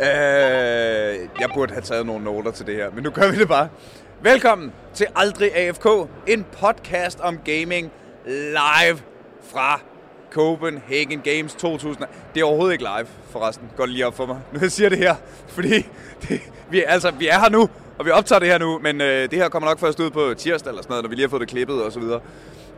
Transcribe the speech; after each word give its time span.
Øh, 0.00 1.28
jeg 1.40 1.50
burde 1.54 1.72
have 1.72 1.82
taget 1.82 2.06
nogle 2.06 2.24
noter 2.24 2.50
til 2.50 2.66
det 2.66 2.74
her, 2.74 2.90
men 2.94 3.04
nu 3.04 3.10
gør 3.10 3.30
vi 3.30 3.38
det 3.38 3.48
bare. 3.48 3.68
Velkommen 4.22 4.72
til 4.94 5.06
Aldrig 5.16 5.56
AFK, 5.56 5.86
en 6.26 6.46
podcast 6.60 7.20
om 7.20 7.38
gaming 7.44 7.92
live 8.26 8.98
fra 9.42 9.80
Copenhagen 10.30 11.20
Games 11.20 11.54
2000. 11.54 12.04
Det 12.34 12.40
er 12.40 12.44
overhovedet 12.44 12.72
ikke 12.72 12.84
live, 12.84 13.06
forresten. 13.30 13.70
Går 13.76 13.86
lige 13.86 14.06
op 14.06 14.16
for 14.16 14.26
mig, 14.26 14.40
nu 14.52 14.58
jeg 14.62 14.72
siger 14.72 14.88
det 14.88 14.98
her. 14.98 15.14
Fordi 15.48 15.86
det, 16.28 16.40
vi, 16.70 16.82
altså, 16.86 17.10
vi 17.10 17.28
er 17.28 17.38
her 17.38 17.50
nu, 17.50 17.68
og 17.98 18.06
vi 18.06 18.10
optager 18.10 18.38
det 18.38 18.48
her 18.48 18.58
nu, 18.58 18.78
men 18.78 19.00
øh, 19.00 19.30
det 19.30 19.38
her 19.38 19.48
kommer 19.48 19.68
nok 19.68 19.78
først 19.78 20.00
ud 20.00 20.10
på 20.10 20.34
tirsdag 20.36 20.70
eller 20.70 20.82
sådan 20.82 20.92
noget, 20.92 21.04
når 21.04 21.08
vi 21.08 21.14
lige 21.14 21.24
har 21.24 21.30
fået 21.30 21.40
det 21.40 21.48
klippet 21.48 21.82
og 21.82 21.92
så 21.92 22.00
videre. 22.00 22.20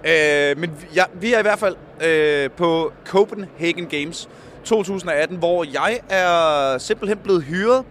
Øh, 0.05 0.59
men 0.59 0.71
ja, 0.95 1.05
vi 1.15 1.33
er 1.33 1.39
i 1.39 1.43
hvert 1.43 1.59
fald 1.59 1.77
øh, 2.05 2.51
på 2.51 2.93
Copenhagen 3.07 3.87
Games 3.87 4.29
2018, 4.67 5.37
hvor 5.37 5.65
jeg 5.65 6.01
er 6.09 6.79
simpelthen 6.79 7.19
blevet 7.19 7.43
hyret 7.43 7.85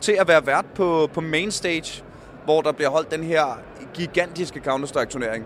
til 0.00 0.12
at 0.12 0.28
være 0.28 0.46
vært 0.46 0.64
på, 0.74 1.10
på 1.14 1.20
main 1.20 1.50
stage, 1.50 2.04
hvor 2.44 2.62
der 2.62 2.72
bliver 2.72 2.90
holdt 2.90 3.10
den 3.12 3.22
her 3.22 3.58
gigantiske 3.94 4.60
Counter-Strike-turnering. 4.68 5.44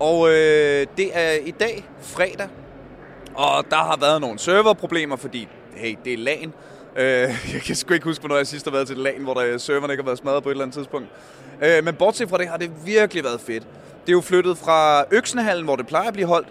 Og 0.00 0.28
øh, 0.28 0.86
det 0.96 1.10
er 1.12 1.32
i 1.44 1.50
dag, 1.50 1.84
fredag, 2.00 2.48
og 3.34 3.64
der 3.70 3.76
har 3.76 3.96
været 4.00 4.20
nogle 4.20 4.38
serverproblemer, 4.38 5.16
fordi 5.16 5.48
hey, 5.74 5.96
det 6.04 6.12
er 6.12 6.18
LAN. 6.18 6.52
Øh, 6.96 7.04
jeg 7.54 7.62
kan 7.66 7.76
sgu 7.76 7.94
ikke 7.94 8.04
huske, 8.04 8.22
hvornår 8.22 8.36
jeg 8.36 8.46
sidst 8.46 8.64
har 8.66 8.72
været 8.72 8.86
til 8.86 8.96
LAN, 8.96 9.22
hvor 9.22 9.34
der 9.34 9.46
øh, 9.46 9.60
serverne 9.60 9.92
ikke 9.92 10.02
har 10.02 10.06
været 10.06 10.18
smadret 10.18 10.42
på 10.42 10.48
et 10.48 10.52
eller 10.52 10.64
andet 10.64 10.74
tidspunkt. 10.74 11.08
Øh, 11.62 11.84
men 11.84 11.94
bortset 11.94 12.28
fra 12.28 12.38
det 12.38 12.48
har 12.48 12.56
det 12.56 12.70
virkelig 12.84 13.24
været 13.24 13.40
fedt. 13.40 13.62
Det 14.06 14.08
er 14.08 14.12
jo 14.12 14.20
flyttet 14.20 14.58
fra 14.58 15.04
Øksenhallen, 15.10 15.64
hvor 15.64 15.76
det 15.76 15.86
plejer 15.86 16.08
at 16.08 16.14
blive 16.14 16.28
holdt, 16.28 16.48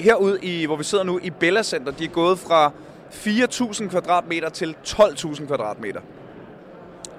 herud 0.00 0.38
i, 0.42 0.66
hvor 0.66 0.76
vi 0.76 0.84
sidder 0.84 1.04
nu 1.04 1.20
i 1.22 1.30
Bella 1.30 1.62
Center. 1.62 1.92
De 1.92 2.04
er 2.04 2.08
gået 2.08 2.38
fra 2.38 2.72
4.000 3.16 3.88
kvadratmeter 3.88 4.48
til 4.48 4.76
12.000 4.86 5.46
kvadratmeter. 5.46 6.00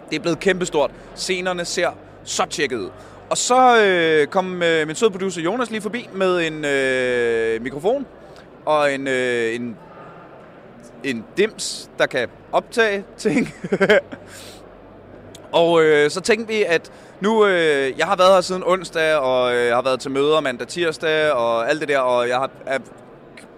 Det 0.09 0.15
er 0.15 0.19
blevet 0.19 0.39
kæmpestort. 0.39 0.91
Scenerne 1.15 1.65
ser 1.65 1.89
så 2.23 2.45
tjekket 2.49 2.77
ud. 2.77 2.89
Og 3.29 3.37
så 3.37 3.83
øh, 3.83 4.27
kom 4.27 4.63
øh, 4.63 4.87
min 4.87 4.95
søde 4.95 5.11
producer 5.11 5.41
Jonas 5.41 5.69
lige 5.69 5.81
forbi 5.81 6.09
med 6.13 6.47
en 6.47 6.65
øh, 6.65 7.61
mikrofon 7.61 8.05
og 8.65 8.93
en, 8.93 9.07
øh, 9.07 9.55
en, 9.55 9.75
en 11.03 11.25
dims, 11.37 11.89
der 11.97 12.05
kan 12.05 12.29
optage 12.51 13.03
ting. 13.17 13.53
og 15.51 15.83
øh, 15.83 16.09
så 16.09 16.21
tænkte 16.21 16.53
vi, 16.53 16.63
at 16.63 16.91
nu, 17.19 17.45
øh, 17.45 17.97
jeg 17.97 18.07
har 18.07 18.15
været 18.15 18.33
her 18.33 18.41
siden 18.41 18.63
onsdag, 18.65 19.15
og 19.15 19.55
øh, 19.55 19.65
jeg 19.65 19.75
har 19.75 19.81
været 19.81 19.99
til 19.99 20.11
møder 20.11 20.39
mandag 20.39 20.67
tirsdag, 20.67 21.31
og 21.31 21.69
alt 21.69 21.81
det 21.81 21.89
der, 21.89 21.99
og 21.99 22.29
jeg 22.29 22.37
har, 22.37 22.49
er, 22.65 22.79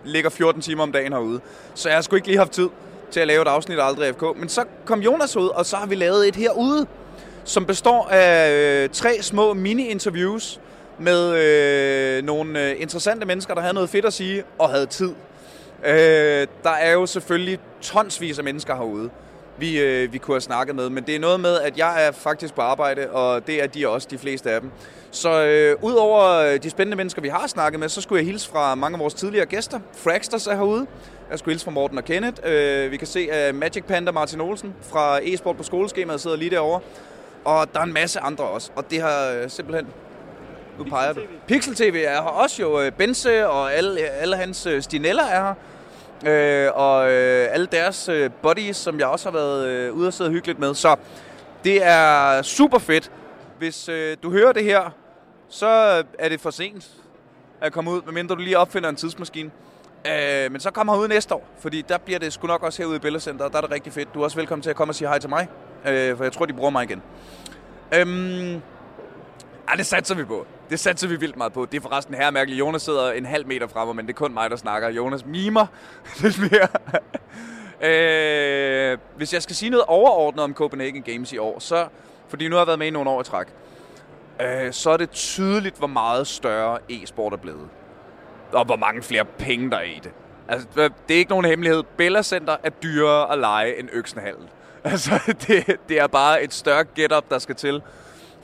ligger 0.04 0.30
14 0.30 0.62
timer 0.62 0.84
om 0.84 0.92
dagen 0.92 1.14
herude. 1.14 1.40
Så 1.74 1.90
jeg 1.90 1.98
har 1.98 2.02
sgu 2.02 2.16
ikke 2.16 2.28
lige 2.28 2.38
haft 2.38 2.52
tid 2.52 2.70
til 3.12 3.20
at 3.20 3.28
lave 3.28 3.42
et 3.42 3.48
afsnit 3.48 3.80
af 3.80 3.88
Aldrig 3.88 4.16
FK. 4.16 4.24
Men 4.36 4.50
så 4.50 4.64
kom 4.86 5.00
Jonas 5.00 5.36
ud, 5.36 5.48
og 5.48 5.66
så 5.66 5.76
har 5.76 5.86
vi 5.86 5.96
lavet 5.96 6.28
et 6.28 6.36
herude, 6.36 6.88
som 7.44 7.66
består 7.66 8.08
af 8.12 8.52
øh, 8.84 8.90
tre 8.90 9.22
små 9.22 9.54
mini-interviews 9.54 10.60
med 11.00 11.36
øh, 11.36 12.24
nogle 12.24 12.70
øh, 12.70 12.82
interessante 12.82 13.26
mennesker, 13.26 13.54
der 13.54 13.62
havde 13.62 13.74
noget 13.74 13.90
fedt 13.90 14.06
at 14.06 14.14
sige 14.14 14.44
og 14.58 14.70
havde 14.70 14.86
tid. 14.86 15.14
Øh, 15.86 16.48
der 16.64 16.70
er 16.70 16.92
jo 16.92 17.06
selvfølgelig 17.06 17.60
tonsvis 17.82 18.38
af 18.38 18.44
mennesker 18.44 18.76
herude, 18.76 19.10
vi, 19.60 19.80
øh, 19.80 20.14
vi 20.14 20.18
kunne 20.18 20.36
have 20.36 20.42
snakket 20.42 20.76
med, 20.76 20.90
men 20.90 21.04
det 21.04 21.16
er 21.16 21.20
noget 21.20 21.40
med, 21.40 21.60
at 21.60 21.78
jeg 21.78 22.08
er 22.08 22.12
faktisk 22.12 22.56
på 22.56 22.62
arbejde, 22.62 23.10
og 23.12 23.48
det 23.48 23.64
er 23.64 23.68
de 23.68 23.90
også, 23.90 24.08
de 24.12 24.18
fleste 24.18 24.52
af 24.52 24.62
dem. 24.62 24.72
Så 25.12 25.46
øh, 25.46 25.76
udover 25.82 26.58
de 26.58 26.70
spændende 26.70 26.98
mennesker, 26.98 27.22
vi 27.22 27.28
har 27.28 27.48
snakket 27.48 27.80
med, 27.80 27.90
så 27.90 28.02
skulle 28.02 28.20
jeg 28.20 28.26
hilse 28.26 28.50
fra 28.50 28.76
mange 28.76 28.96
af 28.96 29.00
vores 29.00 29.14
tidligere 29.14 29.46
gæster. 29.46 29.80
Fraxters 29.94 30.48
er 30.48 30.56
herude. 30.56 30.88
Jeg 31.30 31.40
skulle 31.40 31.54
hilse 31.54 31.66
fra 31.66 31.72
Morten 31.72 31.98
og 31.98 32.06
Kenneth. 32.06 32.42
Øh, 32.46 32.92
vi 32.92 32.98
kan 32.98 33.08
se, 33.08 33.32
at 33.32 33.56
Magic 33.56 33.84
Panda 33.84 34.12
Martin 34.12 34.42
Olsen 34.42 34.74
fra 34.82 35.20
e-sport 35.24 35.58
på 35.58 35.64
skoleskemaet 35.64 36.22
sidder 36.22 36.38
lige 36.38 36.52
derovre. 36.52 36.80
Og 37.46 37.74
der 37.74 37.80
er 37.80 37.84
en 37.84 37.94
masse 37.94 38.20
andre 38.20 38.44
også, 38.44 38.72
og 38.76 38.92
det 38.92 39.02
har 39.02 39.32
øh, 39.32 39.50
simpelthen... 39.50 39.88
Nu 40.78 40.84
peger 40.84 41.14
du. 41.14 41.22
Pixel 41.48 41.76
TV 41.76 42.04
er 42.08 42.12
her 42.12 42.30
også 42.30 42.62
jo. 42.62 42.82
Øh, 42.82 42.92
Benze 42.92 43.48
og 43.48 43.74
alle, 43.74 44.00
alle 44.02 44.36
hans 44.36 44.66
øh, 44.66 44.82
stineller 44.82 45.24
er 45.24 45.46
her. 45.46 45.54
Øh, 46.26 46.70
og 46.74 47.12
øh, 47.12 47.48
alle 47.52 47.66
deres 47.66 48.10
øh, 48.10 48.30
buddies, 48.42 48.78
som 48.78 49.00
jeg 49.00 49.08
også 49.08 49.30
har 49.30 49.38
været 49.38 49.68
øh, 49.68 49.94
ude 49.94 50.08
og 50.08 50.14
sidde 50.14 50.32
hyggeligt 50.32 50.60
med. 50.60 50.74
Så 50.74 50.96
det 51.64 51.84
er 51.84 52.42
super 52.42 52.78
fedt. 52.78 53.12
Hvis 53.58 53.90
øh, 53.90 54.18
du 54.24 54.32
hører 54.32 54.52
det 54.52 54.64
her, 54.64 54.90
så 55.50 55.68
er 56.20 56.30
det 56.30 56.42
for 56.42 56.50
sent 56.50 56.88
at 57.62 57.74
komme 57.74 57.92
ud, 57.92 58.02
medmindre 58.06 58.36
du 58.36 58.42
lige 58.42 58.58
opfinder 58.58 58.90
en 58.90 58.96
tidsmaskine. 58.96 59.52
Øh, 60.08 60.52
men 60.52 60.60
så 60.60 60.72
kommer 60.72 60.98
ud 60.98 61.08
næste 61.08 61.36
år, 61.36 61.48
fordi 61.60 61.82
der 61.82 61.98
bliver 61.98 62.20
det 62.20 62.34
sgu 62.34 62.48
nok 62.48 62.64
også 62.64 62.82
herude 62.82 62.96
i 62.96 63.00
Billedcenter, 63.00 63.48
der 63.48 63.58
er 63.58 63.62
det 63.62 63.72
rigtig 63.72 63.94
fedt. 63.94 64.14
Du 64.14 64.20
er 64.20 64.24
også 64.24 64.38
velkommen 64.38 64.64
til 64.64 64.70
at 64.70 64.76
komme 64.76 64.92
og 64.92 64.96
sige 64.96 65.08
hej 65.08 65.20
til 65.20 65.30
mig, 65.30 65.48
øh, 65.86 66.18
for 66.18 66.24
jeg 66.24 66.34
tror, 66.34 66.46
de 66.46 66.54
bruger 66.54 66.70
mig 66.70 66.84
igen. 66.84 67.02
Øhm, 67.96 68.62
ej, 69.68 69.76
det 69.76 69.86
satser 69.86 70.16
vi 70.16 70.24
på. 70.24 70.46
Det 70.70 70.80
satser 70.80 71.08
vi 71.08 71.16
vildt 71.16 71.38
meget 71.38 71.54
på. 71.54 71.66
Det 71.66 71.78
er 71.78 71.82
forresten 71.82 72.16
her 72.16 72.32
mærkeligt. 72.32 72.60
Jonas 72.60 72.82
sidder 72.82 73.12
en 73.12 73.26
halv 73.26 73.48
meter 73.48 73.68
fremme, 73.68 73.94
men 73.94 74.08
det 74.08 74.14
er 74.14 74.18
kun 74.18 74.34
mig, 74.34 74.50
der 74.50 74.56
snakker. 74.56 74.90
Jonas 74.90 75.26
mimer 75.26 75.66
lidt 76.22 76.40
mere. 76.52 76.68
øh, 77.82 78.98
hvis 79.18 79.34
jeg 79.34 79.44
skal 79.44 79.56
sige 79.56 79.70
noget 79.70 79.86
overordnet 79.88 80.44
om 80.44 80.54
Copenhagen 80.54 81.04
Games 81.04 81.34
i 81.34 81.38
år, 81.38 81.60
så, 81.60 81.88
fordi 82.28 82.48
nu 82.48 82.56
har 82.56 82.62
jeg 82.62 82.68
været 82.68 82.80
med 82.80 82.88
i 82.88 82.90
nogle 82.90 83.10
år 83.10 83.22
i 83.22 83.24
træk, 83.24 83.48
øh, 84.42 84.74
så 84.74 84.90
er 84.90 84.98
det 84.98 85.10
tydeligt, 85.10 85.78
hvor 85.78 85.88
meget 85.88 86.28
større 86.28 86.80
e-sport 86.90 87.34
er 87.34 87.38
blevet. 87.38 87.68
Og 88.52 88.66
hvor 88.66 88.76
mange 88.76 89.04
flere 89.04 89.26
penge 89.26 89.72
der 89.72 89.78
er 89.78 89.82
i 89.82 90.00
det. 90.04 90.12
Altså, 90.48 90.68
det 91.08 91.14
er 91.14 91.18
ikke 91.18 91.30
nogen 91.32 91.46
hemmelighed. 91.46 91.84
Bella 91.98 92.24
Center 92.24 92.58
er 92.64 92.70
dyrere 92.70 93.32
at 93.32 93.40
lege 93.40 93.80
end 93.80 93.90
Øksenhallen. 93.94 94.50
Altså, 94.84 95.36
det, 95.48 95.78
det 95.90 96.00
er 96.00 96.08
bare 96.08 96.44
et 96.44 96.54
større 96.54 96.86
getup, 96.96 97.30
der 97.30 97.40
skal 97.40 97.56
til 97.56 97.82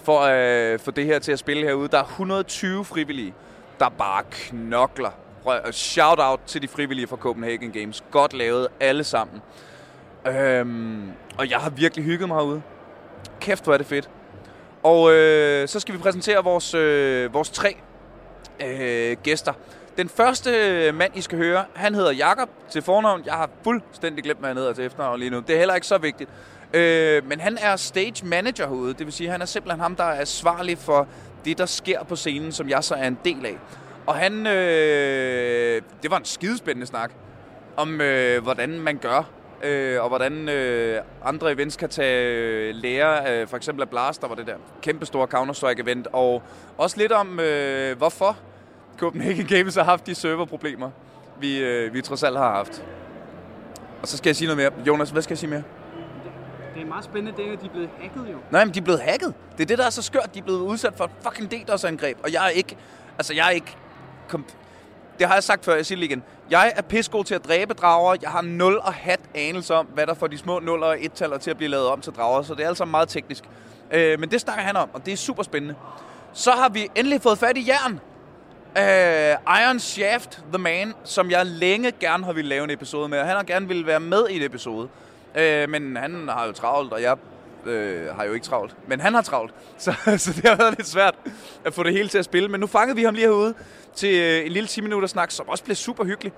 for 0.06 0.20
at 0.20 0.74
øh, 0.74 0.80
få 0.80 0.92
det 0.92 1.06
her 1.06 1.20
til 1.20 1.32
at 1.32 1.40
spille 1.40 1.64
herude. 1.64 1.88
Der 1.88 1.98
er 1.98 2.04
120 2.04 2.86
frivillige, 2.86 3.34
der 3.80 3.90
bare 3.90 4.24
knokler. 4.32 5.12
Øh, 5.48 5.72
shout 5.72 6.20
out 6.20 6.40
til 6.46 6.62
de 6.62 6.68
frivillige 6.68 7.08
fra 7.08 7.18
Copenhagen 7.18 7.72
Games. 7.72 8.04
Godt 8.12 8.34
lavet 8.34 8.68
alle 8.80 9.04
sammen. 9.04 9.42
Øhm, 10.28 11.12
og 11.38 11.50
jeg 11.50 11.60
har 11.60 11.70
virkelig 11.70 12.06
hygget 12.06 12.28
mig 12.28 12.38
herude. 12.38 12.62
Kæft, 13.40 13.64
hvor 13.64 13.74
er 13.74 13.78
det 13.78 13.88
fedt. 13.88 14.10
Og 14.84 15.14
øh, 15.14 15.68
så 15.68 15.80
skal 15.80 15.94
vi 15.94 16.00
præsentere 16.00 16.44
vores, 16.44 16.74
øh, 16.74 17.34
vores 17.34 17.50
tre 17.50 17.78
øh, 18.66 19.18
gæster. 19.24 19.54
Den 19.98 20.10
første 20.10 20.50
øh, 20.50 20.96
mand, 20.96 21.18
I 21.18 21.22
skal 21.22 21.38
høre, 21.38 21.66
han 21.74 21.96
hedder 21.96 22.12
Jakob 22.12 22.50
til 22.70 22.82
fornavn. 22.82 23.22
Jeg 23.26 23.34
har 23.34 23.50
fuldstændig 23.64 24.24
glemt, 24.24 24.40
hvad 24.40 24.50
han 24.50 24.58
hedder 24.58 24.74
til 24.74 24.86
efternavn 24.86 25.20
lige 25.20 25.30
nu. 25.30 25.40
Det 25.40 25.56
er 25.56 25.58
heller 25.58 25.76
ikke 25.76 25.88
så 25.88 25.98
vigtigt. 25.98 26.30
Øh, 26.76 27.28
men 27.28 27.40
han 27.40 27.58
er 27.62 27.76
stage 27.76 28.26
manager 28.26 28.68
herude. 28.68 28.94
Det 28.94 29.06
vil 29.06 29.14
sige, 29.14 29.30
han 29.30 29.42
er 29.42 29.46
simpelthen 29.46 29.80
ham, 29.80 29.96
der 29.96 30.04
er 30.04 30.20
ansvarlig 30.20 30.78
for 30.78 31.08
det, 31.46 31.58
der 31.58 31.66
sker 31.66 32.04
på 32.04 32.16
scenen, 32.16 32.52
som 32.52 32.70
jeg 32.70 32.84
så 32.84 32.96
er 32.96 33.08
en 33.08 33.18
del 33.26 33.46
af. 33.46 33.58
Og 34.06 34.16
han... 34.16 34.48
Øh, 34.48 35.82
det 36.04 36.12
var 36.12 36.18
en 36.18 36.26
skidespændende 36.26 36.88
snak 36.88 37.12
om, 37.78 38.02
øh, 38.02 38.44
hvordan 38.44 38.80
man 38.80 38.98
gør 38.98 39.30
øh, 39.64 40.02
og 40.02 40.08
hvordan 40.08 40.50
øh, 40.50 41.02
andre 41.24 41.52
events 41.52 41.76
kan 41.76 41.90
tage 41.90 42.36
øh, 42.70 42.76
lære. 42.76 43.42
Øh, 43.42 43.48
for 43.48 43.58
eksempel 43.58 43.82
af 43.82 43.90
Blast, 43.90 44.22
der 44.22 44.28
var 44.28 44.36
det 44.36 44.48
der 44.48 44.56
kæmpestore 44.82 45.28
Counter-Strike-event, 45.28 46.06
og 46.14 46.44
også 46.78 46.98
lidt 46.98 47.12
om, 47.12 47.40
øh, 47.40 47.98
hvorfor 47.98 48.38
Copenhagen 48.98 49.46
Games 49.58 49.76
har 49.76 49.84
haft 49.84 50.08
de 50.08 50.16
serverproblemer, 50.16 50.90
vi, 51.40 51.60
øh, 51.60 51.94
vi 51.94 52.02
trods 52.02 52.24
alt 52.24 52.38
har 52.38 52.52
haft. 52.52 52.84
Og 54.02 54.08
så 54.08 54.18
skal 54.18 54.30
jeg 54.30 54.36
sige 54.36 54.56
noget 54.56 54.58
mere. 54.58 54.86
Jonas, 54.88 55.10
hvad 55.10 55.22
skal 55.22 55.32
jeg 55.34 55.40
sige 55.40 55.50
mere? 55.50 55.64
Det 56.76 56.82
er 56.82 56.86
meget 56.86 57.04
spændende, 57.04 57.38
det 57.38 57.48
er, 57.48 57.54
at 57.54 57.62
de 57.62 57.66
er 57.66 57.70
blevet 57.70 57.90
hacket 58.00 58.32
jo. 58.32 58.38
Nej, 58.52 58.66
men 58.66 58.74
de 58.74 58.80
er 58.80 58.84
blevet 58.84 59.02
hacket. 59.02 59.34
Det 59.58 59.64
er 59.64 59.68
det, 59.68 59.78
der 59.78 59.86
er 59.86 59.90
så 59.90 60.02
skørt. 60.02 60.34
De 60.34 60.40
er 60.40 60.44
blevet 60.44 60.60
udsat 60.60 60.94
for 60.98 61.04
et 61.04 61.12
fucking 61.22 61.52
DDoS-angreb. 61.52 62.18
Og 62.24 62.34
jeg 62.34 62.46
er 62.46 62.50
ikke... 62.50 62.78
Altså, 63.18 63.34
jeg 63.34 63.46
er 63.48 63.50
ikke... 63.50 63.78
Kom, 64.28 64.46
det 65.20 65.28
har 65.28 65.34
jeg 65.34 65.44
sagt 65.44 65.66
før, 65.66 65.76
jeg 65.76 65.86
siger 65.86 66.00
det 66.00 66.06
igen. 66.06 66.24
Jeg 66.50 66.74
er 66.76 66.82
pissegod 66.82 67.24
til 67.24 67.36
at 67.36 67.46
dræbe 67.46 67.74
drager. 67.74 68.16
Jeg 68.22 68.30
har 68.30 68.42
nul 68.42 68.78
og 68.78 68.94
hat 68.94 69.20
anelse 69.36 69.74
om, 69.74 69.86
hvad 69.86 70.08
der 70.08 70.14
får 70.14 70.28
de 70.28 70.38
små 70.38 70.60
0 70.60 70.84
og 70.84 70.98
1-taller 70.98 71.38
til 71.38 71.52
at 71.52 71.58
blive 71.58 71.70
lavet 71.70 71.88
om 71.88 72.02
til 72.02 72.14
drager. 72.14 72.42
Så 72.42 72.54
det 72.54 72.64
er 72.64 72.68
altså 72.68 72.86
meget 72.86 73.10
teknisk. 73.10 73.44
Øh, 73.92 74.20
men 74.20 74.32
det 74.32 74.42
snakker 74.42 74.64
han 74.64 74.76
om, 74.76 74.90
og 74.94 75.06
det 75.06 75.12
er 75.12 75.18
super 75.18 75.44
spændende. 75.44 75.76
Så 76.34 76.52
har 76.52 76.70
vi 76.70 76.88
endelig 76.96 77.22
fået 77.22 77.38
fat 77.38 77.58
i 77.58 77.68
jern. 77.68 78.00
Uh, 78.78 79.62
Iron 79.62 79.80
Shaft, 79.80 80.44
The 80.54 80.58
Man, 80.58 80.94
som 81.04 81.32
jeg 81.32 81.46
længe 81.46 81.92
gerne 81.92 82.26
har 82.26 82.34
ville 82.34 82.50
lave 82.50 82.64
en 82.64 82.70
episode 82.70 83.10
med. 83.10 83.20
Og 83.20 83.28
Han 83.28 83.36
har 83.36 83.44
gerne 83.44 83.68
ville 83.68 83.86
være 83.86 84.00
med 84.00 84.28
i 84.30 84.36
en 84.36 84.42
episode. 84.42 84.90
Øh, 85.38 85.70
men 85.70 85.98
han 85.98 86.28
har 86.30 86.46
jo 86.46 86.52
travlt, 86.52 86.94
og 86.94 87.02
jeg 87.02 87.18
øh, 87.66 88.16
har 88.16 88.24
jo 88.24 88.34
ikke 88.34 88.46
travlt. 88.46 88.76
Men 88.88 89.00
han 89.00 89.14
har 89.14 89.22
travlt, 89.22 89.54
så, 89.78 89.94
så 90.18 90.34
det 90.34 90.46
har 90.50 90.56
været 90.56 90.78
lidt 90.78 90.88
svært 90.88 91.16
at 91.66 91.74
få 91.74 91.84
det 91.84 91.94
hele 91.94 92.10
til 92.10 92.18
at 92.18 92.26
spille. 92.26 92.50
Men 92.50 92.60
nu 92.60 92.68
fangede 92.68 92.96
vi 92.96 93.04
ham 93.04 93.14
lige 93.14 93.28
herude 93.28 93.54
til 93.96 94.20
øh, 94.20 94.46
en 94.46 94.52
lille 94.52 94.68
10 94.68 94.82
minutter 94.82 95.08
snak, 95.08 95.32
som 95.32 95.50
også 95.50 95.64
blev 95.64 95.76
super 95.76 96.04
hyggelig. 96.04 96.34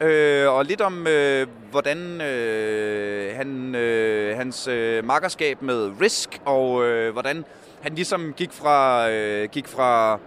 Øh, 0.00 0.48
og 0.48 0.64
lidt 0.64 0.80
om, 0.80 1.06
øh, 1.06 1.46
hvordan 1.70 2.20
øh, 2.20 3.36
han, 3.36 3.74
øh, 3.74 4.36
hans 4.36 4.68
øh, 4.68 5.04
makkerskab 5.04 5.62
med 5.62 5.92
Risk, 6.00 6.40
og 6.44 6.84
øh, 6.84 7.12
hvordan 7.12 7.44
han 7.80 7.94
ligesom 7.94 8.32
gik 8.36 8.52
fra, 8.52 9.10
øh, 9.10 9.48
gik 9.48 9.68
fra 9.68 10.18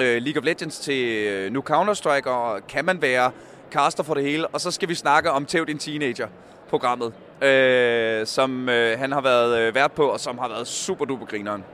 øh, 0.00 0.22
League 0.22 0.40
of 0.40 0.44
Legends 0.44 0.78
til 0.78 1.26
øh, 1.26 1.52
nu 1.52 1.64
Counter-Strike, 1.70 2.28
og 2.28 2.66
kan 2.66 2.84
man 2.84 3.02
være 3.02 3.30
caster 3.70 4.02
for 4.02 4.14
det 4.14 4.24
hele? 4.24 4.46
Og 4.46 4.60
så 4.60 4.70
skal 4.70 4.88
vi 4.88 4.94
snakke 4.94 5.30
om 5.30 5.46
Tæv 5.46 5.66
din 5.66 5.78
Teenager-programmet, 5.78 7.12
øh, 7.42 8.26
som 8.26 8.68
øh, 8.68 8.98
han 8.98 9.12
har 9.12 9.20
været 9.20 9.58
øh, 9.58 9.74
vært 9.74 9.92
på, 9.92 10.06
og 10.06 10.20
som 10.20 10.38
har 10.38 10.48
været 10.48 10.66
super 10.66 11.04
duper 11.04 11.26
grineren. 11.26 11.64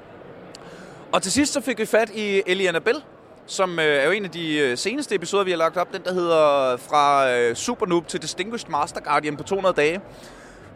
Og 1.13 1.23
til 1.23 1.33
sidst 1.33 1.53
så 1.53 1.61
fik 1.61 1.79
vi 1.79 1.87
fat 1.87 2.11
i 2.15 2.43
Ellie 2.47 2.69
Annabelle, 2.69 3.01
som 3.47 3.79
øh, 3.79 3.85
er 3.85 4.05
jo 4.05 4.11
en 4.11 4.25
af 4.25 4.31
de 4.31 4.59
øh, 4.59 4.79
seneste 4.79 5.15
episoder, 5.15 5.45
vi 5.45 5.51
har 5.51 5.59
lagt 5.59 5.77
op. 5.77 5.93
Den, 5.93 6.03
der 6.05 6.15
hedder 6.15 6.73
øh, 6.73 6.79
Fra 6.79 7.31
øh, 7.31 7.55
Super 7.57 7.87
Noob 7.87 8.07
til 8.07 8.23
Distinguished 8.23 8.71
Master 8.71 9.01
Guardian 9.01 9.37
på 9.37 9.43
200 9.43 9.75
dage. 9.77 10.01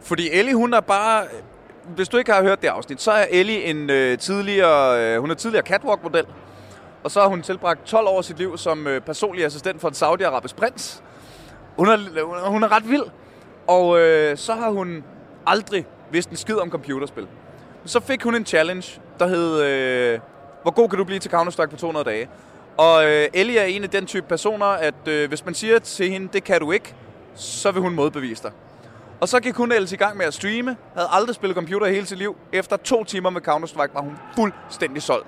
Fordi 0.01 0.29
Ellie, 0.31 0.55
hun 0.55 0.73
er 0.73 0.79
bare... 0.79 1.25
Hvis 1.95 2.09
du 2.09 2.17
ikke 2.17 2.31
har 2.31 2.43
hørt 2.43 2.61
det 2.61 2.67
afsnit, 2.67 3.01
så 3.01 3.11
er 3.11 3.25
Ellie 3.29 3.63
en 3.63 3.89
øh, 3.89 4.17
tidligere... 4.17 5.01
Øh, 5.01 5.19
hun 5.19 5.31
er 5.31 5.35
tidligere 5.35 5.65
catwalk-model. 5.65 6.25
Og 7.03 7.11
så 7.11 7.21
har 7.21 7.27
hun 7.27 7.41
tilbragt 7.41 7.85
12 7.85 8.07
år 8.07 8.17
af 8.17 8.23
sit 8.23 8.37
liv 8.37 8.57
som 8.57 8.87
øh, 8.87 9.01
personlig 9.01 9.45
assistent 9.45 9.81
for 9.81 9.87
en 9.87 9.93
Saudi-Arabisk 9.93 10.55
prins. 10.55 11.03
Hun 11.77 11.87
er, 11.87 12.49
hun 12.49 12.63
er 12.63 12.71
ret 12.71 12.89
vild. 12.89 13.03
Og 13.67 13.99
øh, 13.99 14.37
så 14.37 14.53
har 14.53 14.69
hun 14.69 15.03
aldrig 15.47 15.85
vidst 16.11 16.29
en 16.29 16.37
skid 16.37 16.55
om 16.55 16.69
computerspil. 16.69 17.27
Så 17.85 17.99
fik 17.99 18.23
hun 18.23 18.35
en 18.35 18.45
challenge, 18.45 19.01
der 19.19 19.27
hed... 19.27 19.61
Øh, 19.61 20.19
hvor 20.61 20.71
god 20.71 20.89
kan 20.89 20.97
du 20.97 21.03
blive 21.03 21.19
til 21.19 21.29
Counter-Strike 21.29 21.65
på 21.65 21.75
200 21.75 22.05
dage? 22.05 22.29
Og 22.77 23.05
øh, 23.05 23.27
Ellie 23.33 23.59
er 23.59 23.65
en 23.65 23.83
af 23.83 23.89
den 23.89 24.05
type 24.05 24.27
personer, 24.27 24.65
at 24.65 25.07
øh, 25.07 25.29
hvis 25.29 25.45
man 25.45 25.53
siger 25.53 25.79
til 25.79 26.09
hende, 26.09 26.29
det 26.33 26.43
kan 26.43 26.59
du 26.59 26.71
ikke, 26.71 26.95
så 27.35 27.71
vil 27.71 27.81
hun 27.81 27.95
modbevise 27.95 28.43
dig. 28.43 28.51
Og 29.19 29.29
så 29.29 29.39
gik 29.39 29.55
hun 29.55 29.71
ellers 29.71 29.91
i 29.91 29.95
gang 29.95 30.17
med 30.17 30.25
at 30.25 30.33
streame, 30.33 30.77
havde 30.95 31.07
aldrig 31.11 31.35
spillet 31.35 31.55
computer 31.55 31.87
hele 31.87 32.05
sit 32.05 32.17
liv. 32.17 32.35
Efter 32.53 32.77
to 32.77 33.03
timer 33.03 33.29
med 33.29 33.41
Counter-Strike 33.47 33.93
var 33.93 34.01
hun 34.01 34.17
fuldstændig 34.35 35.01
solgt. 35.01 35.27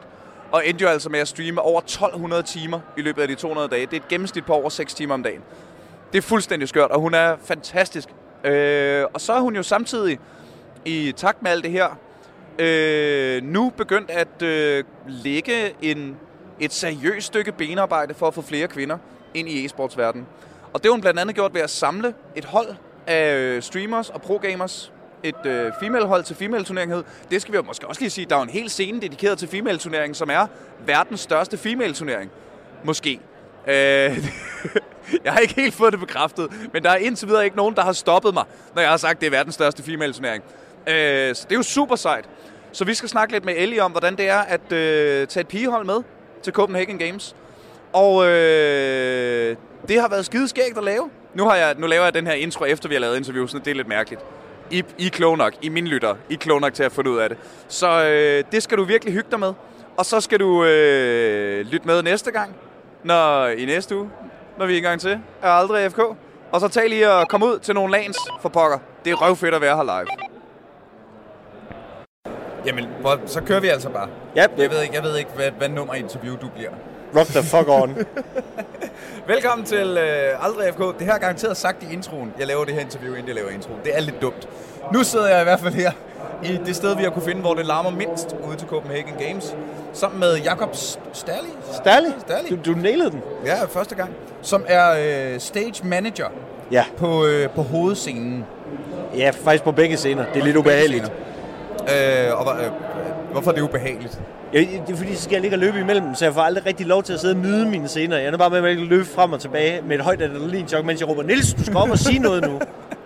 Og 0.52 0.68
endte 0.68 0.84
jo 0.84 0.90
altså 0.90 1.10
med 1.10 1.20
at 1.20 1.28
streame 1.28 1.62
over 1.62 1.82
1200 1.82 2.44
timer 2.44 2.80
i 2.98 3.02
løbet 3.02 3.22
af 3.22 3.28
de 3.28 3.36
200 3.36 3.68
dage. 3.68 3.86
Det 3.86 3.94
er 3.94 3.98
et 3.98 4.08
gennemsnit 4.08 4.46
på 4.46 4.54
over 4.54 4.70
6 4.70 4.94
timer 4.94 5.14
om 5.14 5.24
dagen. 5.24 5.42
Det 6.12 6.18
er 6.18 6.22
fuldstændig 6.22 6.70
skørt, 6.70 6.92
og 6.92 7.00
hun 7.00 7.14
er 7.14 7.36
fantastisk. 7.44 8.10
Øh, 8.44 9.06
og 9.14 9.22
så 9.22 9.34
er 9.34 9.40
hun 9.40 9.56
jo 9.56 9.64
samtidig, 9.64 10.20
i 10.86 11.14
takt 11.18 11.42
med 11.42 11.52
alt 11.52 11.64
det 11.64 11.72
her, 11.72 11.98
øh, 12.60 13.44
nu 13.44 13.70
begyndt 13.78 14.10
at 14.12 14.42
øh, 14.42 14.84
lægge 15.08 15.74
en, 15.82 16.18
et 16.60 16.74
seriøst 16.74 17.28
stykke 17.28 17.52
benarbejde 17.52 18.14
for 18.14 18.28
at 18.28 18.34
få 18.34 18.42
flere 18.42 18.68
kvinder 18.68 18.98
ind 19.34 19.50
i 19.50 19.66
e-sportsverdenen. 19.66 20.26
Og 20.74 20.84
det 20.84 20.86
har 20.86 20.92
hun 20.92 21.02
blandt 21.02 21.20
andet 21.20 21.36
gjort 21.36 21.54
ved 21.54 21.62
at 21.62 21.70
samle 21.70 22.14
et 22.36 22.46
hold 22.46 22.68
af 23.08 23.36
øh, 23.36 23.62
streamers 23.62 24.10
og 24.10 24.22
pro-gamers. 24.22 24.92
Et 25.24 25.46
øh, 25.46 25.72
female-hold 25.80 26.24
til 26.24 26.36
female-turnering 26.36 27.06
Det 27.32 27.42
skal 27.42 27.52
vi 27.52 27.58
jo 27.58 27.64
måske 27.64 27.88
også 27.88 28.02
lige 28.02 28.10
sige, 28.10 28.26
der 28.30 28.36
er 28.36 28.42
en 28.42 28.50
hel 28.50 28.70
scene 28.70 29.02
dedikeret 29.02 29.38
til 29.38 29.48
female-turneringen, 29.48 30.16
som 30.16 30.30
er 30.30 30.48
verdens 30.86 31.20
største 31.20 31.58
female-turnering. 31.58 32.32
Måske. 32.84 33.20
Øh, 33.68 33.74
jeg 35.26 35.34
har 35.34 35.40
ikke 35.40 35.54
helt 35.54 35.74
fået 35.74 35.92
det 35.92 36.00
bekræftet, 36.00 36.48
men 36.74 36.84
der 36.84 36.90
er 36.90 36.96
indtil 36.96 37.28
videre 37.28 37.44
ikke 37.44 37.58
nogen, 37.58 37.76
der 37.76 37.82
har 37.82 37.94
stoppet 37.94 38.34
mig, 38.34 38.44
når 38.76 38.82
jeg 38.82 38.92
har 38.92 38.98
sagt, 38.98 39.16
at 39.16 39.22
det 39.22 39.28
er 39.28 39.32
verdens 39.32 39.56
største 39.56 39.84
female-turnering. 39.84 40.44
Øh, 40.88 41.36
så 41.36 41.46
det 41.50 41.52
er 41.52 41.60
jo 41.60 41.64
super 41.64 41.96
sejt. 41.96 42.26
Så 42.72 42.86
vi 42.86 42.94
skal 42.94 43.10
snakke 43.10 43.34
lidt 43.34 43.46
med 43.46 43.54
Ellie 43.58 43.84
om, 43.84 43.92
hvordan 43.92 44.16
det 44.16 44.30
er 44.30 44.40
at 44.40 44.72
øh, 44.72 45.28
tage 45.28 45.42
et 45.42 45.48
pigehold 45.48 45.86
med 45.86 46.04
til 46.44 46.54
Copenhagen 46.54 46.98
Games. 46.98 47.36
Og 47.94 48.26
øh, 48.28 49.56
det 49.88 50.02
har 50.02 50.10
været 50.10 50.26
skide 50.26 50.48
skægt 50.48 50.78
at 50.78 50.84
lave. 50.84 51.10
Nu, 51.34 51.46
har 51.46 51.56
jeg, 51.56 51.76
nu 51.78 51.88
laver 51.88 52.04
jeg 52.04 52.14
den 52.14 52.28
her 52.28 52.34
intro, 52.34 52.66
efter 52.66 52.90
vi 52.90 52.96
har 52.96 53.00
lavet 53.00 53.18
interviewsene. 53.18 53.62
Det 53.66 53.72
er 53.72 53.76
lidt 53.76 53.88
mærkeligt. 53.88 54.22
I, 54.72 54.84
I 54.98 55.06
er 55.06 55.10
kloge 55.10 55.38
nok. 55.38 55.54
I 55.62 55.70
min 55.70 55.88
lytter. 55.88 56.16
I 56.30 56.34
er 56.34 56.38
kloge 56.38 56.62
nok 56.62 56.74
til 56.74 56.84
at 56.84 56.92
få 56.92 57.02
ud 57.02 57.18
af 57.18 57.30
det. 57.30 57.38
Så 57.68 58.06
øh, 58.06 58.44
det 58.52 58.64
skal 58.64 58.78
du 58.78 58.84
virkelig 58.84 59.14
hygge 59.14 59.28
dig 59.32 59.40
med. 59.40 59.54
Og 59.98 60.06
så 60.06 60.22
skal 60.22 60.40
du 60.40 60.64
øh, 60.64 61.66
lytte 61.66 61.88
med 61.88 62.04
næste 62.04 62.32
gang, 62.32 62.56
når 63.04 63.48
i 63.48 63.66
næste 63.66 63.98
uge, 63.98 64.10
når 64.58 64.66
vi 64.66 64.74
er 64.74 64.78
i 64.78 64.82
gang 64.82 65.02
til, 65.02 65.20
er 65.42 65.50
aldrig 65.50 65.92
FK. 65.92 66.00
Og 66.52 66.60
så 66.62 66.68
tag 66.68 66.90
lige 66.90 67.08
at 67.12 67.28
komme 67.28 67.46
ud 67.46 67.60
til 67.60 67.74
nogle 67.76 67.92
lands 67.92 68.18
for 68.42 68.50
pokker. 68.50 68.78
Det 69.06 69.12
er 69.12 69.16
røvfedt 69.16 69.56
at 69.56 69.62
være 69.62 69.76
her 69.76 69.84
live. 69.84 70.08
Jamen, 72.66 72.86
så 73.26 73.42
kører 73.42 73.60
vi 73.60 73.68
altså 73.68 73.90
bare. 73.90 74.08
Ja, 74.36 74.46
Jeg 74.58 74.70
ved 74.72 74.82
ikke, 74.82 74.96
jeg 74.96 75.04
ved 75.04 75.18
ikke 75.18 75.32
hvad, 75.36 75.52
hvad 75.52 75.70
nummer 75.70 75.94
interview 75.94 76.36
du 76.42 76.48
bliver. 76.56 76.70
rock 77.16 77.28
the 77.28 77.44
fuck 77.44 77.68
on. 77.70 77.98
Velkommen 79.34 79.66
til 79.66 79.98
øh, 79.98 80.46
Aldrig 80.46 80.74
FK. 80.74 80.80
Det 80.80 81.06
her 81.08 81.14
er 81.14 81.18
garanteret 81.18 81.58
sagt 81.58 81.84
i 81.84 81.94
introen. 81.94 82.34
Jeg 82.40 82.48
laver 82.48 82.66
det 82.66 82.74
her 82.74 82.82
interview, 82.82 83.14
inden 83.14 83.28
jeg 83.28 83.36
laver 83.36 83.50
introen. 83.50 83.80
Det 83.84 83.98
er 83.98 84.02
lidt 84.02 84.22
dumt. 84.22 84.50
Nu 84.94 85.04
sidder 85.04 85.28
jeg 85.28 85.42
i 85.42 85.44
hvert 85.44 85.60
fald 85.60 85.74
her 85.74 85.92
i 86.44 86.60
det 86.66 86.76
sted, 86.76 86.96
vi 86.98 87.04
har 87.04 87.10
kunne 87.10 87.26
finde, 87.26 87.42
hvor 87.42 87.54
det 87.54 87.66
larmer 87.66 87.90
mindst 87.90 88.36
ude 88.48 88.58
til 88.58 88.68
Copenhagen 88.68 89.14
Games. 89.20 89.56
Sammen 89.94 90.20
med 90.20 90.38
Jakob 90.38 90.70
Sterli. 91.14 91.48
Stærlig. 91.74 92.10
Stærlig. 92.20 92.66
Du, 92.66 92.72
du 92.72 92.78
nailede 92.80 93.12
den. 93.12 93.22
Ja, 93.46 93.66
første 93.66 93.96
gang. 93.96 94.10
Som 94.42 94.66
er 94.68 94.92
øh, 95.34 95.40
stage 95.40 95.88
manager 95.88 96.28
Ja. 96.72 96.84
på, 96.98 97.26
øh, 97.26 97.50
på 97.50 97.62
hovedscenen. 97.62 98.46
Ja, 99.18 99.30
faktisk 99.44 99.64
på 99.64 99.72
begge 99.72 99.98
scener. 99.98 100.26
Det 100.34 100.40
er 100.42 100.46
lidt 100.46 100.58
ubehageligt. 100.58 101.12
Øh, 101.82 102.40
og, 102.48 102.64
øh, 102.64 102.72
hvorfor 103.32 103.52
er 103.52 103.56
det 103.56 103.62
ubehageligt? 103.62 104.20
Ja, 104.54 104.60
det 104.60 104.94
er 104.94 104.96
fordi, 104.96 105.16
så 105.16 105.24
skal 105.24 105.34
jeg 105.34 105.42
ligge 105.42 105.56
og 105.56 105.60
løbe 105.60 105.80
imellem 105.80 106.06
dem, 106.06 106.16
så 106.16 106.26
jeg 106.26 106.34
får 106.34 106.42
aldrig 106.42 106.66
rigtig 106.66 106.86
lov 106.86 107.04
til 107.04 107.14
at 107.14 107.20
sidde 107.20 107.34
og 107.34 107.40
nyde 107.40 107.70
mine 107.70 107.88
scener. 107.88 108.18
Jeg 108.18 108.34
er 108.34 108.38
bare 108.38 108.50
med 108.50 108.70
at 108.70 108.78
løbe 108.78 109.06
frem 109.06 109.34
og 109.34 109.40
tilbage 109.40 109.82
med 109.82 109.96
et 109.96 110.02
højt 110.04 110.22
adrenalinchok, 110.22 110.86
mens 110.86 111.02
jeg 111.02 111.10
råber, 111.10 111.24
Niels, 111.24 111.54
du 111.54 111.64
skal 111.64 111.78
op 111.78 111.90
og 111.90 111.98
sige 111.98 112.20
noget 112.20 112.44
nu. 112.48 112.60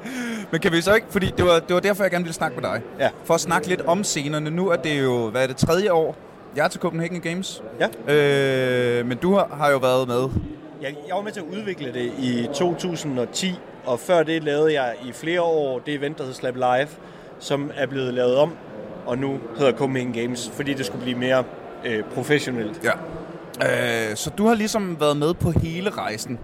Men 0.51 0.61
kan 0.61 0.71
vi 0.71 0.81
så 0.81 0.93
ikke, 0.95 1.07
fordi 1.09 1.33
det 1.37 1.45
var, 1.45 1.59
det 1.59 1.73
var 1.73 1.79
derfor, 1.79 2.03
jeg 2.03 2.11
gerne 2.11 2.23
ville 2.23 2.33
snakke 2.35 2.61
med 2.61 2.69
dig. 2.69 2.81
Ja. 2.99 3.09
For 3.25 3.33
at 3.33 3.39
snakke 3.39 3.67
lidt 3.67 3.81
om 3.81 4.03
scenerne. 4.03 4.49
Nu 4.49 4.69
er 4.69 4.75
det 4.75 5.03
jo, 5.03 5.29
hvad 5.29 5.43
er 5.43 5.47
det, 5.47 5.57
tredje 5.57 5.91
år, 5.91 6.15
jeg 6.57 6.63
er 6.63 6.67
til 6.67 6.81
Copenhagen 6.81 7.21
Games. 7.21 7.63
Ja. 7.79 8.13
Øh, 8.99 9.05
men 9.05 9.17
du 9.17 9.33
har, 9.33 9.47
har 9.57 9.71
jo 9.71 9.77
været 9.77 10.07
med. 10.07 10.29
Jeg, 10.81 10.95
jeg 11.07 11.15
var 11.15 11.21
med 11.21 11.31
til 11.31 11.39
at 11.39 11.45
udvikle 11.57 11.93
det 11.93 12.11
i 12.19 12.47
2010, 12.53 13.53
og 13.85 13.99
før 13.99 14.23
det 14.23 14.43
lavede 14.43 14.73
jeg 14.81 14.95
i 15.05 15.11
flere 15.11 15.41
år 15.41 15.79
det 15.79 15.93
event, 15.93 16.17
der 16.17 16.23
hedder 16.23 16.35
Slap 16.35 16.55
Live, 16.55 16.87
som 17.39 17.71
er 17.75 17.87
blevet 17.87 18.13
lavet 18.13 18.35
om, 18.35 18.53
og 19.05 19.17
nu 19.17 19.39
hedder 19.57 19.71
Copenhagen 19.71 20.13
Games, 20.13 20.51
fordi 20.53 20.73
det 20.73 20.85
skulle 20.85 21.03
blive 21.03 21.17
mere 21.17 21.43
øh, 21.85 22.03
professionelt. 22.03 22.81
Ja. 22.83 24.09
Øh, 24.09 24.15
så 24.15 24.29
du 24.29 24.47
har 24.47 24.55
ligesom 24.55 24.99
været 24.99 25.17
med 25.17 25.33
på 25.33 25.51
hele 25.51 25.89
rejsen. 25.89 26.39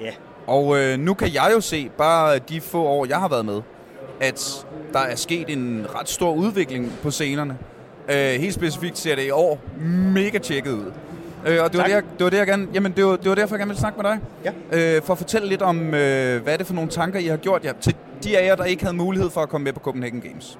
Ja. 0.00 0.10
Og 0.46 0.78
øh, 0.78 0.98
nu 0.98 1.14
kan 1.14 1.34
jeg 1.34 1.50
jo 1.54 1.60
se, 1.60 1.90
bare 1.98 2.38
de 2.38 2.60
få 2.60 2.82
år, 2.82 3.06
jeg 3.06 3.20
har 3.20 3.28
været 3.28 3.44
med, 3.44 3.60
at 4.20 4.66
der 4.92 5.00
er 5.00 5.16
sket 5.16 5.50
en 5.50 5.86
ret 5.94 6.08
stor 6.08 6.32
udvikling 6.34 6.92
på 7.02 7.10
scenerne. 7.10 7.58
Øh, 8.08 8.16
helt 8.16 8.54
specifikt 8.54 8.98
ser 8.98 9.14
det 9.14 9.26
i 9.26 9.30
år 9.30 9.60
mega 10.14 10.38
tjekket 10.38 10.70
ud. 10.72 10.92
Øh, 11.46 11.62
og 11.64 11.72
det 11.72 11.78
var, 11.78 11.84
Tak. 11.84 11.86
det, 11.86 11.94
jeg, 11.94 12.02
det 12.18 12.24
var 12.24 12.30
det, 12.30 12.36
jeg 12.38 12.46
gerne, 12.46 12.66
jamen 12.74 12.92
det 12.92 13.04
var, 13.06 13.16
det 13.16 13.28
var 13.28 13.34
derfor, 13.34 13.54
jeg 13.54 13.58
gerne 13.58 13.68
ville 13.68 13.80
snakke 13.80 14.02
med 14.02 14.10
dig. 14.10 14.18
Ja. 14.72 14.96
Øh, 14.96 15.02
for 15.02 15.12
at 15.12 15.18
fortælle 15.18 15.48
lidt 15.48 15.62
om, 15.62 15.94
øh, 15.94 16.42
hvad 16.42 16.52
er 16.52 16.56
det 16.56 16.66
for 16.66 16.74
nogle 16.74 16.90
tanker, 16.90 17.18
I 17.18 17.26
har 17.26 17.36
gjort 17.36 17.64
jer. 17.64 17.72
Til 17.80 17.94
de 18.24 18.38
af 18.38 18.46
jer, 18.46 18.54
der 18.56 18.64
ikke 18.64 18.82
havde 18.84 18.96
mulighed 18.96 19.30
for 19.30 19.40
at 19.40 19.48
komme 19.48 19.64
med 19.64 19.72
på 19.72 19.80
Copenhagen 19.80 20.20
Games. 20.20 20.58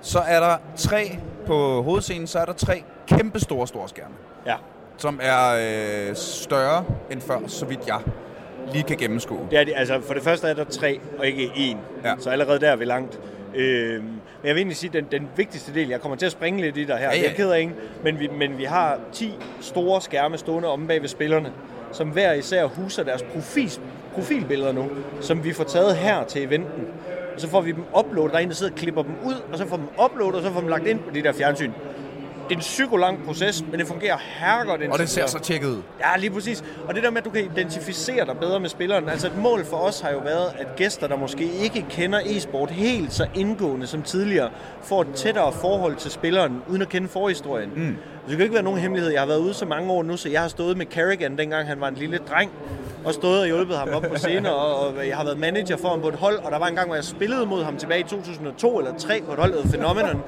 Så 0.00 0.18
er 0.18 0.40
der 0.40 0.56
tre 0.76 1.18
på 1.46 1.82
hovedscenen, 1.82 2.26
så 2.26 2.38
er 2.38 2.44
der 2.44 2.52
tre 2.52 2.82
kæmpe 3.08 3.40
store, 3.40 3.66
store 3.66 3.88
skærme 3.88 4.14
Ja. 4.46 4.54
som 4.96 5.20
er 5.22 6.08
øh, 6.08 6.16
større 6.16 6.84
end 7.10 7.20
før, 7.20 7.38
så 7.46 7.66
vidt 7.66 7.80
jeg 7.86 7.98
lige 8.72 8.82
kan 8.84 8.96
gennemskue. 8.96 9.38
Det 9.50 9.58
er 9.58 9.64
de, 9.64 9.74
altså 9.76 10.00
for 10.06 10.14
det 10.14 10.22
første 10.22 10.46
er 10.48 10.54
der 10.54 10.64
tre, 10.64 11.00
og 11.18 11.26
ikke 11.26 11.44
én. 11.46 11.76
Ja. 12.08 12.14
Så 12.18 12.30
allerede 12.30 12.60
der 12.60 12.70
er 12.70 12.76
vi 12.76 12.84
langt. 12.84 13.20
Øhm, 13.54 14.19
men 14.42 14.48
jeg 14.48 14.54
vil 14.54 14.60
egentlig 14.60 14.76
sige, 14.76 14.88
at 14.88 14.94
den, 14.94 15.20
den 15.20 15.28
vigtigste 15.36 15.74
del, 15.74 15.88
jeg 15.88 16.00
kommer 16.00 16.16
til 16.16 16.26
at 16.26 16.32
springe 16.32 16.60
lidt 16.60 16.76
i 16.76 16.84
der 16.84 16.96
her, 16.96 17.04
Ja, 17.04 17.16
ja, 17.16 17.22
jeg 17.22 17.30
er 17.30 17.34
ked 17.34 17.50
af 17.50 17.60
ikke, 17.60 17.72
men 18.04 18.20
vi, 18.20 18.28
men 18.38 18.58
vi 18.58 18.64
har 18.64 18.98
10 19.12 19.34
store 19.60 20.00
skærme 20.00 20.38
stående 20.38 20.68
om 20.68 20.86
bag 20.86 21.00
ved 21.02 21.08
spillerne, 21.08 21.52
som 21.92 22.08
hver 22.08 22.32
især 22.32 22.64
huser 22.64 23.02
deres 23.02 23.22
profil, 23.22 23.70
profilbilleder 24.14 24.72
nu, 24.72 24.90
som 25.20 25.44
vi 25.44 25.52
får 25.52 25.64
taget 25.64 25.96
her 25.96 26.24
til 26.24 26.42
eventen. 26.42 26.86
Og 27.34 27.40
så 27.40 27.48
får 27.48 27.60
vi 27.60 27.72
dem 27.72 27.84
uploadet, 27.98 28.32
der 28.32 28.38
er 28.38 28.42
en, 28.42 28.48
der 28.48 28.54
sidder 28.54 28.72
og 28.72 28.78
klipper 28.78 29.02
dem 29.02 29.12
ud, 29.24 29.34
og 29.52 29.58
så 29.58 29.66
får 29.66 29.76
dem 29.76 29.86
uploadet, 30.04 30.34
og 30.34 30.42
så 30.42 30.52
får 30.52 30.60
dem 30.60 30.68
lagt 30.68 30.86
ind 30.86 30.98
på 30.98 31.10
det 31.14 31.24
der 31.24 31.32
fjernsyn. 31.32 31.72
Det 32.50 32.56
er 32.56 32.58
en 32.58 32.62
psykolang 32.62 33.24
proces, 33.26 33.64
men 33.70 33.80
det 33.80 33.88
fungerer 33.88 34.16
herregodt. 34.20 34.82
Og 34.92 34.98
det 34.98 35.08
ser 35.08 35.26
så 35.26 35.38
tjekket 35.38 35.68
ud. 35.68 35.82
Ja, 36.00 36.18
lige 36.18 36.30
præcis. 36.30 36.64
Og 36.88 36.94
det 36.94 37.02
der 37.02 37.10
med, 37.10 37.18
at 37.18 37.24
du 37.24 37.30
kan 37.30 37.44
identificere 37.44 38.26
dig 38.26 38.36
bedre 38.40 38.60
med 38.60 38.68
spilleren. 38.68 39.08
Altså 39.08 39.26
et 39.26 39.38
mål 39.38 39.64
for 39.64 39.76
os 39.76 40.00
har 40.00 40.10
jo 40.10 40.18
været, 40.18 40.52
at 40.58 40.76
gæster, 40.76 41.06
der 41.06 41.16
måske 41.16 41.50
ikke 41.62 41.86
kender 41.90 42.20
e-sport 42.24 42.70
helt 42.70 43.12
så 43.12 43.26
indgående 43.34 43.86
som 43.86 44.02
tidligere, 44.02 44.50
får 44.82 45.02
et 45.02 45.08
tættere 45.14 45.52
forhold 45.52 45.96
til 45.96 46.10
spilleren, 46.10 46.62
uden 46.68 46.82
at 46.82 46.88
kende 46.88 47.08
forhistorien. 47.08 47.70
Mm. 47.76 47.96
Det 48.28 48.36
kan 48.36 48.40
ikke 48.40 48.54
være 48.54 48.62
nogen 48.62 48.80
hemmelighed. 48.80 49.12
Jeg 49.12 49.20
har 49.20 49.26
været 49.26 49.40
ude 49.40 49.54
så 49.54 49.66
mange 49.66 49.92
år 49.92 50.02
nu, 50.02 50.16
så 50.16 50.28
jeg 50.28 50.40
har 50.40 50.48
stået 50.48 50.76
med 50.76 50.86
Carrigan, 50.86 51.38
dengang 51.38 51.68
han 51.68 51.80
var 51.80 51.88
en 51.88 51.94
lille 51.94 52.18
dreng, 52.18 52.50
og 53.04 53.14
stået 53.14 53.40
og 53.40 53.46
hjulpet 53.46 53.76
ham 53.76 53.88
op 53.88 54.02
på 54.02 54.16
scener, 54.16 54.50
og, 54.50 54.88
og 54.88 55.08
jeg 55.08 55.16
har 55.16 55.24
været 55.24 55.38
manager 55.38 55.76
for 55.76 55.88
ham 55.88 56.00
på 56.00 56.08
et 56.08 56.14
hold, 56.14 56.38
og 56.38 56.50
der 56.50 56.58
var 56.58 56.66
en 56.66 56.74
gang, 56.74 56.86
hvor 56.86 56.94
jeg 56.94 57.04
spillede 57.04 57.46
mod 57.46 57.64
ham 57.64 57.76
tilbage 57.76 58.00
i 58.00 58.04
2002 58.04 58.78
eller 58.78 58.90
2003 58.92 59.22
på 59.26 59.32
et 59.32 59.38
hold, 59.38 59.52
der 59.52 59.68
Phenomenon, 59.68 60.22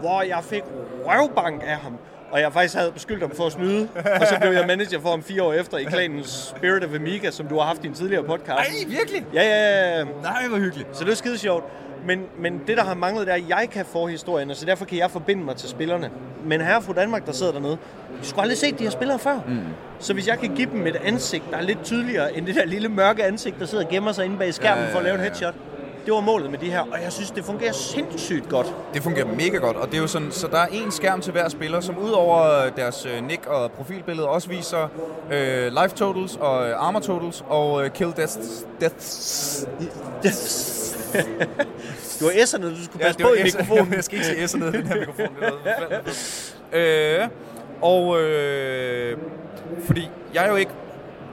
hvor 0.00 0.22
jeg 0.22 0.38
fik 0.42 0.62
røvbank 1.06 1.62
af 1.66 1.76
ham. 1.76 1.98
Og 2.30 2.40
jeg 2.40 2.52
faktisk 2.52 2.74
havde 2.74 2.92
beskyldt 2.92 3.22
ham 3.22 3.30
for 3.30 3.46
at 3.46 3.52
snyde. 3.52 3.88
Og 4.20 4.26
så 4.26 4.36
blev 4.40 4.52
jeg 4.52 4.64
manager 4.66 5.00
for 5.00 5.10
ham 5.10 5.22
fire 5.22 5.42
år 5.42 5.52
efter 5.52 5.78
i 5.78 5.84
klanen 5.84 6.24
Spirit 6.24 6.84
of 6.84 6.94
Amiga, 6.94 7.30
som 7.30 7.46
du 7.46 7.58
har 7.58 7.66
haft 7.66 7.84
i 7.84 7.86
en 7.86 7.94
tidligere 7.94 8.24
podcast. 8.24 8.58
Ej, 8.58 8.64
virkelig? 8.88 9.24
Ja, 9.34 9.42
ja, 9.42 9.98
ja. 9.98 10.04
Nej, 10.22 10.48
hvor 10.48 10.58
hyggeligt. 10.58 10.96
Så 10.96 11.04
det 11.04 11.10
er 11.10 11.14
skide 11.14 11.38
sjovt. 11.38 11.64
Men, 12.06 12.24
men 12.38 12.60
det, 12.66 12.76
der 12.76 12.84
har 12.84 12.94
manglet, 12.94 13.26
det 13.26 13.32
er, 13.32 13.36
at 13.36 13.48
jeg 13.48 13.68
kan 13.72 13.84
forhistorien, 13.84 14.50
og 14.50 14.56
så 14.56 14.66
derfor 14.66 14.84
kan 14.84 14.98
jeg 14.98 15.10
forbinde 15.10 15.44
mig 15.44 15.56
til 15.56 15.68
spillerne. 15.68 16.10
Men 16.44 16.60
her 16.60 16.80
fra 16.80 16.92
Danmark, 16.92 17.26
der 17.26 17.32
sidder 17.32 17.52
dernede, 17.52 17.78
de 18.22 18.26
skulle 18.26 18.42
aldrig 18.42 18.58
set 18.58 18.78
de 18.78 18.84
her 18.84 18.90
spillere 18.90 19.18
før. 19.18 19.38
Mm. 19.48 19.58
Så 19.98 20.12
hvis 20.14 20.28
jeg 20.28 20.38
kan 20.38 20.54
give 20.54 20.70
dem 20.70 20.86
et 20.86 20.96
ansigt, 21.04 21.44
der 21.50 21.56
er 21.56 21.62
lidt 21.62 21.84
tydeligere 21.84 22.36
end 22.36 22.46
det 22.46 22.54
der 22.54 22.64
lille 22.64 22.88
mørke 22.88 23.24
ansigt, 23.24 23.58
der 23.58 23.66
sidder 23.66 23.84
og 23.84 23.90
gemmer 23.90 24.12
sig 24.12 24.24
inde 24.24 24.38
bag 24.38 24.54
skærmen 24.54 24.84
Ja, 24.84 24.92
for 24.92 24.98
at 24.98 25.04
lave 25.04 25.14
en 25.14 25.20
ja, 25.20 25.24
ja. 25.24 25.30
headshot, 25.30 25.54
Det 26.06 26.14
var 26.14 26.20
målet 26.20 26.50
med 26.50 26.58
de 26.58 26.70
her, 26.70 26.80
og 26.80 27.02
jeg 27.04 27.12
synes, 27.12 27.30
det 27.30 27.44
fungerer 27.44 27.72
sindssygt 27.72 28.48
godt. 28.48 28.74
Det 28.94 29.02
fungerer 29.02 29.26
mega 29.26 29.56
godt, 29.56 29.76
og 29.76 29.86
det 29.88 29.94
er 29.96 30.00
jo 30.00 30.06
sådan, 30.06 30.32
så 30.32 30.46
der 30.48 30.58
er 30.58 30.66
en 30.66 30.90
skærm 30.92 31.20
til 31.20 31.32
hver 31.32 31.48
spiller, 31.48 31.80
som 31.80 31.98
udover 31.98 32.68
deres 32.76 33.06
øh, 33.06 33.24
nick 33.26 33.46
og 33.46 33.72
profilbillede 33.72 34.28
også 34.28 34.48
viser 34.48 34.88
øh, 35.32 35.72
life 35.82 35.96
totals 35.96 36.36
og 36.40 36.68
øh, 36.68 36.74
armor 36.86 37.00
totals 37.00 37.44
og 37.48 37.84
øh, 37.84 37.90
kill 37.90 38.12
deaths. 38.16 38.66
deaths. 38.80 39.66
Du 42.20 42.24
har 42.24 42.32
S'erne, 42.32 42.62
du 42.78 42.84
skulle 42.84 43.04
passe 43.04 43.20
på 43.20 43.32
i 43.32 43.42
mikrofonen. 43.42 43.92
jeg 43.96 44.04
skal 44.04 44.18
ikke 44.18 44.26
sige 44.26 44.44
S'erne 44.44 44.64
i 44.68 44.72
den 44.78 44.86
her 44.86 44.96
mikrofon. 45.00 45.28
Øh, 46.72 47.28
og 47.82 48.20
øh, 48.20 49.18
fordi 49.86 50.10
jeg 50.34 50.44
er 50.44 50.50
jo 50.50 50.56
ikke... 50.56 50.70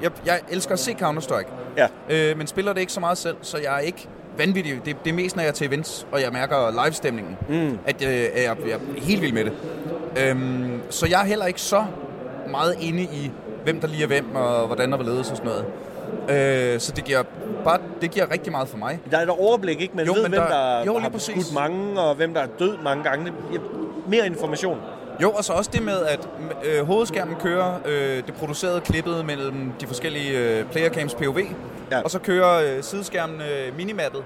Jeg, 0.02 0.12
jeg 0.26 0.40
elsker 0.50 0.74
at 0.74 0.80
se 0.80 0.92
Counter-Strike, 1.02 1.48
Ja. 1.78 1.88
øh, 2.10 2.38
men 2.38 2.48
spiller 2.48 2.74
det 2.74 2.82
ikke 2.82 2.94
så 2.94 3.00
meget 3.00 3.18
selv, 3.18 3.36
så 3.42 3.58
jeg 3.58 3.76
er 3.76 3.80
ikke 3.80 4.08
vanvittig. 4.38 4.82
Det, 4.86 4.96
det 5.04 5.10
er 5.10 5.14
mest, 5.14 5.36
når 5.36 5.44
jeg 5.44 5.50
er 5.50 5.54
til 5.54 5.68
events, 5.68 6.08
og 6.12 6.22
jeg 6.22 6.32
mærker 6.32 6.84
livestemningen, 6.86 7.38
mm. 7.50 7.78
at 7.86 8.02
øh, 8.02 8.10
jeg, 8.14 8.28
jeg 8.36 8.52
er 8.72 8.80
helt 9.02 9.22
vild 9.22 9.34
med 9.34 9.44
det. 9.46 9.54
Øhm, 10.18 10.80
så 10.90 11.08
jeg 11.10 11.22
er 11.22 11.26
heller 11.26 11.46
ikke 11.46 11.62
så 11.62 11.86
meget 12.52 12.76
inde 12.82 13.04
i, 13.04 13.32
hvem 13.64 13.80
der 13.82 13.88
lige 13.88 14.04
er 14.04 14.08
hvem, 14.08 14.36
og 14.36 14.68
hvordan 14.68 14.92
der 14.92 14.98
vil 14.98 15.06
ledes 15.06 15.32
og 15.32 15.38
sådan 15.38 15.52
noget. 15.52 16.74
Øh, 16.74 16.80
så 16.80 16.92
det 16.92 17.04
giver, 17.04 17.24
bare, 17.64 17.80
det 18.02 18.12
giver 18.12 18.32
rigtig 18.32 18.52
meget 18.52 18.68
for 18.68 18.78
mig. 18.78 19.00
Der 19.12 19.18
er 19.18 19.22
et 19.22 19.30
overblik, 19.30 19.82
ikke? 19.82 19.96
Man 19.98 20.06
Jo, 20.06 20.14
ved, 20.14 20.22
men 20.22 20.32
hvem 20.32 20.42
der- 20.42 20.50
der, 20.78 20.86
jo, 20.86 20.98
har 20.98 21.12
skudt 21.18 21.54
mange, 21.54 22.00
og 22.02 22.16
hvem 22.16 22.34
der 22.34 22.42
er 22.42 22.48
død 22.60 22.78
mange 22.84 23.04
gange. 23.04 23.34
Mere 24.08 24.26
information. 24.26 24.78
Jo, 25.22 25.32
og 25.32 25.44
så 25.44 25.54
også 25.54 25.70
det 25.74 25.82
med, 25.82 26.06
at 26.06 26.28
øh, 26.64 26.86
hovedskærmen 26.86 27.36
kører 27.36 27.74
øh, 27.86 28.18
det 28.26 28.34
producerede 28.34 28.82
klippet 28.82 29.26
mellem 29.26 29.72
de 29.82 29.88
forskellige 29.88 30.40
øh, 30.40 30.66
playercams 30.66 31.14
POV, 31.14 31.40
Ja. 31.92 32.02
og 32.02 32.12
så 32.12 32.20
kører 32.20 32.76
øh, 32.78 32.84
sideskærmen 32.84 33.42
øh, 33.42 33.78
minimappet, 33.78 34.24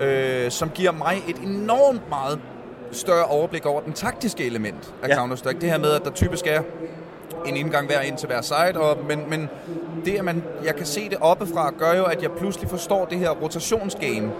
øh, 0.00 0.50
som 0.50 0.70
giver 0.70 0.92
mig 0.92 1.22
et 1.28 1.36
enormt 1.36 2.08
meget 2.08 2.38
større 2.92 3.24
overblik 3.24 3.66
over 3.66 3.80
den 3.80 3.92
taktiske 3.92 4.46
element 4.46 4.94
af 5.02 5.08
ja. 5.08 5.14
Counter-Strike. 5.24 5.60
Det 5.60 5.70
her 5.70 5.78
med, 5.78 5.90
at 5.90 6.04
der 6.04 6.10
typisk 6.10 6.46
er 6.46 6.62
en 7.46 7.56
indgang 7.56 7.86
hver 7.86 8.00
ind 8.00 8.16
til 8.16 8.26
hver 8.26 8.40
side, 8.40 8.72
og, 8.80 8.98
men, 9.08 9.30
men 9.30 9.48
det, 10.04 10.14
at 10.18 10.24
man, 10.24 10.42
jeg 10.64 10.76
kan 10.76 10.86
se 10.86 11.08
det 11.08 11.18
oppefra, 11.20 11.72
gør 11.78 11.92
jo, 11.94 12.04
at 12.04 12.22
jeg 12.22 12.30
pludselig 12.30 12.70
forstår 12.70 13.04
det 13.04 13.18
her 13.18 13.30
rotationsgame, 13.30 14.30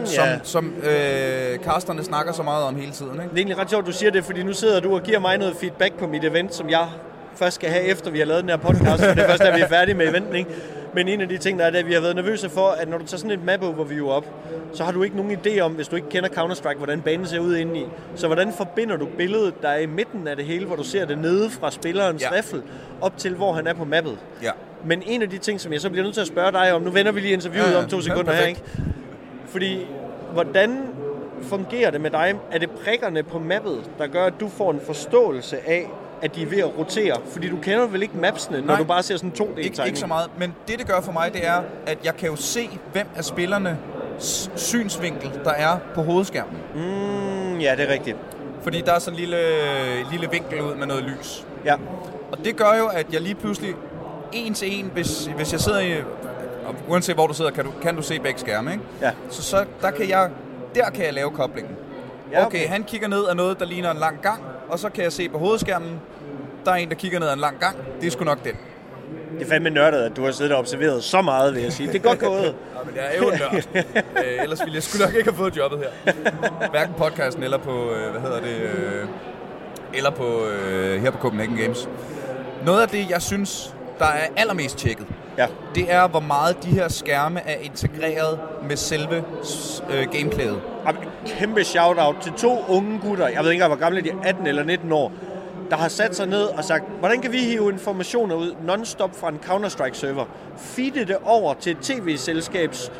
mm, 0.00 0.06
som, 0.06 0.24
ja. 0.28 0.38
som 0.42 0.72
øh, 0.82 1.58
casterne 1.58 2.04
snakker 2.04 2.32
så 2.32 2.42
meget 2.42 2.64
om 2.64 2.76
hele 2.76 2.92
tiden. 2.92 3.12
Ikke? 3.12 3.22
Det 3.24 3.30
er 3.32 3.36
egentlig 3.36 3.58
ret 3.58 3.70
sjovt, 3.70 3.86
du 3.86 3.92
siger 3.92 4.10
det, 4.10 4.24
fordi 4.24 4.42
nu 4.42 4.52
sidder 4.52 4.80
du 4.80 4.94
og 4.94 5.02
giver 5.02 5.18
mig 5.18 5.38
noget 5.38 5.56
feedback 5.56 5.94
på 5.98 6.06
mit 6.06 6.24
event, 6.24 6.54
som 6.54 6.70
jeg 6.70 6.86
først 7.34 7.54
skal 7.54 7.70
have, 7.70 7.84
efter 7.84 8.10
vi 8.10 8.18
har 8.18 8.26
lavet 8.26 8.42
den 8.42 8.50
her 8.50 8.56
podcast, 8.56 9.04
for 9.04 9.14
det 9.14 9.18
er 9.24 9.28
først, 9.28 9.42
da 9.42 9.54
vi 9.56 9.60
er 9.60 9.68
færdige 9.68 9.94
med 9.94 10.08
eventen, 10.08 10.34
ikke? 10.34 10.50
Men 10.94 11.08
en 11.08 11.20
af 11.20 11.28
de 11.28 11.38
ting, 11.38 11.58
der 11.58 11.64
er, 11.64 11.70
det 11.70 11.78
at 11.78 11.86
vi 11.86 11.92
har 11.92 12.00
været 12.00 12.16
nervøse 12.16 12.48
for, 12.50 12.68
at 12.68 12.88
når 12.88 12.98
du 12.98 13.04
tager 13.06 13.18
sådan 13.18 13.30
et 13.30 13.44
map 13.44 13.62
overview 13.62 14.08
op, 14.08 14.24
så 14.74 14.84
har 14.84 14.92
du 14.92 15.02
ikke 15.02 15.16
nogen 15.16 15.32
idé 15.46 15.60
om, 15.60 15.72
hvis 15.72 15.88
du 15.88 15.96
ikke 15.96 16.08
kender 16.08 16.28
Counter-Strike, 16.28 16.76
hvordan 16.76 17.00
banen 17.00 17.26
ser 17.26 17.38
ud 17.38 17.56
indeni. 17.56 17.86
Så 18.16 18.26
hvordan 18.26 18.52
forbinder 18.56 18.96
du 18.96 19.08
billedet, 19.18 19.62
der 19.62 19.68
er 19.68 19.78
i 19.78 19.86
midten 19.86 20.28
af 20.28 20.36
det 20.36 20.44
hele, 20.44 20.66
hvor 20.66 20.76
du 20.76 20.84
ser 20.84 21.04
det 21.06 21.18
nede 21.18 21.50
fra 21.50 21.70
spillerens 21.70 22.22
Ja. 22.22 22.36
riffel, 22.36 22.62
op 23.00 23.16
til, 23.18 23.34
hvor 23.34 23.52
han 23.52 23.66
er 23.66 23.74
på 23.74 23.84
mappet? 23.84 24.18
Ja. 24.42 24.50
Men 24.84 25.02
en 25.06 25.22
af 25.22 25.30
de 25.30 25.38
ting, 25.38 25.60
som 25.60 25.72
jeg 25.72 25.80
så 25.80 25.90
bliver 25.90 26.02
nødt 26.04 26.14
til 26.14 26.20
at 26.20 26.26
spørge 26.26 26.52
dig 26.52 26.72
om, 26.72 26.82
nu 26.82 26.90
vender 26.90 27.12
vi 27.12 27.20
lige 27.20 27.32
interviewet 27.32 27.66
Ja, 27.70 27.72
ja. 27.76 27.82
om 27.82 27.88
to 27.88 27.96
Ja, 27.96 28.02
sekunder 28.02 28.32
her, 28.32 28.38
perfekt. 28.40 28.58
ikke? 28.78 28.90
Fordi, 29.50 29.86
hvordan 30.32 30.78
fungerer 31.42 31.90
det 31.90 32.00
med 32.00 32.10
dig? 32.10 32.34
Er 32.50 32.58
det 32.58 32.70
prikkerne 32.70 33.22
på 33.22 33.38
mappet, 33.38 33.90
der 33.98 34.06
gør, 34.06 34.24
at 34.24 34.34
du 34.40 34.48
får 34.48 34.70
en 34.70 34.80
forståelse 34.86 35.68
af, 35.68 35.90
at 36.22 36.36
de 36.36 36.42
er 36.42 36.46
ved 36.46 36.58
at 36.58 36.78
rotere? 36.78 37.16
Fordi 37.26 37.48
du 37.48 37.56
kender 37.62 37.86
vel 37.86 38.02
ikke 38.02 38.16
mapsene, 38.16 38.60
når 38.60 38.66
Nej. 38.66 38.78
du 38.78 38.84
bare 38.84 39.02
ser 39.02 39.16
sådan 39.16 39.30
to 39.30 39.44
d 39.56 39.58
Ikke, 39.58 39.82
ikke 39.86 39.98
så 39.98 40.06
meget, 40.06 40.30
men 40.38 40.54
det 40.68 40.78
det 40.78 40.86
gør 40.86 41.00
for 41.00 41.12
mig, 41.12 41.32
det 41.32 41.46
er, 41.46 41.62
at 41.86 41.98
jeg 42.04 42.16
kan 42.16 42.28
jo 42.28 42.36
se, 42.36 42.70
hvem 42.92 43.06
af 43.16 43.24
spillerne 43.24 43.78
synsvinkel, 44.56 45.30
der 45.44 45.50
er 45.50 45.78
på 45.94 46.02
hovedskærmen. 46.02 46.56
Mm, 46.74 47.58
ja, 47.58 47.74
det 47.76 47.88
er 47.88 47.92
rigtigt. 47.92 48.16
Fordi 48.62 48.80
der 48.80 48.92
er 48.92 48.98
sådan 48.98 49.14
en 49.14 49.20
lille, 49.20 49.38
lille 50.10 50.28
vinkel 50.30 50.60
ud 50.62 50.74
med 50.74 50.86
noget 50.86 51.04
lys. 51.04 51.46
Ja. 51.64 51.74
Og 52.32 52.44
det 52.44 52.56
gør 52.56 52.74
jo, 52.78 52.86
at 52.86 53.06
jeg 53.12 53.20
lige 53.20 53.34
pludselig 53.34 53.74
en 54.32 54.54
til 54.54 54.78
en, 54.78 54.90
hvis, 54.94 55.26
hvis 55.36 55.52
jeg 55.52 55.60
sidder 55.60 55.80
i... 55.80 55.94
og 56.66 56.74
Uanset 56.88 57.14
hvor 57.14 57.26
du 57.26 57.34
sidder, 57.34 57.50
kan 57.50 57.64
du, 57.64 57.70
kan 57.82 57.96
du 57.96 58.02
se 58.02 58.20
begge 58.20 58.40
skærme, 58.40 58.72
ikke? 58.72 58.84
Ja. 59.02 59.10
Så, 59.30 59.42
så 59.42 59.64
der, 59.82 59.90
kan 59.90 60.08
jeg, 60.08 60.30
der 60.74 60.90
kan 60.90 61.04
jeg 61.04 61.14
lave 61.14 61.30
koblingen. 61.30 61.72
Ja, 62.32 62.46
okay. 62.46 62.58
okay. 62.58 62.68
han 62.68 62.84
kigger 62.84 63.08
ned 63.08 63.26
af 63.26 63.36
noget, 63.36 63.60
der 63.60 63.66
ligner 63.66 63.90
en 63.90 63.96
lang 63.96 64.22
gang, 64.22 64.42
og 64.68 64.78
så 64.78 64.88
kan 64.88 65.04
jeg 65.04 65.12
se 65.12 65.28
på 65.28 65.38
hovedskærmen, 65.38 66.00
der 66.64 66.70
er 66.70 66.74
en, 66.76 66.88
der 66.88 66.94
kigger 66.94 67.18
ned 67.18 67.28
ad 67.28 67.32
en 67.32 67.40
lang 67.40 67.58
gang. 67.60 67.76
Det 68.00 68.06
er 68.06 68.10
sgu 68.10 68.24
nok 68.24 68.44
den. 68.44 68.54
Det 69.38 69.46
er 69.46 69.48
fandme 69.50 69.70
nørdet, 69.70 69.98
at 69.98 70.16
du 70.16 70.24
har 70.24 70.32
siddet 70.32 70.52
og 70.52 70.58
observeret 70.58 71.04
så 71.04 71.22
meget, 71.22 71.54
vil 71.54 71.62
jeg 71.62 71.72
sige. 71.72 71.86
Det 71.86 71.94
er 71.94 72.08
godt 72.08 72.18
gået. 72.18 72.54
Ja, 72.80 72.84
men 72.86 72.96
jeg 72.96 73.04
er 73.14 73.18
jo 73.18 73.30
nørd. 73.30 73.64
øh, 74.24 74.42
ellers 74.42 74.60
ville 74.60 74.74
jeg 74.74 74.82
sgu 74.82 75.04
nok 75.04 75.14
ikke 75.14 75.30
have 75.30 75.36
fået 75.36 75.56
jobbet 75.56 75.78
her. 75.78 76.12
Hverken 76.70 76.94
podcasten 76.98 77.42
eller 77.42 77.58
på, 77.58 77.90
øh, 77.92 78.10
hvad 78.10 78.20
hedder 78.20 78.40
det, 78.40 78.56
øh, 78.60 79.06
eller 79.94 80.10
på, 80.10 80.46
øh, 80.46 81.02
her 81.02 81.10
på 81.10 81.18
Copenhagen 81.18 81.56
Games. 81.56 81.88
Noget 82.64 82.82
af 82.82 82.88
det, 82.88 83.10
jeg 83.10 83.22
synes, 83.22 83.74
der 84.00 84.06
er 84.06 84.26
allermest 84.36 84.76
tjekket, 84.78 85.06
Ja. 85.38 85.46
det 85.74 85.92
er, 85.92 86.08
hvor 86.08 86.20
meget 86.20 86.62
de 86.64 86.68
her 86.68 86.88
skærme 86.88 87.40
er 87.40 87.54
integreret 87.62 88.38
med 88.68 88.76
selve 88.76 89.24
øh, 89.90 90.06
gameplayet. 90.12 90.60
Jamen, 90.86 91.02
Kæmpe 91.26 91.64
shout-out 91.64 92.16
til 92.22 92.32
to 92.32 92.64
unge 92.68 92.98
gutter, 92.98 93.28
jeg 93.28 93.44
ved 93.44 93.50
ikke 93.50 93.66
hvor 93.66 93.76
gamle 93.76 94.00
de 94.00 94.08
er, 94.10 94.14
18 94.24 94.46
eller 94.46 94.64
19 94.64 94.92
år, 94.92 95.12
der 95.70 95.76
har 95.76 95.88
sat 95.88 96.16
sig 96.16 96.26
ned 96.26 96.42
og 96.42 96.64
sagt, 96.64 96.84
hvordan 96.98 97.20
kan 97.20 97.32
vi 97.32 97.38
hive 97.38 97.72
informationer 97.72 98.34
ud 98.34 98.54
non-stop 98.66 99.16
fra 99.16 99.28
en 99.28 99.38
Counter-Strike-server, 99.46 100.24
feede 100.56 101.04
det 101.04 101.16
over 101.24 101.54
til 101.54 101.72
et 101.72 101.78
tv-selskabs 101.78 102.92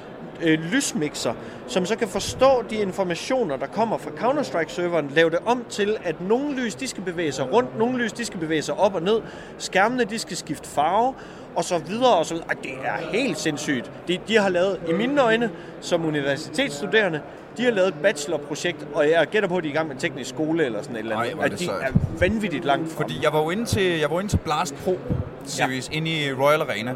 øh, 0.42 0.60
lysmixer, 0.60 1.34
som 1.66 1.86
så 1.86 1.96
kan 1.96 2.08
forstå 2.08 2.64
de 2.70 2.76
informationer, 2.76 3.56
der 3.56 3.66
kommer 3.66 3.98
fra 3.98 4.10
Counter-Strike-serveren, 4.10 5.14
lave 5.14 5.30
det 5.30 5.38
om 5.46 5.64
til, 5.68 5.96
at 6.04 6.20
nogle 6.20 6.54
lys, 6.54 6.74
de 6.74 6.88
skal 6.88 7.02
bevæge 7.02 7.32
sig 7.32 7.52
rundt, 7.52 7.78
nogle 7.78 7.98
lys, 7.98 8.12
de 8.12 8.24
skal 8.24 8.40
bevæge 8.40 8.62
sig 8.62 8.74
op 8.74 8.94
og 8.94 9.02
ned, 9.02 9.20
skærmene, 9.58 10.04
de 10.04 10.18
skal 10.18 10.36
skifte 10.36 10.68
farve, 10.68 11.14
og 11.56 11.64
så 11.64 11.78
videre 11.78 12.16
og 12.16 12.26
så 12.26 12.34
videre. 12.34 12.48
Ej, 12.48 12.56
det 12.62 12.72
er 12.84 13.12
helt 13.12 13.38
sindssygt. 13.38 13.90
De, 14.08 14.18
de 14.28 14.36
har 14.36 14.48
lavet, 14.48 14.80
i 14.88 14.92
mine 14.92 15.22
øjne, 15.22 15.50
som 15.80 16.04
universitetsstuderende, 16.04 17.20
de 17.56 17.64
har 17.64 17.70
lavet 17.70 17.88
et 17.88 17.94
bachelorprojekt, 18.02 18.86
og 18.94 19.10
jeg 19.10 19.26
gætter 19.26 19.48
på, 19.48 19.56
at 19.56 19.62
de 19.64 19.68
er 19.68 19.72
i 19.72 19.74
gang 19.74 19.86
med 19.88 19.94
en 19.94 20.00
teknisk 20.00 20.30
skole 20.30 20.64
eller 20.64 20.82
sådan 20.82 20.96
et 20.96 21.00
eller 21.00 21.16
Ej, 21.16 21.24
andet. 21.26 21.40
er 21.40 21.44
at 21.44 21.50
de 21.58 21.64
sejt. 21.64 21.82
er 21.82 21.92
vanvittigt 22.20 22.64
langt 22.64 22.92
fra. 22.92 23.02
Fordi 23.02 23.18
jeg 23.22 23.32
var 23.32 23.42
jo 23.42 23.50
inde 23.50 23.64
til, 23.64 23.98
jeg 23.98 24.10
var 24.10 24.20
inde 24.20 24.30
til 24.30 24.36
Blast 24.36 24.74
Pro 24.84 24.98
Series 25.44 25.90
ja. 25.90 25.96
inde 25.96 26.10
i 26.10 26.32
Royal 26.32 26.60
Arena. 26.60 26.94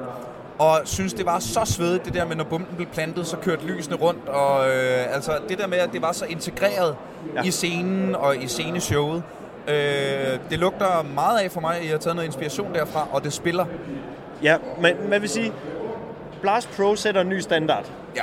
Og 0.59 0.81
synes, 0.85 1.15
det 1.15 1.27
var 1.27 1.39
så 1.39 1.61
svedigt, 1.65 2.05
det 2.05 2.15
der 2.15 2.25
med, 2.27 2.37
når 2.37 2.45
bomben 2.45 2.77
blev 2.77 2.89
plantet, 2.89 3.27
så 3.27 3.37
kørte 3.37 3.67
lysene 3.67 3.97
rundt. 3.97 4.29
Og 4.29 4.69
øh, 4.69 5.15
altså, 5.15 5.33
det 5.49 5.59
der 5.59 5.67
med, 5.67 5.79
at 5.79 5.93
det 5.93 6.03
var 6.03 6.13
så 6.13 6.25
integreret 6.25 6.97
Ja. 7.35 7.43
i 7.43 7.51
scenen 7.51 8.15
og 8.15 8.37
i 8.37 8.47
sceneshowet. 8.47 9.23
Øh, 9.69 9.75
det 10.51 10.59
lugter 10.59 11.03
meget 11.15 11.39
af 11.41 11.51
for 11.51 11.61
mig. 11.61 11.79
Jeg 11.83 11.91
har 11.91 11.99
taget 11.99 12.17
noget 12.17 12.27
inspiration 12.27 12.75
derfra, 12.75 13.09
og 13.13 13.25
det 13.25 13.33
spiller. 13.33 13.67
Ja, 14.43 14.57
men 14.81 14.95
hvad 15.09 15.21
vil 15.21 15.29
sige, 15.29 15.53
Blast 16.41 16.69
Pro 16.77 16.97
sætter 16.97 17.21
en 17.21 17.29
ny 17.29 17.39
standard. 17.41 17.85
Ja. 18.17 18.23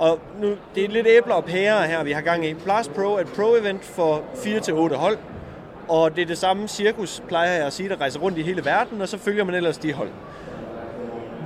Og 0.00 0.18
nu, 0.40 0.54
det 0.74 0.84
er 0.84 0.88
lidt 0.88 1.06
æbler 1.06 1.34
og 1.34 1.44
pærer 1.44 1.86
her, 1.86 2.02
vi 2.04 2.12
har 2.12 2.20
gang 2.20 2.46
i. 2.46 2.54
Blast 2.54 2.94
Pro 2.94 3.14
er 3.14 3.20
et 3.20 3.26
pro-event 3.26 3.82
for 3.82 4.22
4-8 4.34 4.94
hold. 4.94 5.18
Og 5.88 6.16
det 6.16 6.22
er 6.22 6.26
det 6.26 6.38
samme 6.38 6.68
cirkus, 6.68 7.22
plejer 7.28 7.52
jeg 7.52 7.66
at 7.66 7.72
sige, 7.72 7.88
der 7.88 8.00
rejser 8.00 8.20
rundt 8.20 8.38
i 8.38 8.42
hele 8.42 8.64
verden, 8.64 9.00
og 9.00 9.08
så 9.08 9.18
følger 9.18 9.44
man 9.44 9.54
ellers 9.54 9.78
de 9.78 9.92
hold. 9.92 10.08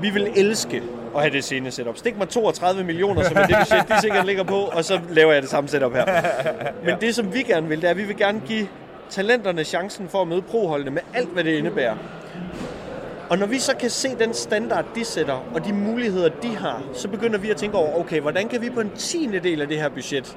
Vi 0.03 0.11
vil 0.11 0.33
elske 0.37 0.83
at 1.15 1.21
have 1.21 1.33
det 1.33 1.45
scene 1.45 1.71
setup. 1.71 1.97
Stik 1.97 2.19
mig 2.19 2.29
32 2.29 2.85
millioner, 2.85 3.23
som 3.23 3.37
er 3.37 3.47
det 3.47 3.57
budget, 3.57 3.89
de 3.89 4.01
sikkert 4.01 4.27
ligger 4.27 4.45
på, 4.45 4.57
og 4.57 4.85
så 4.85 5.01
laver 5.11 5.33
jeg 5.33 5.43
det 5.43 5.51
samme 5.51 5.69
setup 5.69 5.93
her. 5.93 6.05
Men 6.87 6.95
det, 7.01 7.15
som 7.15 7.35
vi 7.35 7.43
gerne 7.43 7.69
vil, 7.69 7.81
det 7.81 7.87
er, 7.87 7.91
at 7.91 7.97
vi 7.97 8.05
vil 8.05 8.17
gerne 8.17 8.43
give 8.47 8.69
talenterne 9.11 9.65
chancen 9.65 10.09
for 10.09 10.23
at 10.23 10.29
møde 10.29 10.43
proholdene 10.43 10.91
med 10.91 11.03
alt, 11.15 11.29
hvad 11.29 11.45
det 11.45 11.59
indebærer. 11.59 11.97
Og 13.31 13.39
når 13.39 13.47
vi 13.47 13.59
så 13.59 13.77
kan 13.77 13.91
se 13.91 14.09
den 14.19 14.35
standard, 14.35 14.85
de 14.95 15.05
sætter, 15.05 15.45
og 15.55 15.65
de 15.65 15.73
muligheder, 15.73 16.29
de 16.29 16.57
har, 16.57 16.83
så 16.95 17.09
begynder 17.09 17.39
vi 17.39 17.51
at 17.51 17.57
tænke 17.57 17.77
over, 17.77 17.99
okay, 18.01 18.21
hvordan 18.21 18.49
kan 18.49 18.63
vi 18.63 18.71
på 18.71 18.81
en 18.81 18.91
tiende 18.91 19.39
del 19.41 19.61
af 19.63 19.69
det 19.69 19.77
her 19.77 19.89
budget, 19.89 20.37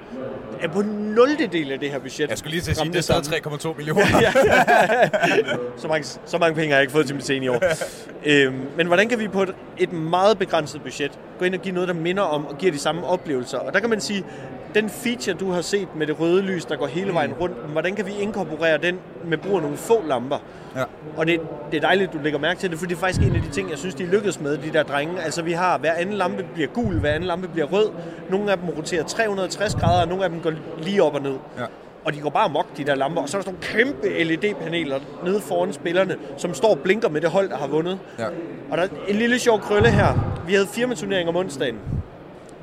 ja, 0.61 0.67
på 0.67 0.79
en 0.79 0.87
nulte 0.87 1.47
del 1.47 1.71
af 1.71 1.79
det 1.79 1.91
her 1.91 1.99
budget, 1.99 2.29
Jeg 2.29 2.37
skulle 2.37 2.51
lige 2.51 2.61
til 2.61 2.71
at 2.71 2.77
sige, 2.77 2.89
det 2.91 2.97
er 2.97 3.01
samme? 3.01 3.23
stadig 3.23 3.45
3,2 3.45 3.77
millioner. 3.77 4.03
så, 5.81 5.87
mange, 5.87 6.03
så 6.25 6.37
mange 6.37 6.55
penge 6.55 6.69
har 6.69 6.75
jeg 6.75 6.81
ikke 6.81 6.91
fået 6.93 7.21
til 7.23 7.43
i 7.43 7.47
år. 7.47 7.61
øhm, 8.25 8.55
men 8.77 8.87
hvordan 8.87 9.09
kan 9.09 9.19
vi 9.19 9.27
på 9.27 9.41
et, 9.43 9.55
et 9.77 9.93
meget 9.93 10.37
begrænset 10.37 10.81
budget 10.81 11.19
gå 11.39 11.45
ind 11.45 11.55
og 11.55 11.61
give 11.61 11.73
noget, 11.73 11.87
der 11.87 11.95
minder 11.95 12.23
om 12.23 12.45
og 12.45 12.57
giver 12.57 12.71
de 12.71 12.79
samme 12.79 13.05
oplevelser? 13.05 13.57
Og 13.57 13.73
der 13.73 13.79
kan 13.79 13.89
man 13.89 14.01
sige, 14.01 14.25
den 14.75 14.89
feature, 14.89 15.37
du 15.37 15.51
har 15.51 15.61
set 15.61 15.87
med 15.95 16.07
det 16.07 16.19
røde 16.19 16.41
lys, 16.41 16.65
der 16.65 16.75
går 16.75 16.87
hele 16.87 17.13
vejen 17.13 17.33
rundt, 17.33 17.55
hvordan 17.71 17.95
kan 17.95 18.05
vi 18.05 18.11
inkorporere 18.21 18.77
den 18.77 18.99
med 19.25 19.37
brug 19.37 19.55
af 19.55 19.61
nogle 19.61 19.77
få 19.77 20.03
lamper? 20.07 20.37
Ja. 20.75 20.83
Og 21.17 21.27
det, 21.27 21.41
det 21.71 21.77
er 21.77 21.81
dejligt, 21.81 22.13
du 22.13 22.17
lægger 22.23 22.39
mærke 22.39 22.59
til 22.59 22.71
det, 22.71 22.79
for 22.79 22.85
det 22.85 22.95
er 22.95 22.99
faktisk 22.99 23.27
en 23.27 23.35
af 23.35 23.41
de 23.41 23.49
ting, 23.49 23.69
jeg 23.69 23.77
synes, 23.77 23.95
de 23.95 24.05
lykkedes 24.05 24.39
med, 24.39 24.57
de 24.57 24.73
der 24.73 24.83
drenge. 24.83 25.21
Altså 25.21 25.41
vi 25.41 25.51
har, 25.51 25.77
hver 25.77 25.93
anden 25.93 26.15
lampe 26.15 26.45
bliver 26.53 26.69
gul, 26.69 26.99
hver 26.99 27.11
anden 27.11 27.27
lampe 27.27 27.47
bliver 27.47 27.67
rød. 27.67 27.89
Nogle 28.29 28.51
af 28.51 28.57
dem 28.57 28.69
roterer 28.69 29.03
360 29.03 29.75
grader, 29.75 30.01
og 30.01 30.07
nogle 30.07 30.23
af 30.23 30.29
dem 30.29 30.39
går 30.39 30.53
lige 30.77 31.03
op 31.03 31.15
og 31.15 31.21
ned. 31.21 31.35
Ja. 31.57 31.65
Og 32.05 32.13
de 32.13 32.19
går 32.19 32.29
bare 32.29 32.49
mok, 32.49 32.77
de 32.77 32.83
der 32.83 32.95
lamper. 32.95 33.21
Og 33.21 33.29
så 33.29 33.37
er 33.37 33.41
der 33.41 33.51
sådan 33.51 33.59
nogle 33.75 33.93
kæmpe 34.01 34.23
LED-paneler 34.23 34.99
nede 35.25 35.41
foran 35.41 35.73
spillerne, 35.73 36.15
som 36.37 36.53
står 36.53 36.69
og 36.69 36.79
blinker 36.79 37.09
med 37.09 37.21
det 37.21 37.29
hold, 37.29 37.49
der 37.49 37.57
har 37.57 37.67
vundet. 37.67 37.99
Ja. 38.19 38.25
Og 38.71 38.77
der 38.77 38.83
er 38.83 38.87
en 39.07 39.15
lille 39.15 39.39
sjov 39.39 39.59
krølle 39.59 39.89
her. 39.89 40.39
Vi 40.47 40.53
havde 40.53 40.67
firmaturnering 40.67 41.29
om 41.29 41.35
onsdagen. 41.35 41.79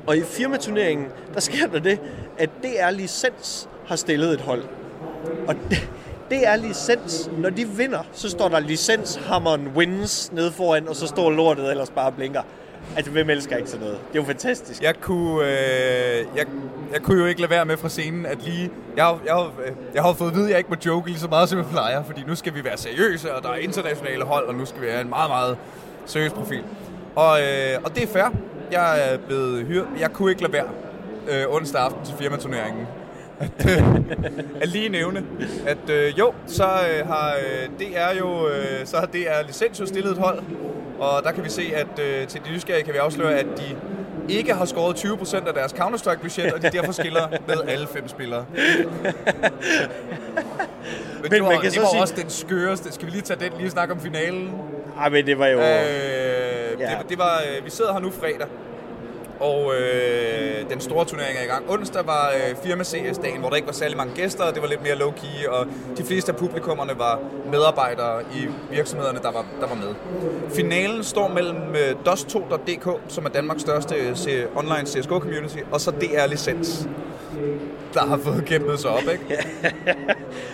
Og 0.07 0.17
i 0.17 0.21
firmaturneringen, 0.21 1.07
der 1.33 1.39
sker 1.39 1.67
der 1.67 1.79
det, 1.79 1.99
at 2.37 2.49
DR 2.63 2.91
Licens 2.91 3.69
har 3.87 3.95
stillet 3.95 4.33
et 4.33 4.41
hold. 4.41 4.63
Og 5.47 5.55
det, 5.69 5.89
det 6.29 6.47
er 6.47 6.55
licens. 6.55 7.29
Når 7.37 7.49
de 7.49 7.67
vinder, 7.67 7.99
så 8.11 8.29
står 8.29 8.49
der 8.49 8.59
licenshammeren 8.59 9.67
wins 9.75 10.31
nede 10.31 10.51
foran, 10.51 10.87
og 10.87 10.95
så 10.95 11.07
står 11.07 11.31
lortet 11.31 11.71
ellers 11.71 11.89
bare 11.89 12.05
og 12.05 12.13
blinker. 12.13 12.41
Altså, 12.95 13.11
hvem 13.11 13.29
elsker 13.29 13.57
ikke 13.57 13.69
sådan 13.69 13.85
noget? 13.85 13.99
Det 14.07 14.19
er 14.19 14.21
jo 14.21 14.27
fantastisk. 14.27 14.81
Jeg 14.81 14.95
kunne, 15.01 15.43
øh, 15.43 16.25
jeg, 16.35 16.45
jeg 16.93 17.01
kunne 17.01 17.21
jo 17.21 17.25
ikke 17.25 17.41
lade 17.41 17.51
være 17.51 17.65
med 17.65 17.77
fra 17.77 17.89
scenen, 17.89 18.25
at 18.25 18.43
lige... 18.43 18.71
Jeg, 18.97 19.15
jeg, 19.25 19.45
øh, 19.65 19.71
jeg 19.93 20.03
har 20.03 20.13
fået 20.13 20.29
at 20.29 20.35
vide, 20.35 20.45
at 20.45 20.49
jeg 20.49 20.57
ikke 20.57 20.69
må 20.69 20.75
joke 20.85 21.07
lige 21.07 21.19
så 21.19 21.27
meget, 21.27 21.49
som 21.49 21.57
jeg 21.57 21.67
plejer, 21.71 22.03
fordi 22.03 22.23
nu 22.27 22.35
skal 22.35 22.53
vi 22.53 22.63
være 22.63 22.77
seriøse, 22.77 23.35
og 23.35 23.43
der 23.43 23.49
er 23.49 23.55
internationale 23.55 24.23
hold, 24.23 24.47
og 24.47 24.55
nu 24.55 24.65
skal 24.65 24.81
vi 24.81 24.87
have 24.87 25.01
en 25.01 25.09
meget, 25.09 25.29
meget 25.29 25.57
seriøs 26.05 26.33
profil. 26.33 26.63
Og, 27.15 27.41
øh, 27.41 27.79
og 27.83 27.95
det 27.95 28.03
er 28.03 28.07
fair. 28.07 28.31
Jeg 28.71 29.13
er 29.13 29.17
blevet 29.17 29.65
hyret. 29.65 29.87
Jeg 29.99 30.11
kunne 30.13 30.31
ikke 30.31 30.41
lade 30.41 30.53
være 30.53 30.65
øh, 31.31 31.55
onsdag 31.55 31.81
aften 31.81 32.05
til 32.05 32.15
firmaturneringen. 32.19 32.87
At, 33.39 33.65
øh, 33.69 33.83
at 34.61 34.67
lige 34.69 34.89
nævne, 34.89 35.23
at 35.67 35.89
øh, 35.89 36.19
jo, 36.19 36.33
så 36.47 36.63
øh, 36.63 37.07
har 37.07 37.33
øh, 37.35 37.69
DR 37.79 38.17
jo, 38.19 38.47
øh, 38.47 38.85
så 38.85 38.97
har 38.97 39.05
DR 39.05 39.47
licens 39.47 39.79
jo 39.79 39.85
stillet 39.85 40.11
et 40.11 40.17
hold, 40.17 40.39
og 40.99 41.23
der 41.23 41.31
kan 41.31 41.43
vi 41.43 41.49
se, 41.49 41.63
at 41.75 41.99
øh, 41.99 42.27
til 42.27 42.41
de 42.45 42.51
nysgerrige 42.53 42.83
kan 42.83 42.93
vi 42.93 42.97
afsløre, 42.99 43.33
at 43.35 43.45
de 43.57 43.75
ikke 44.33 44.53
har 44.53 44.65
skåret 44.65 44.95
20% 45.05 45.47
af 45.47 45.53
deres 45.53 45.71
Counter-Strike-budget, 45.71 46.53
og 46.53 46.61
de 46.61 46.69
derfor 46.69 46.91
skiller 46.91 47.27
med 47.47 47.55
alle 47.67 47.87
fem 47.87 48.07
spillere. 48.07 48.45
Men, 51.21 51.31
det 51.31 51.41
var, 51.43 51.49
man 51.49 51.57
kan 51.61 51.65
det 51.65 51.73
så 51.73 51.79
var 51.81 51.87
sige- 51.89 52.01
også 52.01 52.13
den 52.17 52.29
skøreste. 52.29 52.91
Skal 52.93 53.05
vi 53.05 53.11
lige 53.11 53.21
tage 53.21 53.39
den 53.39 53.51
lige 53.59 53.69
snakke 53.69 53.93
om 53.93 53.99
finalen? 53.99 54.51
Ej, 54.99 55.09
men 55.09 55.25
det 55.25 55.39
var 55.39 55.47
jo... 55.47 55.59
Øh, 55.59 55.65
Ja. 56.79 56.85
det, 56.99 57.09
det 57.09 57.17
var, 57.17 57.41
øh, 57.57 57.65
vi 57.65 57.69
sidder 57.69 57.93
her 57.93 57.99
nu 57.99 58.11
fredag, 58.11 58.47
og 59.39 59.73
øh, 59.75 60.69
den 60.69 60.81
store 60.81 61.05
turnering 61.05 61.37
er 61.37 61.43
i 61.43 61.47
gang. 61.47 61.65
Onsdag 61.71 62.07
var 62.07 62.29
øh, 62.35 62.55
firma 62.63 62.83
CS-dagen, 62.83 63.39
hvor 63.39 63.49
der 63.49 63.55
ikke 63.55 63.67
var 63.67 63.73
særlig 63.73 63.97
mange 63.97 64.13
gæster, 64.15 64.43
og 64.43 64.53
det 64.53 64.61
var 64.61 64.67
lidt 64.67 64.83
mere 64.83 64.95
low-key, 64.95 65.49
og 65.49 65.67
de 65.97 66.03
fleste 66.03 66.31
af 66.31 66.37
publikummerne 66.37 66.91
var 66.99 67.19
medarbejdere 67.51 68.21
i 68.35 68.47
virksomhederne, 68.71 69.19
der 69.21 69.31
var, 69.31 69.45
der 69.61 69.67
var 69.67 69.75
med. 69.75 69.93
Finalen 70.55 71.03
står 71.03 71.27
mellem 71.27 71.57
øh, 71.75 71.95
DOS2.dk, 72.07 72.99
som 73.07 73.25
er 73.25 73.29
Danmarks 73.29 73.61
største 73.61 73.95
øh, 73.95 74.11
C- 74.13 74.57
online 74.57 74.87
CSGO-community, 74.87 75.59
og 75.71 75.81
så 75.81 75.91
DR 75.91 76.27
Licens, 76.27 76.87
der 77.93 78.05
har 78.05 78.17
fået 78.17 78.45
kæmpet 78.45 78.79
sig 78.79 78.89
op, 78.91 79.01
ikke? 79.11 79.25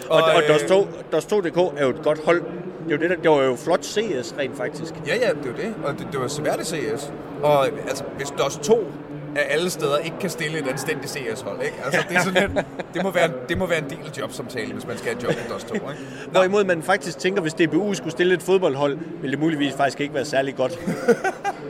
Og, 0.09 0.21
og 0.21 0.41
øh, 0.49 0.55
DOS2, 0.55 0.73
DOS2.dk 1.13 1.57
er 1.79 1.83
jo 1.83 1.89
et 1.89 2.01
godt 2.03 2.25
hold. 2.25 2.43
Det, 2.85 2.91
jo 2.91 2.97
det, 2.97 3.09
der, 3.09 3.15
det 3.15 3.31
var 3.31 3.43
jo 3.43 3.55
flot 3.55 3.85
CS 3.85 4.35
rent 4.39 4.57
faktisk. 4.57 4.93
Ja, 5.07 5.15
ja, 5.15 5.29
det 5.29 5.45
er 5.45 5.49
jo 5.49 5.55
det. 5.55 5.75
Og 5.83 5.93
det, 5.99 6.07
det 6.11 6.19
var 6.19 6.27
svært 6.27 6.67
CS. 6.67 7.13
Og 7.43 7.65
altså, 7.65 8.03
hvis 8.17 8.33
DOS 8.37 8.57
2 8.57 8.91
af 9.35 9.47
alle 9.49 9.69
steder 9.69 9.97
ikke 9.97 10.19
kan 10.19 10.29
stille 10.29 10.59
et 10.59 10.67
anstændigt 10.67 11.11
CS-hold, 11.11 11.61
ikke? 11.61 11.77
Altså, 11.85 12.01
det, 12.09 12.17
er 12.17 12.21
sådan 12.21 12.41
lidt, 12.55 12.65
det, 12.93 13.03
må 13.03 13.11
være, 13.11 13.29
det 13.49 13.57
må 13.57 13.65
være 13.65 13.77
en 13.77 13.89
del 13.89 13.99
af 14.05 14.17
jobsamtalen, 14.19 14.71
hvis 14.71 14.87
man 14.87 14.97
skal 14.97 15.09
have 15.09 15.17
et 15.17 15.23
job 15.23 15.31
i 15.31 15.51
DOS 15.53 15.63
2, 15.63 15.73
ikke? 15.73 15.85
Hvorimod 16.31 16.63
man 16.63 16.83
faktisk 16.83 17.19
tænker, 17.19 17.41
hvis 17.41 17.53
DBU 17.53 17.93
skulle 17.93 18.11
stille 18.11 18.33
et 18.33 18.43
fodboldhold, 18.43 18.97
ville 19.21 19.31
det 19.31 19.39
muligvis 19.39 19.73
faktisk 19.73 20.01
ikke 20.01 20.13
være 20.13 20.25
særlig 20.25 20.55
godt. 20.55 20.79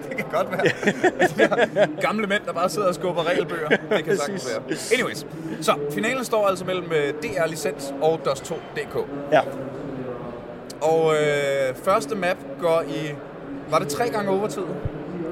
Det 0.09 0.17
kan 0.17 0.25
godt 0.31 0.51
være. 0.51 1.47
Der 1.47 2.01
gamle 2.01 2.27
mænd, 2.27 2.41
der 2.45 2.53
bare 2.53 2.69
sidder 2.69 2.87
og 2.87 2.95
skubber 2.95 3.27
regelbøger. 3.27 3.69
Det 3.69 4.05
kan 4.05 4.17
sagtens 4.17 4.47
være. 4.49 4.77
Anyways. 4.93 5.25
Så, 5.61 5.73
finalen 5.91 6.25
står 6.25 6.47
altså 6.47 6.65
mellem 6.65 6.91
øh, 6.91 7.13
DR 7.13 7.47
Licens 7.47 7.93
og 8.01 8.19
DOS2.dk. 8.27 9.07
Ja. 9.31 9.41
Og 10.81 11.13
øh, 11.13 11.75
første 11.83 12.15
map 12.15 12.37
går 12.61 12.83
i... 12.87 13.11
Var 13.69 13.79
det 13.79 13.87
tre 13.87 14.09
gange 14.09 14.29
overtid? 14.31 14.61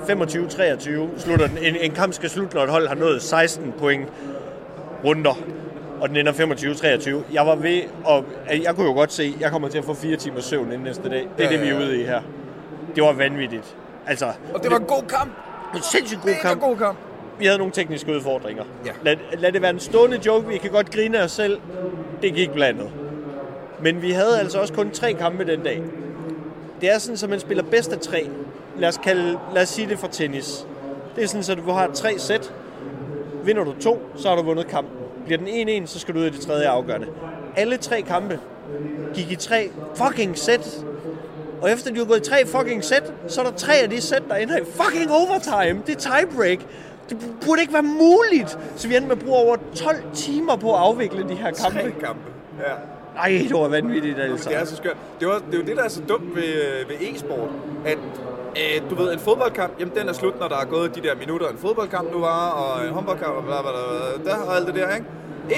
25-23 0.09 1.19
slutter 1.19 1.47
den. 1.47 1.57
En, 1.57 1.75
en 1.75 1.91
kamp 1.91 2.13
skal 2.13 2.29
slutte, 2.29 2.55
når 2.55 2.63
et 2.63 2.69
hold 2.69 2.87
har 2.87 2.95
nået 2.95 3.21
16 3.21 3.73
point 3.79 4.07
runder. 5.05 5.37
Og 6.01 6.09
den 6.09 6.17
ender 6.17 6.31
25-23. 6.33 7.33
Jeg 7.33 7.45
var 7.45 7.55
ved, 7.55 7.81
og 8.05 8.25
jeg 8.63 8.75
kunne 8.75 8.87
jo 8.87 8.93
godt 8.93 9.13
se, 9.13 9.33
jeg 9.39 9.51
kommer 9.51 9.67
til 9.69 9.77
at 9.77 9.85
få 9.85 9.93
fire 9.93 10.15
timer 10.15 10.39
søvn 10.41 10.65
inden 10.65 10.81
næste 10.81 11.09
dag. 11.09 11.27
Det 11.37 11.45
er 11.45 11.51
Ja, 11.51 11.57
det, 11.57 11.61
vi 11.65 11.69
er 11.69 11.77
ude 11.77 12.01
i 12.01 12.03
her. 12.05 12.21
Det 12.95 13.03
var 13.03 13.13
vanvittigt. 13.13 13.75
Altså, 14.07 14.25
Og 14.53 14.63
det 14.63 14.71
var 14.71 14.77
en 14.77 14.83
god 14.85 15.03
kamp. 15.09 15.31
en 15.75 15.81
sindssygt 15.81 16.21
god 16.21 16.31
kamp. 16.41 16.61
god 16.61 16.77
kamp. 16.77 16.97
Vi 17.39 17.45
havde 17.45 17.57
nogle 17.57 17.73
tekniske 17.73 18.11
udfordringer. 18.15 18.63
Ja. 18.85 18.91
Lad, 19.03 19.15
lad 19.37 19.51
det 19.51 19.61
være 19.61 19.71
en 19.71 19.79
stående 19.79 20.19
joke. 20.25 20.47
Vi 20.47 20.57
kan 20.57 20.71
godt 20.71 20.91
grine 20.91 21.19
af 21.19 21.23
os 21.23 21.31
selv. 21.31 21.59
Det 22.21 22.33
gik 22.33 22.51
blandet. 22.51 22.89
Men 23.83 24.01
vi 24.01 24.11
havde 24.11 24.39
altså 24.39 24.59
også 24.59 24.73
kun 24.73 24.91
tre 24.91 25.13
kampe 25.13 25.45
den 25.45 25.63
dag. 25.63 25.83
Det 26.81 26.91
er 26.93 26.97
sådan, 26.97 27.17
at 27.23 27.29
man 27.29 27.39
spiller 27.39 27.63
bedst 27.63 27.93
af 27.93 27.99
tre. 27.99 28.29
Lad 28.77 28.89
os, 28.89 28.97
kalde, 28.97 29.39
lad 29.53 29.61
os 29.61 29.69
sige 29.69 29.89
det 29.89 29.99
for 29.99 30.07
tennis. 30.07 30.65
Det 31.15 31.23
er 31.23 31.27
sådan, 31.27 31.57
at 31.57 31.65
du 31.65 31.71
har 31.71 31.87
tre 31.93 32.19
sæt. 32.19 32.53
Vinder 33.43 33.63
du 33.63 33.73
to, 33.81 34.01
så 34.15 34.29
har 34.29 34.35
du 34.35 34.41
vundet 34.41 34.67
kampen. 34.67 34.93
Bliver 35.25 35.37
den 35.37 35.83
1-1, 35.83 35.87
så 35.87 35.99
skal 35.99 36.15
du 36.15 36.19
ud 36.19 36.25
i 36.25 36.29
det 36.29 36.41
tredje 36.41 36.67
afgørende. 36.67 37.07
Alle 37.55 37.77
tre 37.77 38.01
kampe 38.01 38.39
gik 39.13 39.31
i 39.31 39.35
tre 39.35 39.69
fucking 39.95 40.37
sæt. 40.37 40.85
Og 41.61 41.71
efter 41.71 41.91
de 41.91 41.97
har 41.97 42.05
gået 42.05 42.27
i 42.27 42.29
tre 42.29 42.45
fucking 42.45 42.83
sæt, 42.83 43.13
så 43.27 43.41
er 43.41 43.45
der 43.45 43.51
tre 43.51 43.73
af 43.73 43.89
de 43.89 44.01
sæt, 44.01 44.23
der 44.29 44.35
ender 44.35 44.57
i 44.57 44.63
fucking 44.63 45.11
overtime. 45.11 45.81
Det 45.87 45.95
er 45.95 45.99
tiebreak. 45.99 46.59
Det 47.09 47.17
burde 47.45 47.61
ikke 47.61 47.73
være 47.73 47.83
muligt. 47.83 48.57
Så 48.75 48.87
vi 48.87 48.95
endte 48.95 49.07
med 49.07 49.17
at 49.17 49.25
bruge 49.25 49.37
over 49.37 49.55
12 49.75 49.97
timer 50.13 50.55
på 50.55 50.73
at 50.73 50.79
afvikle 50.79 51.29
de 51.29 51.35
her 51.35 51.51
kampe. 51.51 51.79
Tre 51.79 51.91
kampe. 51.91 52.21
Ja. 52.59 52.98
Ej, 53.23 53.45
det 53.49 53.53
var 53.53 53.67
vanvittigt 53.67 54.19
altså. 54.19 54.49
Det 54.49 54.57
er 54.57 54.65
så 54.65 54.75
skørt. 54.75 54.97
Det, 55.19 55.27
var, 55.27 55.33
det 55.51 55.53
er 55.53 55.57
jo 55.57 55.65
det, 55.65 55.77
der 55.77 55.83
er 55.83 55.87
så 55.89 56.01
dumt 56.09 56.35
ved, 56.35 56.43
øh, 56.43 56.89
ved 56.89 56.95
e-sport. 57.01 57.49
At 57.85 57.97
øh, 58.55 58.89
du 58.89 58.95
ved, 58.95 59.13
en 59.13 59.19
fodboldkamp, 59.19 59.73
jamen 59.79 59.93
den 59.95 60.09
er 60.09 60.13
slut, 60.13 60.39
når 60.39 60.47
der 60.47 60.57
er 60.57 60.65
gået 60.65 60.95
de 60.95 61.01
der 61.01 61.15
minutter, 61.15 61.47
en 61.47 61.57
fodboldkamp 61.57 62.11
nu 62.13 62.19
var, 62.19 62.49
og 62.49 62.85
en 62.85 62.93
håndboldkamp, 62.93 63.35
og 63.35 63.43
bla, 63.43 63.61
bla, 63.61 63.71
bla, 63.71 64.21
bla, 64.23 64.31
der, 64.31 64.37
og 64.37 64.55
alt 64.55 64.67
det 64.67 64.75
der, 64.75 64.95
ikke? 64.95 65.05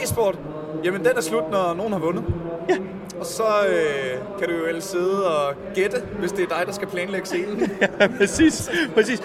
E-sport, 0.04 0.40
jamen 0.84 1.06
den 1.06 1.12
er 1.18 1.22
slut, 1.22 1.52
når 1.52 1.74
nogen 1.74 1.94
har 1.94 2.00
vundet. 2.00 2.24
Ja. 2.70 2.76
Og 3.22 3.28
så 3.28 3.44
øh, 3.70 4.18
kan 4.40 4.48
du 4.50 4.56
jo 4.56 4.66
ellers 4.66 4.84
sidde 4.84 5.28
og 5.28 5.54
gætte, 5.76 5.98
hvis 6.20 6.32
det 6.32 6.44
er 6.44 6.48
dig, 6.58 6.64
der 6.68 6.74
skal 6.74 6.88
planlægge 6.88 7.26
scenen. 7.28 7.72
Ja, 8.00 8.08
præcis. 8.18 8.72
præcis. 8.94 9.22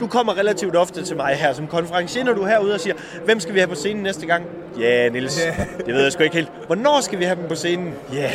Du- 0.00 0.06
kommer 0.06 0.38
relativt 0.38 0.76
ofte 0.76 1.04
til 1.04 1.16
mig 1.16 1.34
her 1.34 1.52
som 1.52 1.66
konferencier, 1.66 2.24
når 2.24 2.32
du 2.32 2.42
er 2.42 2.46
herude 2.48 2.74
og 2.74 2.80
siger, 2.80 2.94
hvem 3.24 3.40
skal 3.40 3.54
vi 3.54 3.58
have 3.58 3.68
på 3.68 3.74
scenen 3.74 4.02
næste 4.02 4.26
gang? 4.26 4.44
Ja, 4.80 5.08
Niels. 5.08 5.40
Det 5.86 5.94
ved 5.94 6.02
jeg 6.02 6.12
sgu 6.12 6.22
ikke 6.22 6.36
helt. 6.36 6.50
Hvornår 6.66 7.00
skal 7.00 7.18
vi 7.18 7.24
have 7.24 7.36
dem 7.40 7.48
på 7.48 7.54
scenen? 7.54 7.94
Ja, 8.12 8.30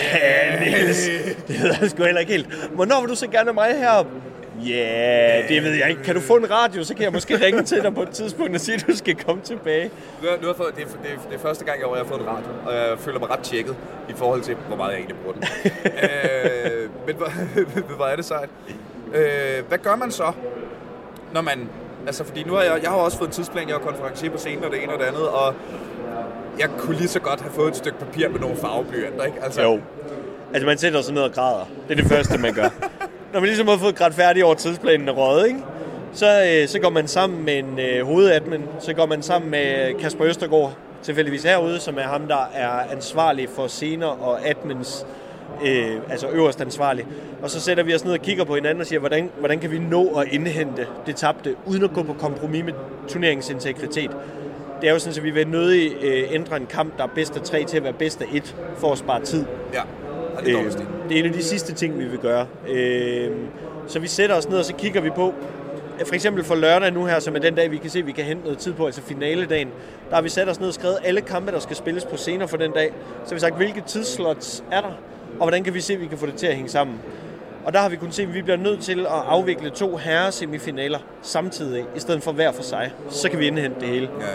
Niels. 0.60 1.10
Det 1.48 1.62
ved 1.64 1.74
jeg 1.82 1.90
sgu 1.90 2.04
heller 2.04 2.20
ikke 2.22 2.32
helt. 2.32 2.70
Hvornår 2.74 3.02
vil 3.02 3.10
du 3.10 3.16
så 3.16 3.28
gerne 3.28 3.46
have 3.46 3.54
mig 3.54 3.76
heroppe? 3.80 4.12
Ja, 4.64 5.42
det 5.50 5.64
ved 5.64 5.72
jeg 5.74 5.90
ikke. 5.90 6.04
Kan 6.04 6.16
du 6.16 6.22
få 6.22 6.36
en 6.36 6.52
radio, 6.52 6.84
så 6.84 6.94
kan 6.94 7.04
jeg 7.04 7.14
måske 7.14 7.46
ringe 7.46 7.64
til 7.64 7.84
dig 7.84 7.96
på 7.96 8.02
et 8.02 8.10
tidspunkt 8.10 8.56
og 8.56 8.62
sige, 8.62 8.76
at 8.76 8.86
du 8.88 8.96
skal 8.96 9.16
komme 9.16 9.42
tilbage. 9.42 9.92
Nu 10.22 10.28
har, 10.30 10.38
nu 10.42 10.48
har 10.48 10.54
fået, 10.54 10.76
det, 10.76 10.84
er, 10.84 10.88
det, 10.88 11.12
er, 11.12 11.30
det 11.30 11.36
er 11.36 11.40
første 11.40 11.66
gang, 11.66 11.80
jeg 11.80 11.88
har 11.98 12.04
fået 12.04 12.22
en 12.22 12.28
radio, 12.28 12.48
og 12.66 12.74
jeg 12.74 13.00
føler 13.00 13.20
mig 13.20 13.30
ret 13.30 13.40
tjekket 13.40 13.76
i 14.10 14.14
forhold 14.16 14.42
til, 14.42 14.56
hvor 14.68 14.78
meget 14.78 14.92
jeg 14.92 14.98
egentlig 14.98 15.18
bruger 15.18 15.34
den. 15.34 15.44
øh, 16.04 16.90
men 17.08 17.16
hvor, 17.16 17.30
hvor 17.98 18.06
er 18.06 18.16
det 18.16 18.26
sejt. 18.26 18.50
Øh, 19.14 19.68
hvad 19.68 19.78
gør 19.78 19.96
man 19.96 20.12
så, 20.12 20.32
når 21.34 21.42
man... 21.42 21.70
Altså, 22.08 22.24
fordi 22.24 22.44
nu 22.44 22.54
har 22.54 22.62
jeg, 22.62 22.80
jeg 22.84 22.90
har 22.90 22.98
også 22.98 23.18
fået 23.18 23.28
en 23.28 23.34
tidsplan, 23.34 23.68
jeg 23.68 23.76
har 23.76 23.82
konferencier 23.84 24.32
på 24.32 24.38
scenen 24.38 24.64
og 24.64 24.72
det 24.72 24.84
ene 24.84 24.94
og 24.94 25.00
det 25.00 25.06
andet, 25.06 25.28
og 25.28 25.54
jeg 26.60 26.70
kunne 26.78 26.96
lige 26.96 27.08
så 27.08 27.20
godt 27.20 27.42
have 27.42 27.54
fået 27.54 27.70
et 27.70 27.76
stykke 27.76 28.00
papir 28.00 28.30
med 28.30 28.40
nogle 28.40 28.56
farveblyanter, 28.58 29.24
ikke? 29.24 29.38
Altså, 29.44 29.62
Jo. 29.62 29.80
Altså, 30.54 30.66
man 30.66 30.78
sætter 30.78 31.02
sig 31.02 31.14
ned 31.14 31.22
og 31.22 31.32
græder. 31.32 31.70
Det 31.88 31.98
er 31.98 32.02
det 32.02 32.12
første, 32.12 32.38
man 32.38 32.54
gør. 32.54 32.70
Når 33.36 33.42
man 33.42 33.48
ligesom 33.48 33.68
har 33.68 33.78
fået 33.78 33.96
grædt 33.96 34.14
færdig 34.14 34.46
over 34.46 34.54
tidsplanen 34.54 35.10
og 35.10 35.18
røget, 35.18 35.48
ikke? 35.48 35.60
Så, 36.14 36.44
øh, 36.44 36.68
så 36.68 36.80
går 36.80 36.90
man 36.90 37.08
sammen 37.08 37.46
med 37.46 37.58
en 37.58 37.80
øh, 37.80 38.06
hovedadmin, 38.06 38.62
så 38.80 38.94
går 38.94 39.06
man 39.06 39.22
sammen 39.22 39.52
med 39.52 39.94
Kasper 40.00 40.26
Østergaard, 40.26 40.74
tilfældigvis 41.04 41.44
herude, 41.44 41.80
som 41.80 41.98
er 41.98 42.02
ham, 42.02 42.28
der 42.28 42.50
er 42.54 42.70
ansvarlig 42.92 43.50
for 43.50 43.68
scener 43.68 44.06
og 44.06 44.50
admins, 44.50 45.06
øh, 45.66 45.96
altså 46.10 46.30
øverst 46.30 46.62
ansvarlig. 46.62 47.06
Og 47.42 47.50
så 47.50 47.60
sætter 47.60 47.84
vi 47.84 47.96
os 47.96 48.06
ned 48.06 48.14
og 48.14 48.20
kigger 48.20 48.44
på 48.44 48.56
hinanden 48.56 48.82
og 48.82 48.88
siger, 48.88 49.00
hvordan, 49.00 49.30
hvordan 49.40 49.60
kan 49.60 49.72
vi 49.72 49.80
nå 49.80 50.08
at 50.08 50.28
indhente 50.32 50.88
det 51.06 51.16
tabte, 51.16 51.56
uden 51.66 51.84
at 51.84 51.94
gå 51.94 52.04
på 52.04 52.14
kompromis 52.14 52.64
med 52.64 52.74
turneringens 53.08 53.50
integritet. 53.50 54.12
Det 54.82 54.90
er 54.90 54.94
jo 54.94 55.00
sådan, 55.00 55.18
at 55.18 55.24
vi 55.24 55.32
vil 55.32 55.48
nødig 55.48 55.92
øh, 56.02 56.24
ændre 56.32 56.58
en 56.58 56.66
kamp, 56.66 56.98
der 56.98 57.04
er 57.04 57.10
bedst 57.16 57.36
af 57.36 57.42
tre 57.42 57.64
til 57.64 57.78
at 57.78 57.84
være 57.84 57.94
bedst 57.94 58.22
af 58.22 58.26
et, 58.34 58.56
for 58.78 58.92
at 58.92 58.98
spare 58.98 59.22
tid. 59.22 59.46
ja. 59.74 59.82
Og 60.38 60.46
det 60.46 60.54
er 60.54 60.60
Øh, 60.60 60.72
det 61.10 61.16
er 61.16 61.20
en 61.20 61.26
af 61.26 61.34
de 61.34 61.44
sidste 61.44 61.74
ting, 61.74 62.00
vi 62.00 62.06
vil 62.06 62.20
gøre. 62.20 62.48
Øh, 62.70 63.32
så 63.88 64.00
vi 64.00 64.08
sætter 64.08 64.36
os 64.36 64.50
ned, 64.50 64.58
og 64.58 64.66
så 64.66 64.74
kigger 64.74 65.02
vi 65.02 65.10
på, 65.10 65.34
for 66.06 66.16
eksempel 66.16 66.44
for 66.44 66.56
lørdag 66.56 66.94
nu 66.94 67.06
her, 67.06 67.20
som 67.20 67.36
er 67.36 67.40
den 67.40 67.56
dag, 67.56 67.72
vi 67.72 67.78
kan 67.78 67.90
se, 67.90 68.02
vi 68.02 68.12
kan 68.12 68.26
hente 68.26 68.44
noget 68.44 68.60
tid 68.60 68.74
på, 68.74 68.86
altså 68.86 69.02
finaledagen, 69.02 69.70
der 70.10 70.16
har 70.16 70.22
vi 70.22 70.30
sat 70.30 70.50
os 70.50 70.60
ned 70.60 70.68
og 70.68 70.74
skrevet 70.74 70.98
alle 71.04 71.22
kampe, 71.22 71.52
der 71.52 71.60
skal 71.60 71.76
spilles 71.76 72.06
på 72.06 72.18
scener 72.18 72.48
for 72.48 72.58
den 72.58 72.72
dag. 72.72 72.94
Så 73.24 73.30
har 73.30 73.36
vi 73.36 73.40
sagt, 73.40 73.56
hvilke 73.56 73.82
tidsslots 73.82 74.64
er 74.72 74.82
der, 74.82 74.92
og 75.32 75.38
hvordan 75.38 75.64
kan 75.64 75.74
vi 75.74 75.82
se, 75.82 75.94
at 75.94 76.02
vi 76.02 76.06
kan 76.06 76.18
få 76.18 76.26
det 76.26 76.36
til 76.36 76.48
at 76.48 76.56
hænge 76.56 76.70
sammen. 76.70 77.00
Og 77.66 77.74
der 77.74 77.80
har 77.80 77.90
vi 77.90 77.96
kunnet 77.96 78.14
se, 78.14 78.24
at 78.24 78.34
vi 78.34 78.42
bliver 78.42 78.58
nødt 78.58 78.82
til 78.82 79.00
at 79.00 79.06
afvikle 79.28 79.70
to 79.70 79.98
herresemifinaler 79.98 81.00
samtidig, 81.22 81.86
i 81.96 82.00
stedet 82.00 82.24
for 82.24 82.32
hver 82.32 82.52
for 82.52 82.64
sig. 82.64 82.92
Så 83.10 83.30
kan 83.30 83.40
vi 83.40 83.48
indhente 83.48 83.80
det 83.80 83.88
hele. 83.88 84.10
Ja, 84.20 84.26
ja. 84.26 84.32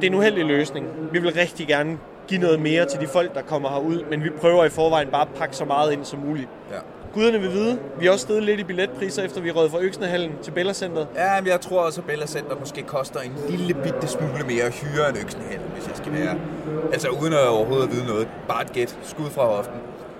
Det 0.00 0.06
er 0.06 0.10
en 0.10 0.14
uheldig 0.14 0.44
løsning. 0.44 0.86
Vi 1.12 1.18
vil 1.18 1.32
rigtig 1.32 1.66
gerne 1.66 1.98
give 2.28 2.40
noget 2.40 2.60
mere 2.60 2.84
til 2.86 3.00
de 3.00 3.06
folk, 3.06 3.34
der 3.34 3.42
kommer 3.42 3.68
herud, 3.68 4.04
men 4.10 4.24
vi 4.24 4.30
prøver 4.40 4.64
i 4.64 4.68
forvejen 4.68 5.08
bare 5.08 5.22
at 5.22 5.28
pakke 5.38 5.56
så 5.56 5.64
meget 5.64 5.92
ind 5.92 6.04
som 6.04 6.18
muligt. 6.18 6.48
ja. 6.72 6.76
guderne 7.14 7.40
vil 7.40 7.52
vide. 7.52 7.78
Vi 8.00 8.06
er 8.06 8.10
også 8.12 8.22
steget 8.22 8.42
lidt 8.42 8.60
i 8.60 8.64
billetpriser, 8.64 9.22
efter 9.22 9.40
vi 9.40 9.50
rød 9.50 9.70
fra 9.70 9.78
Øksnehallen 9.80 10.32
til 10.42 10.50
Bella 10.50 10.72
Center. 10.72 11.06
Ja, 11.16 11.40
men 11.40 11.50
jeg 11.50 11.60
tror 11.60 11.80
også, 11.80 12.00
at 12.00 12.06
Bella 12.06 12.26
Center 12.26 12.56
måske 12.60 12.82
koster 12.82 13.20
en 13.20 13.32
lille 13.48 13.74
bitte 13.74 14.06
smule 14.08 14.44
mere 14.46 14.64
at 14.64 14.72
hyre 14.74 15.08
en 15.10 15.16
Øksenhal, 15.16 15.58
hvis 15.74 15.88
jeg 15.88 15.96
skal 15.96 16.12
være. 16.12 16.34
Altså 16.92 17.08
uden 17.08 17.32
at 17.32 17.48
overhovedet 17.48 17.90
vide 17.92 18.06
noget. 18.06 18.28
Bare 18.48 18.62
et 18.62 18.72
gæt. 18.72 18.98
Skud 19.02 19.30
fra 19.30 19.44
hoften. 19.46 19.76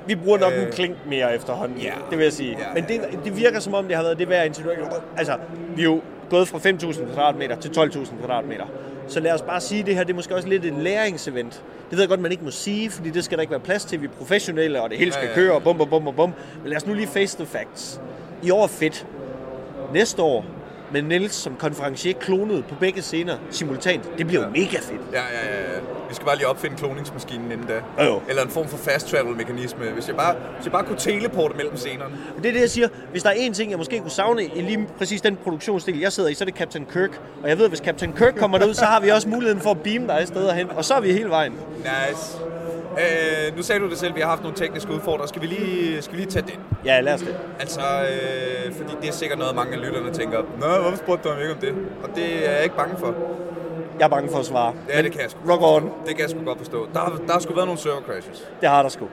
Vi 0.06 0.14
bruger 0.14 0.38
nok 0.38 0.52
Øh, 0.52 0.62
en 0.62 0.72
klink 0.72 0.96
mere 1.08 1.34
efterhånden, 1.34 1.78
ja. 1.78 1.92
det 2.10 2.18
vil 2.18 2.24
jeg 2.24 2.32
sige. 2.32 2.50
Ja, 2.58 2.74
Men 2.74 2.84
det, 2.88 3.00
det 3.24 3.36
virker 3.36 3.60
som 3.60 3.74
om, 3.74 3.84
det 3.84 3.96
har 3.96 4.02
været 4.02 4.18
det 4.18 4.28
værd 4.28 4.46
indtil 4.46 4.64
nu. 4.64 4.70
Altså, 5.16 5.36
vi 5.76 5.80
er 5.80 5.84
jo 5.84 6.00
gået 6.30 6.48
fra 6.48 6.58
5.000 6.58 7.14
kvadratmeter 7.14 7.56
til 7.56 7.68
12.000 7.68 8.18
kvadratmeter. 8.18 8.64
Så 9.08 9.20
lad 9.20 9.32
os 9.32 9.42
bare 9.42 9.60
sige, 9.60 9.80
at 9.80 9.86
det 9.86 9.94
her 9.94 10.04
det 10.04 10.10
er 10.12 10.14
måske 10.16 10.34
også 10.34 10.48
lidt 10.48 10.64
en 10.64 10.80
læringsevent. 10.80 11.62
Det 11.90 11.96
ved 11.96 12.00
jeg 12.00 12.08
godt, 12.08 12.20
man 12.20 12.32
ikke 12.32 12.44
må 12.44 12.50
sige, 12.50 12.90
fordi 12.90 13.10
det 13.10 13.24
skal 13.24 13.38
der 13.38 13.42
ikke 13.42 13.50
være 13.50 13.60
plads 13.60 13.84
til. 13.84 14.00
Vi 14.00 14.06
er 14.06 14.10
professionelle, 14.10 14.82
og 14.82 14.90
det 14.90 14.98
hele 14.98 15.12
skal 15.12 15.28
køre, 15.34 15.52
og 15.52 15.62
bum, 15.62 15.78
bum, 15.78 15.88
bum, 15.88 16.04
bum, 16.04 16.14
bum. 16.14 16.32
Men 16.62 16.68
lad 16.68 16.76
os 16.76 16.86
nu 16.86 16.94
lige 16.94 17.06
face 17.06 17.36
the 17.36 17.46
facts. 17.46 18.00
I 18.42 18.50
år 18.50 18.62
er 18.62 18.68
fedt. 18.68 19.06
Næste 19.92 20.22
år, 20.22 20.44
med 20.92 21.02
Niels 21.02 21.34
som 21.34 21.56
konferencier 21.56 22.14
klonet 22.14 22.64
på 22.64 22.74
begge 22.80 23.02
scener 23.02 23.36
simultant, 23.50 24.18
det 24.18 24.26
bliver 24.26 24.42
jo 24.42 24.48
mega 24.50 24.78
fedt. 24.78 25.00
Ja, 25.12 25.20
ja, 25.20 25.46
ja. 25.46 25.74
ja. 25.74 25.80
Vi 26.08 26.14
skal 26.14 26.26
bare 26.26 26.36
lige 26.36 26.46
opfinde 26.46 26.76
kloningsmaskinen 26.76 27.52
inden 27.52 27.66
da. 27.66 28.04
Jo, 28.04 28.08
jo. 28.10 28.22
Eller 28.28 28.42
en 28.42 28.50
form 28.50 28.68
for 28.68 28.76
fast 28.76 29.08
travel 29.08 29.36
mekanisme. 29.36 29.84
Hvis 29.84 30.08
jeg 30.08 30.16
bare, 30.16 30.34
hvis 30.56 30.64
jeg 30.64 30.72
bare 30.72 30.84
kunne 30.84 30.98
teleporte 30.98 31.56
mellem 31.56 31.76
scenerne. 31.76 32.14
Og 32.36 32.42
det 32.42 32.48
er 32.48 32.52
det, 32.52 32.60
jeg 32.60 32.70
siger. 32.70 32.88
Hvis 33.10 33.22
der 33.22 33.30
er 33.30 33.34
én 33.34 33.52
ting, 33.52 33.70
jeg 33.70 33.78
måske 33.78 34.00
kunne 34.00 34.10
savne 34.10 34.44
i 34.44 34.60
lige 34.60 34.88
præcis 34.98 35.20
den 35.20 35.36
produktionsstil, 35.36 36.00
jeg 36.00 36.12
sidder 36.12 36.28
i, 36.28 36.34
så 36.34 36.44
er 36.44 36.46
det 36.46 36.54
Captain 36.54 36.86
Kirk. 36.92 37.20
Og 37.42 37.48
jeg 37.48 37.58
ved, 37.58 37.64
at 37.64 37.70
hvis 37.70 37.80
Captain 37.80 38.12
Kirk 38.12 38.34
kommer 38.34 38.58
derud, 38.58 38.74
så 38.74 38.84
har 38.84 39.00
vi 39.00 39.08
også 39.08 39.28
muligheden 39.28 39.62
for 39.62 39.70
at 39.70 39.80
beame 39.80 40.06
dig 40.06 40.18
et 40.22 40.28
sted 40.28 40.50
hen. 40.52 40.70
Og 40.70 40.84
så 40.84 40.94
er 40.94 41.00
vi 41.00 41.12
hele 41.12 41.28
vejen. 41.28 41.52
Nice. 41.78 42.38
Øh, 42.98 43.56
nu 43.56 43.62
sagde 43.62 43.80
du 43.80 43.90
det 43.90 43.98
selv, 43.98 44.14
vi 44.14 44.20
har 44.20 44.28
haft 44.28 44.42
nogle 44.42 44.56
tekniske 44.56 44.92
udfordringer. 44.92 45.26
Skal 45.26 45.42
vi 45.42 45.46
lige, 45.46 46.02
skal 46.02 46.16
vi 46.16 46.20
lige 46.20 46.30
tage 46.30 46.42
den? 46.46 46.54
Ja, 46.84 47.00
lad 47.00 47.14
os 47.14 47.20
det. 47.20 47.36
Altså, 47.60 47.80
øh, 47.80 48.72
fordi 48.72 48.92
det 49.00 49.08
er 49.08 49.12
sikkert 49.12 49.38
noget, 49.38 49.54
mange 49.54 49.72
af 49.74 49.86
lytterne 49.86 50.12
tænker, 50.12 50.38
Nå, 50.60 50.66
hvorfor 50.82 50.96
spurgte 50.96 51.28
du 51.28 51.34
ham 51.34 51.42
ikke 51.42 51.52
om 51.54 51.58
det? 51.60 51.74
Og 52.02 52.08
det 52.16 52.48
er 52.48 52.52
jeg 52.52 52.62
ikke 52.64 52.76
bange 52.76 52.94
for. 52.98 53.14
Jeg 53.98 54.04
er 54.04 54.08
bange 54.08 54.30
for 54.30 54.38
at 54.38 54.46
svare. 54.46 54.72
Ja, 54.94 55.02
det 55.02 55.12
kan 55.12 55.20
jeg 55.20 55.30
sgu 55.30 55.38
Rock 55.52 55.62
on. 55.62 55.82
Det 56.06 56.14
kan 56.16 56.20
jeg 56.20 56.30
sgu 56.30 56.38
godt 56.44 56.58
forstå. 56.58 56.86
Der, 56.94 56.98
har- 57.00 57.20
der 57.26 57.32
har 57.32 57.40
sgu 57.40 57.54
været 57.54 57.66
nogle 57.66 57.80
server 57.80 58.00
crashes. 58.00 58.48
Det 58.60 58.68
har 58.68 58.82
der 58.82 58.88
sgu. 58.88 59.06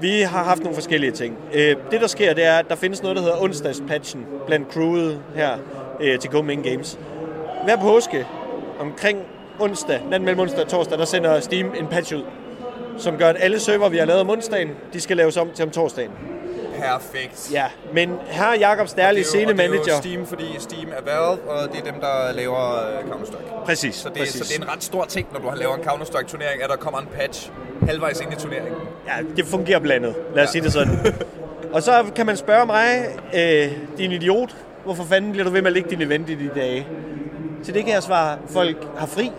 Vi 0.00 0.20
har 0.20 0.44
haft 0.44 0.60
nogle 0.62 0.74
forskellige 0.74 1.10
ting. 1.12 1.36
Øh, 1.54 1.76
Det, 1.90 2.00
der 2.00 2.06
sker, 2.06 2.34
det 2.34 2.44
er, 2.44 2.56
at 2.58 2.68
der 2.68 2.74
findes 2.74 3.02
noget, 3.02 3.16
der 3.16 3.22
hedder 3.22 3.42
onsdagspatchen 3.42 4.26
blandt 4.46 4.72
crewet 4.72 5.20
her 5.34 5.50
øh, 6.00 6.18
til 6.18 6.30
Copenhagen 6.30 6.62
Games. 6.64 6.98
Hver 7.64 7.76
påske, 7.76 8.26
omkring 8.80 9.18
onsdag, 9.60 10.00
den 10.12 10.24
mellem 10.24 10.40
onsdag 10.40 10.62
og 10.64 10.68
torsdag, 10.68 10.98
der 10.98 11.04
sender 11.04 11.40
Steam 11.40 11.66
en 11.80 11.86
patch 11.86 12.14
ud, 12.14 12.22
som 12.98 13.16
gør, 13.18 13.28
at 13.28 13.36
alle 13.40 13.58
server, 13.60 13.88
vi 13.88 13.96
har 13.96 14.04
lavet 14.06 14.20
om 14.20 14.30
onsdagen, 14.30 14.70
de 14.92 15.00
skal 15.00 15.16
laves 15.16 15.36
om 15.36 15.50
til 15.54 15.64
om 15.64 15.70
torsdagen. 15.70 16.10
Perfekt. 16.82 17.50
Ja, 17.52 17.64
men 17.92 18.14
her 18.26 18.54
Jakob 18.58 18.88
Stærlig, 18.88 19.24
er 19.34 19.40
jo- 19.40 19.48
og 19.48 19.56
Det 19.58 19.92
er 19.92 19.96
Steam, 20.00 20.26
fordi 20.26 20.44
Steam 20.58 20.88
er 20.96 21.02
Valve, 21.04 21.50
og 21.50 21.68
det 21.72 21.80
er 21.80 21.84
dem, 21.92 22.00
der 22.00 22.32
laver 22.32 22.72
øh, 22.74 23.10
Counter-Strike. 23.10 23.64
Præcis, 23.64 23.94
Så 23.94 24.08
det, 24.08 24.18
præcis. 24.18 24.34
så 24.34 24.44
det 24.44 24.58
er 24.58 24.62
en 24.66 24.72
ret 24.76 24.84
stor 24.84 25.04
ting, 25.04 25.26
når 25.32 25.50
du 25.50 25.56
laver 25.58 25.74
en 25.74 25.80
Counter-Strike-turnering, 25.82 26.62
at 26.62 26.70
der 26.70 26.76
kommer 26.76 27.00
en 27.00 27.08
patch 27.18 27.50
halvvejs 27.88 28.20
ind 28.20 28.32
i 28.32 28.36
turneringen. 28.36 28.74
Ja, 29.06 29.12
det 29.36 29.46
fungerer 29.46 29.78
blandet. 29.78 30.14
Lad 30.34 30.42
os 30.42 30.46
Ja. 30.46 30.52
sige 30.52 30.62
det 30.62 30.72
sådan. 30.72 30.98
Og 31.74 31.82
så 31.82 32.04
kan 32.16 32.26
man 32.26 32.36
spørge 32.36 32.66
mig, 32.66 33.06
øh, 33.34 33.72
din 33.98 34.12
idiot, 34.12 34.56
hvorfor 34.84 35.04
fanden 35.04 35.30
bliver 35.32 35.44
du 35.44 35.50
ved 35.50 35.60
med 35.62 35.66
at 35.68 35.72
lægge 35.72 35.90
din 35.90 36.02
event 36.02 36.30
i 36.30 36.34
de 36.34 36.50
dage? 36.54 36.86
Til 37.64 37.74
det 37.74 37.84
kan 37.84 37.94
jeg 37.94 38.02
svare, 38.02 38.38
folk 38.50 38.76
har 38.98 39.06
fri, 39.06 39.30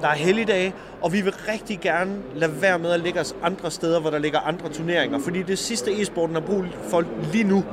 der 0.00 0.08
er 0.08 0.12
helligdage, 0.14 0.74
og 1.04 1.12
vi 1.12 1.20
vil 1.20 1.34
rigtig 1.48 1.80
gerne 1.80 2.16
lade 2.34 2.62
være 2.62 2.78
med 2.78 2.90
at 2.90 3.00
lægge 3.00 3.20
os 3.20 3.36
andre 3.42 3.70
steder, 3.70 4.00
hvor 4.00 4.10
der 4.10 4.18
ligger 4.18 4.38
andre 4.40 4.68
turneringer. 4.68 5.18
Fordi 5.18 5.42
det 5.42 5.58
sidste 5.58 6.02
e-sporten 6.02 6.34
har 6.34 6.40
brug 6.40 6.64
for 6.88 7.04
lige 7.32 7.44
nu, 7.44 7.64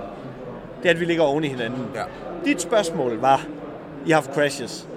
det 0.84 0.86
er, 0.86 0.90
at 0.90 1.00
vi 1.00 1.06
ligger 1.06 1.24
oven 1.24 1.44
i 1.44 1.48
hinanden. 1.48 1.86
Ja. 1.96 2.04
Dit 2.46 2.62
spørgsmål 2.62 3.18
var, 3.20 3.46
I 4.06 4.10
har 4.10 4.16
haft 4.16 4.34
crashes. 4.34 4.88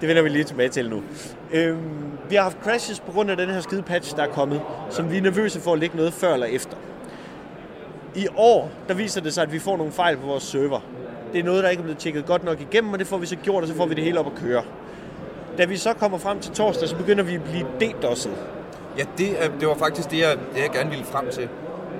Det 0.00 0.08
vender 0.08 0.22
vi 0.22 0.28
lige 0.28 0.44
tilbage 0.44 0.68
til 0.68 0.90
nu. 0.90 1.02
Øhm, 1.52 1.78
vi 2.28 2.34
har 2.34 2.42
haft 2.42 2.58
crashes 2.62 3.00
på 3.00 3.12
grund 3.12 3.30
af 3.30 3.36
den 3.36 3.50
her 3.50 3.60
skide 3.60 3.82
patch, 3.82 4.16
der 4.16 4.22
er 4.22 4.28
kommet, 4.28 4.60
som 4.90 5.10
vi 5.10 5.18
er 5.18 5.22
nervøse 5.22 5.60
for 5.60 5.72
at 5.72 5.78
lægge 5.78 5.96
noget 5.96 6.12
før 6.12 6.34
eller 6.34 6.46
efter. 6.46 6.76
I 8.14 8.26
år, 8.36 8.70
der 8.88 8.94
viser 8.94 9.20
det 9.20 9.34
sig, 9.34 9.42
at 9.42 9.52
vi 9.52 9.58
får 9.58 9.76
nogle 9.76 9.92
fejl 9.92 10.16
på 10.16 10.26
vores 10.26 10.42
server. 10.42 10.80
Det 11.32 11.40
er 11.40 11.44
noget, 11.44 11.64
der 11.64 11.70
ikke 11.70 11.80
er 11.80 11.84
blevet 11.84 11.98
tjekket 11.98 12.26
godt 12.26 12.44
nok 12.44 12.60
igennem, 12.60 12.92
og 12.92 12.98
det 12.98 13.06
får 13.06 13.18
vi 13.18 13.26
så 13.26 13.36
gjort, 13.36 13.62
og 13.62 13.68
så 13.68 13.74
får 13.74 13.86
vi 13.86 13.94
det 13.94 14.04
hele 14.04 14.18
op 14.18 14.26
at 14.26 14.34
køre. 14.34 14.62
Da 15.60 15.64
vi 15.64 15.76
så 15.76 15.92
kommer 15.94 16.18
frem 16.18 16.40
til 16.40 16.52
torsdag, 16.52 16.88
så 16.88 16.96
begynder 16.96 17.24
vi 17.24 17.34
at 17.34 17.42
blive 17.42 17.66
DDoS'et. 17.80 18.30
Ja, 18.98 19.04
det, 19.18 19.52
det 19.60 19.68
var 19.68 19.74
faktisk 19.74 20.10
det 20.10 20.18
jeg, 20.18 20.36
det, 20.54 20.60
jeg 20.62 20.70
gerne 20.72 20.90
ville 20.90 21.04
frem 21.04 21.28
til. 21.30 21.48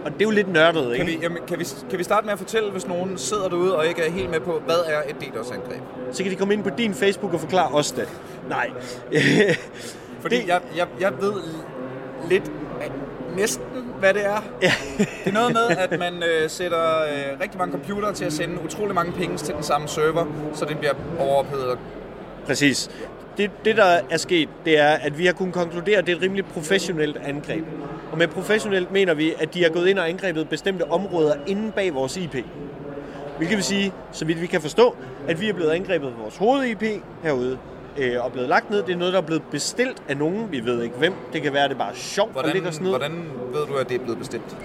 Og 0.04 0.12
det 0.12 0.20
er 0.20 0.24
jo 0.24 0.30
lidt 0.30 0.52
nørdet, 0.52 0.84
ikke? 0.84 0.96
Kan 0.96 1.06
vi, 1.06 1.18
jamen, 1.22 1.38
kan, 1.48 1.58
vi, 1.58 1.64
kan 1.90 1.98
vi 1.98 2.04
starte 2.04 2.24
med 2.24 2.32
at 2.32 2.38
fortælle, 2.38 2.70
hvis 2.70 2.86
nogen 2.88 3.18
sidder 3.18 3.48
derude 3.48 3.76
og 3.76 3.86
ikke 3.86 4.02
er 4.02 4.10
helt 4.10 4.30
med 4.30 4.40
på, 4.40 4.62
hvad 4.66 4.76
er 4.86 4.98
et 5.08 5.16
DDoS-angreb? 5.20 5.80
Så 6.12 6.22
kan 6.22 6.32
de 6.32 6.36
komme 6.36 6.54
ind 6.54 6.62
på 6.64 6.70
din 6.78 6.94
Facebook 6.94 7.34
og 7.34 7.40
forklare 7.40 7.68
os 7.74 7.92
det. 7.92 8.08
Nej. 8.48 8.70
Fordi 10.22 10.36
Det- 10.36 10.48
jeg, 10.48 10.60
jeg, 10.76 10.86
jeg 11.00 11.12
ved 11.20 11.32
lidt 12.30 12.50
næsten, 13.36 13.64
hvad 13.98 14.14
det 14.14 14.24
er. 14.26 14.42
Ja. 14.62 14.72
Det 14.98 15.08
er 15.26 15.32
noget 15.32 15.52
med, 15.52 15.76
at 15.78 15.98
man 15.98 16.22
øh, 16.22 16.50
sætter 16.50 16.98
øh, 17.02 17.40
rigtig 17.42 17.58
mange 17.58 17.72
computere 17.72 18.12
til 18.12 18.24
at 18.24 18.32
sende 18.32 18.54
utrolig 18.64 18.94
mange 18.94 19.12
penge 19.12 19.36
til 19.36 19.54
den 19.54 19.62
samme 19.62 19.88
server, 19.88 20.26
så 20.54 20.64
den 20.64 20.76
bliver 20.76 20.92
overophedet. 21.18 21.78
Præcis. 22.46 22.90
Det, 23.36 23.50
det, 23.64 23.76
der 23.76 24.00
er 24.10 24.16
sket, 24.16 24.48
det 24.64 24.78
er, 24.78 24.88
at 24.90 25.18
vi 25.18 25.26
har 25.26 25.32
kunnet 25.32 25.54
konkludere, 25.54 25.98
at 25.98 26.06
det 26.06 26.12
er 26.12 26.16
et 26.16 26.22
rimelig 26.22 26.44
professionelt 26.44 27.16
angreb. 27.16 27.64
Og 28.12 28.18
med 28.18 28.28
professionelt 28.28 28.92
mener 28.92 29.14
vi, 29.14 29.34
at 29.38 29.54
de 29.54 29.62
har 29.62 29.70
gået 29.70 29.88
ind 29.88 29.98
og 29.98 30.08
angrebet 30.08 30.48
bestemte 30.48 30.90
områder 30.90 31.34
inde 31.46 31.72
bag 31.72 31.94
vores 31.94 32.16
IP. 32.16 32.36
Hvilket 33.36 33.56
vil 33.56 33.64
sige, 33.64 33.92
så 34.12 34.24
vidt 34.24 34.40
vi 34.40 34.46
kan 34.46 34.60
forstå, 34.60 34.96
at 35.28 35.40
vi 35.40 35.48
er 35.48 35.52
blevet 35.52 35.70
angrebet 35.70 36.12
på 36.12 36.22
vores 36.22 36.36
hoved-IP 36.36 37.02
herude 37.22 37.58
øh, 37.98 38.24
og 38.24 38.32
blevet 38.32 38.48
lagt 38.48 38.70
ned. 38.70 38.82
Det 38.82 38.92
er 38.92 38.96
noget, 38.96 39.12
der 39.12 39.20
er 39.20 39.26
blevet 39.26 39.42
bestilt 39.50 40.02
af 40.08 40.16
nogen. 40.16 40.52
Vi 40.52 40.64
ved 40.64 40.82
ikke 40.82 40.96
hvem. 40.96 41.12
Det 41.32 41.42
kan 41.42 41.52
være, 41.52 41.64
at 41.64 41.70
det 41.70 41.78
bare 41.78 41.90
er 41.90 41.94
sjovt 41.96 42.28
at 42.28 42.32
Hvordan, 42.32 42.52
ligge 42.52 42.68
os 42.68 42.80
ned. 42.80 42.90
hvordan 42.90 43.12
ved 43.52 43.66
du, 43.66 43.74
at 43.74 43.88
det 43.88 43.94
er 43.94 43.98
blevet 44.04 44.18
bestemt? 44.18 44.56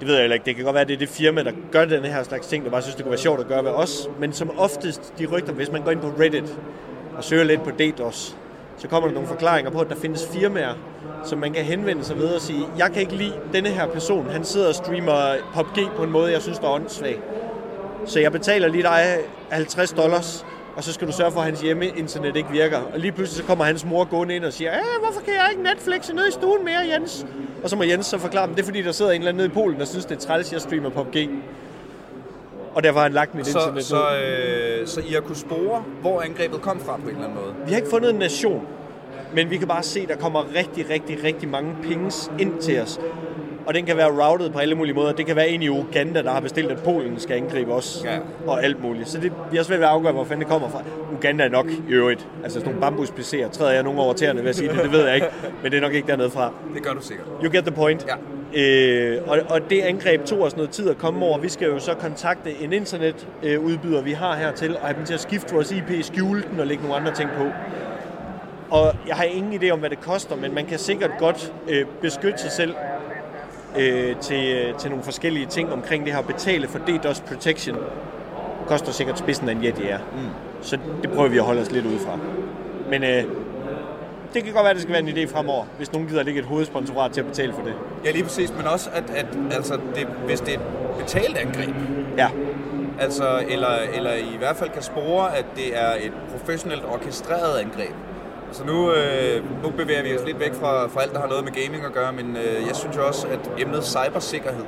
Det 0.00 0.08
ved 0.08 0.14
jeg 0.14 0.22
heller 0.22 0.34
ikke. 0.34 0.44
Det 0.44 0.56
kan 0.56 0.64
godt 0.64 0.74
være, 0.74 0.82
at 0.82 0.88
det 0.88 0.94
er 0.94 0.98
det 0.98 1.08
firma, 1.08 1.42
der 1.42 1.52
gør 1.72 1.84
den 1.84 2.04
her 2.04 2.22
slags 2.22 2.46
ting, 2.46 2.64
der 2.64 2.70
bare 2.70 2.82
synes, 2.82 2.94
det 2.94 3.04
kunne 3.04 3.10
være 3.10 3.20
sjovt 3.20 3.40
at 3.40 3.46
gøre 3.46 3.64
ved 3.64 3.70
os. 3.70 4.08
Men 4.18 4.32
som 4.32 4.58
oftest, 4.58 5.12
de 5.18 5.26
rygter, 5.26 5.52
hvis 5.52 5.72
man 5.72 5.82
går 5.82 5.90
ind 5.90 6.00
på 6.00 6.12
Reddit 6.20 6.58
og 7.16 7.24
søger 7.24 7.44
lidt 7.44 7.62
på 7.64 7.70
DDoS, 7.70 8.36
så 8.78 8.88
kommer 8.88 9.08
der 9.08 9.14
nogle 9.14 9.28
forklaringer 9.28 9.70
på, 9.70 9.80
at 9.80 9.88
der 9.88 9.96
findes 9.96 10.28
firmaer, 10.32 10.74
som 11.24 11.38
man 11.38 11.52
kan 11.52 11.64
henvende 11.64 12.04
sig 12.04 12.18
ved 12.18 12.28
og 12.28 12.40
sige, 12.40 12.66
jeg 12.78 12.90
kan 12.92 13.00
ikke 13.02 13.14
lide 13.14 13.34
denne 13.52 13.68
her 13.68 13.86
person. 13.86 14.30
Han 14.30 14.44
sidder 14.44 14.68
og 14.68 14.74
streamer 14.74 15.34
PUBG 15.54 15.90
på 15.96 16.02
en 16.02 16.10
måde, 16.10 16.32
jeg 16.32 16.42
synes, 16.42 16.58
der 16.58 16.66
er 16.66 16.72
åndssvag. 16.72 17.20
Så 18.06 18.20
jeg 18.20 18.32
betaler 18.32 18.68
lige 18.68 18.82
dig 18.82 19.18
50 19.50 19.92
dollars, 19.92 20.46
og 20.76 20.84
så 20.84 20.92
skal 20.92 21.06
du 21.06 21.12
sørge 21.12 21.32
for, 21.32 21.40
at 21.40 21.46
hans 21.46 21.60
hjemmeinternet 21.60 22.36
ikke 22.36 22.50
virker. 22.50 22.78
Og 22.92 22.98
lige 22.98 23.12
pludselig 23.12 23.36
så 23.36 23.44
kommer 23.44 23.64
hans 23.64 23.84
mor 23.84 24.04
gående 24.04 24.36
ind 24.36 24.44
og 24.44 24.52
siger, 24.52 24.72
ja, 24.72 24.80
hvorfor 25.04 25.20
kan 25.20 25.34
jeg 25.34 25.48
ikke 25.50 25.62
Netflixe 25.62 26.14
ned 26.14 26.28
i 26.28 26.32
stuen 26.32 26.64
mere, 26.64 26.80
Jens? 26.94 27.26
Og 27.62 27.70
så 27.70 27.76
må 27.76 27.82
Jens 27.82 28.06
så 28.06 28.18
forklare, 28.18 28.44
at 28.44 28.50
det 28.50 28.60
er 28.60 28.64
fordi, 28.64 28.82
der 28.82 28.92
sidder 28.92 29.10
en 29.10 29.18
eller 29.20 29.28
anden 29.28 29.36
nede 29.36 29.48
i 29.48 29.54
Polen, 29.54 29.78
der 29.80 29.84
synes, 29.84 30.04
det 30.04 30.16
er 30.16 30.20
træls, 30.20 30.52
jeg 30.52 30.60
streamer 30.60 30.90
PUBG. 30.90 31.16
Og 32.74 32.82
derfor 32.82 32.98
har 32.98 33.04
han 33.04 33.12
lagt 33.12 33.34
mit 33.34 33.46
Så, 33.46 33.58
internet 33.58 33.84
så, 33.84 33.96
ned. 33.96 34.80
øh, 34.80 34.86
så 34.86 35.00
I 35.00 35.12
har 35.12 35.20
kunne 35.20 35.36
spore, 35.36 35.84
hvor 36.00 36.20
angrebet 36.20 36.60
kom 36.62 36.80
fra 36.80 36.96
på 36.96 37.02
en 37.02 37.08
eller 37.08 37.24
anden 37.24 37.38
måde? 37.42 37.54
Vi 37.66 37.70
har 37.70 37.76
ikke 37.76 37.90
fundet 37.90 38.10
en 38.10 38.16
nation, 38.16 38.66
men 39.34 39.50
vi 39.50 39.56
kan 39.56 39.68
bare 39.68 39.82
se, 39.82 40.00
at 40.00 40.08
der 40.08 40.16
kommer 40.16 40.44
rigtig, 40.54 40.90
rigtig, 40.90 41.24
rigtig 41.24 41.48
mange 41.48 41.76
penge 41.82 42.12
ind 42.38 42.58
til 42.60 42.80
os. 42.80 43.00
Og 43.66 43.74
den 43.74 43.86
kan 43.86 43.96
være 43.96 44.10
routed 44.10 44.50
på 44.50 44.58
alle 44.58 44.74
mulige 44.74 44.94
måder. 44.94 45.12
Det 45.12 45.26
kan 45.26 45.36
være 45.36 45.48
en 45.48 45.62
i 45.62 45.68
Uganda, 45.68 46.22
der 46.22 46.30
har 46.30 46.40
bestilt, 46.40 46.70
at 46.70 46.78
Polen 46.78 47.20
skal 47.20 47.36
angribe 47.36 47.72
os. 47.72 48.02
Ja. 48.04 48.18
Og 48.46 48.64
alt 48.64 48.82
muligt. 48.82 49.08
Så 49.08 49.20
det, 49.20 49.32
vi 49.50 49.56
har 49.56 49.64
svært 49.64 49.78
ved 49.78 49.86
at 49.86 49.92
afgøre, 49.92 50.12
hvor 50.12 50.24
fanden 50.24 50.40
det 50.40 50.48
kommer 50.48 50.68
fra. 50.68 50.82
Uganda 51.12 51.44
er 51.44 51.48
nok 51.48 51.66
i 51.70 51.92
øvrigt. 51.92 52.28
Altså 52.42 52.60
sådan 52.60 52.74
nogle 52.74 52.80
bambus 52.80 53.10
PC'er. 53.10 53.50
Træder 53.50 53.72
jeg 53.72 53.82
nogen 53.82 53.98
over 53.98 54.12
tæerne 54.12 54.42
ved 54.42 54.48
at 54.48 54.56
sige 54.56 54.68
det? 54.68 54.78
Det 54.82 54.92
ved 54.92 55.06
jeg 55.06 55.14
ikke. 55.14 55.26
Men 55.62 55.72
det 55.72 55.78
er 55.78 55.82
nok 55.82 55.94
ikke 55.94 56.08
dernede 56.08 56.30
fra. 56.30 56.52
Det 56.74 56.82
gør 56.82 56.92
du 56.92 57.02
sikkert. 57.02 57.26
You 57.44 57.50
get 57.52 57.64
the 57.64 57.74
point. 57.74 58.06
Ja. 58.08 58.14
Øh, 58.54 59.22
og, 59.26 59.38
og 59.48 59.70
det 59.70 59.80
angreb 59.80 60.24
tog 60.24 60.42
os 60.42 60.56
noget 60.56 60.70
tid 60.70 60.90
at 60.90 60.98
komme 60.98 61.24
over. 61.24 61.38
Vi 61.38 61.48
skal 61.48 61.68
jo 61.68 61.78
så 61.78 61.94
kontakte 61.94 62.50
en 62.60 62.72
internetudbyder, 62.72 64.02
vi 64.02 64.12
har 64.12 64.36
hertil, 64.36 64.76
og 64.76 64.82
have 64.82 64.96
dem 64.96 65.04
til 65.04 65.14
at 65.14 65.20
skifte 65.20 65.54
vores 65.54 65.72
IP, 65.72 65.90
skjule 66.02 66.42
den 66.50 66.60
og 66.60 66.66
lægge 66.66 66.82
nogle 66.82 66.96
andre 67.00 67.14
ting 67.14 67.30
på. 67.38 67.44
Og 68.70 68.94
jeg 69.06 69.16
har 69.16 69.24
ingen 69.24 69.62
idé 69.62 69.70
om, 69.70 69.78
hvad 69.78 69.90
det 69.90 70.00
koster, 70.00 70.36
men 70.36 70.54
man 70.54 70.66
kan 70.66 70.78
sikkert 70.78 71.10
godt 71.18 71.52
øh, 71.68 71.86
beskytte 72.02 72.38
sig 72.38 72.50
selv 72.50 72.74
øh, 73.78 74.16
til, 74.16 74.74
til 74.78 74.90
nogle 74.90 75.04
forskellige 75.04 75.46
ting 75.46 75.72
omkring 75.72 76.04
det 76.04 76.14
her. 76.14 76.22
Betale 76.22 76.68
for 76.68 76.78
DDoS 76.78 77.20
Protection 77.20 77.76
koster 78.66 78.92
sikkert 78.92 79.18
spidsen 79.18 79.48
af 79.48 79.52
en 79.52 79.64
Yeti 79.64 79.82
er. 79.88 79.98
Mm. 79.98 80.28
Så 80.62 80.78
det 81.02 81.10
prøver 81.10 81.28
vi 81.28 81.38
at 81.38 81.44
holde 81.44 81.60
os 81.60 81.70
lidt 81.70 81.86
ud 81.86 81.98
fra. 81.98 82.18
Men 82.90 83.04
øh, 83.04 83.24
det 84.34 84.44
kan 84.44 84.52
godt 84.52 84.62
være, 84.62 84.70
at 84.70 84.76
det 84.76 84.82
skal 84.82 84.92
være 84.92 85.02
en 85.02 85.08
idé 85.08 85.32
fremover, 85.32 85.64
hvis 85.76 85.92
nogen 85.92 86.08
gider 86.08 86.22
lægge 86.22 86.40
et 86.40 86.46
hovedsponsorat 86.46 87.12
til 87.12 87.20
at 87.20 87.26
betale 87.26 87.52
for 87.52 87.62
det. 87.62 87.74
Ja, 88.04 88.10
lige 88.10 88.24
præcis, 88.24 88.52
men 88.56 88.66
også, 88.66 88.90
at, 88.94 89.04
at 89.16 89.26
altså, 89.52 89.78
det, 89.94 90.06
hvis 90.26 90.40
det 90.40 90.54
er 90.54 90.58
et 90.58 90.64
betalt 90.98 91.36
angreb, 91.36 91.74
Ja, 92.18 92.28
altså, 93.00 93.44
eller, 93.48 93.68
eller 93.94 94.12
i 94.12 94.36
hvert 94.38 94.56
fald 94.56 94.70
kan 94.70 94.82
spore, 94.82 95.36
at 95.36 95.44
det 95.56 95.78
er 95.78 95.90
et 96.00 96.12
professionelt 96.30 96.84
orkestreret 96.84 97.58
angreb. 97.58 97.92
Så 98.56 98.64
nu, 98.64 98.92
øh, 98.92 99.62
nu 99.62 99.70
bevæger 99.70 100.02
vi 100.02 100.16
os 100.16 100.24
lidt 100.26 100.40
væk 100.40 100.54
fra, 100.54 100.86
fra 100.88 101.02
alt, 101.02 101.12
der 101.12 101.20
har 101.20 101.28
noget 101.28 101.44
med 101.44 101.52
gaming 101.52 101.84
at 101.84 101.92
gøre, 101.92 102.12
men 102.12 102.36
øh, 102.36 102.66
jeg 102.68 102.76
synes 102.76 102.96
jo 102.96 103.06
også, 103.06 103.26
at 103.26 103.50
emnet 103.58 103.84
cybersikkerhed 103.84 104.64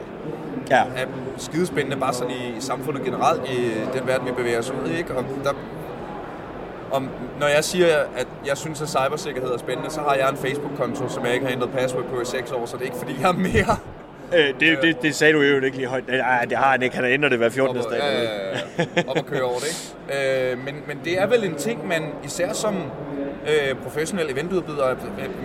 Ja. 0.70 0.82
er 0.96 1.06
skidespændende 1.38 1.96
bare 1.96 2.12
sådan 2.14 2.30
i, 2.32 2.56
i 2.58 2.60
samfundet 2.60 3.04
generelt, 3.04 3.42
i 3.50 3.70
den 3.98 4.06
verden, 4.06 4.26
vi 4.26 4.32
bevæger 4.32 4.58
os 4.58 4.70
ud 4.70 4.90
i. 4.90 4.98
Ikke? 4.98 5.14
Og 5.14 5.24
der, 5.44 5.50
om, 6.92 7.08
når 7.40 7.46
jeg 7.46 7.64
siger, 7.64 7.86
at 8.16 8.26
jeg 8.46 8.56
synes, 8.56 8.82
at 8.82 8.88
cybersikkerhed 8.88 9.50
er 9.50 9.58
spændende, 9.58 9.90
så 9.90 10.00
har 10.00 10.14
jeg 10.14 10.28
en 10.30 10.36
Facebook-konto, 10.36 11.08
som 11.08 11.24
jeg 11.26 11.34
ikke 11.34 11.46
har 11.46 11.52
ændret 11.52 11.70
password 11.70 12.04
på 12.04 12.20
i 12.20 12.24
6 12.24 12.52
år, 12.52 12.66
så 12.66 12.76
det 12.76 12.80
er 12.82 12.86
ikke 12.86 12.96
fordi, 12.98 13.16
jeg 13.20 13.28
er 13.28 13.32
mere... 13.32 13.76
Øh, 14.34 14.60
det, 14.60 14.78
det, 14.82 15.02
det 15.02 15.14
sagde 15.14 15.32
du 15.32 15.40
jo 15.40 15.60
ikke 15.60 15.76
lige 15.76 15.88
højt. 15.88 16.08
Nej, 16.08 16.44
det 16.44 16.58
har 16.58 16.70
han 16.70 16.82
ikke. 16.82 16.94
Han 16.94 17.04
har 17.04 17.10
ændret 17.12 17.30
det 17.30 17.38
hver 17.38 17.48
14. 17.48 17.76
op, 17.76 17.84
dag. 17.90 17.98
ja, 17.98 18.22
ja, 18.22 18.28
ja, 18.78 18.84
op 19.06 19.16
og 19.18 19.26
køre 19.26 19.42
over 19.42 19.58
det. 19.58 19.92
Ikke? 20.08 20.52
Øh, 20.52 20.58
men, 20.58 20.74
men 20.86 21.00
det 21.04 21.20
er 21.20 21.26
vel 21.26 21.44
en 21.44 21.54
ting, 21.54 21.88
man 21.88 22.02
især 22.24 22.52
som 22.52 22.74
øh, 23.46 23.76
professionel 23.82 24.30
eventudbyder 24.30 24.84
er 24.84 24.94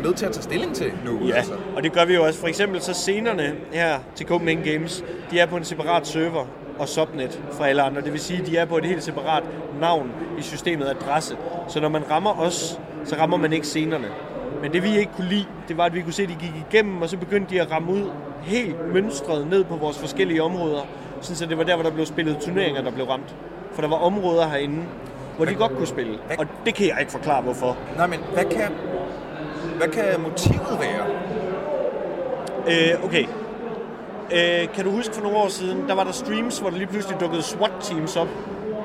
med 0.04 0.14
til 0.14 0.26
at 0.26 0.32
tage 0.32 0.44
stilling 0.44 0.76
til 0.76 0.92
nu. 1.06 1.28
Ja, 1.28 1.36
Altså. 1.36 1.54
og 1.76 1.84
det 1.84 1.94
gør 1.94 2.06
vi 2.06 2.14
jo 2.14 2.24
også. 2.24 2.40
For 2.40 2.48
eksempel 2.48 2.82
så 2.82 2.94
scenerne 2.94 3.54
her 3.74 4.00
til 4.16 4.26
Copenhagen 4.28 4.64
Games, 4.64 5.04
de 5.32 5.40
er 5.40 5.46
på 5.46 5.58
en 5.58 5.64
separat 5.64 6.08
server 6.08 6.46
og 6.80 6.88
subnet 6.90 7.42
fra 7.52 7.68
alle 7.68 7.82
andre. 7.82 8.02
Det 8.02 8.12
vil 8.12 8.22
sige, 8.22 8.42
at 8.42 8.48
de 8.48 8.58
er 8.58 8.66
på 8.66 8.78
et 8.78 8.86
helt 8.86 9.04
separat 9.04 9.44
navn 9.80 10.12
i 10.40 10.42
systemet 10.42 10.86
adresse. 10.88 11.36
Så 11.68 11.80
når 11.80 11.90
man 11.90 12.12
rammer 12.12 12.40
os, 12.40 12.80
så 13.06 13.16
rammer 13.16 13.38
man 13.38 13.54
ikke 13.54 13.68
scenerne. 13.68 14.08
Men 14.62 14.74
det 14.74 14.84
vi 14.84 14.98
ikke 14.98 15.12
kunne 15.16 15.30
lide, 15.30 15.46
det 15.68 15.78
var, 15.78 15.86
at 15.86 15.94
vi 15.94 16.02
kunne 16.02 16.14
se, 16.14 16.24
at 16.24 16.30
de 16.30 16.36
gik 16.40 16.54
igennem, 16.70 17.02
og 17.02 17.10
så 17.10 17.18
begyndte 17.18 17.56
de 17.56 17.62
at 17.62 17.72
ramme 17.72 17.92
ud 17.92 18.10
helt 18.44 18.94
mønstret 18.94 19.48
ned 19.48 19.64
på 19.64 19.76
vores 19.76 20.00
forskellige 20.00 20.44
områder. 20.44 20.82
Sådan, 21.22 21.36
så 21.36 21.46
det 21.46 21.58
var 21.58 21.64
der, 21.64 21.76
hvor 21.76 21.84
der 21.84 21.92
blev 21.92 22.06
spillet 22.06 22.38
turneringer, 22.38 22.82
der 22.82 22.92
blev 22.92 23.06
ramt. 23.06 23.36
For 23.74 23.82
der 23.82 23.90
var 23.90 23.96
områder 23.96 24.48
herinde, 24.50 24.84
hvor 25.36 25.46
de 25.46 25.56
godt 25.56 25.72
kunne 25.78 25.88
spille. 25.88 26.20
Og 26.40 26.46
det 26.66 26.76
kan 26.76 26.88
jeg 26.88 26.98
ikke 27.00 27.12
forklare, 27.12 27.42
hvorfor. 27.42 27.78
Nej, 27.98 28.08
men 28.08 28.20
hvad 28.34 28.46
kan, 28.46 28.72
hvad 29.78 29.88
kan 29.88 30.22
motivet 30.22 30.80
være? 30.80 31.06
Øh, 32.68 33.06
okay. 33.06 33.26
Øh, 34.32 34.74
kan 34.74 34.86
du 34.86 34.92
huske 34.92 35.16
for 35.16 35.22
nogle 35.22 35.38
år 35.38 35.48
siden, 35.48 35.88
der 35.88 35.96
var 35.96 36.04
der 36.04 36.12
streams, 36.12 36.60
hvor 36.60 36.70
der 36.70 36.78
lige 36.78 36.88
pludselig 36.88 37.20
dukkede 37.20 37.42
SWAT-teams 37.42 38.16
op 38.16 38.28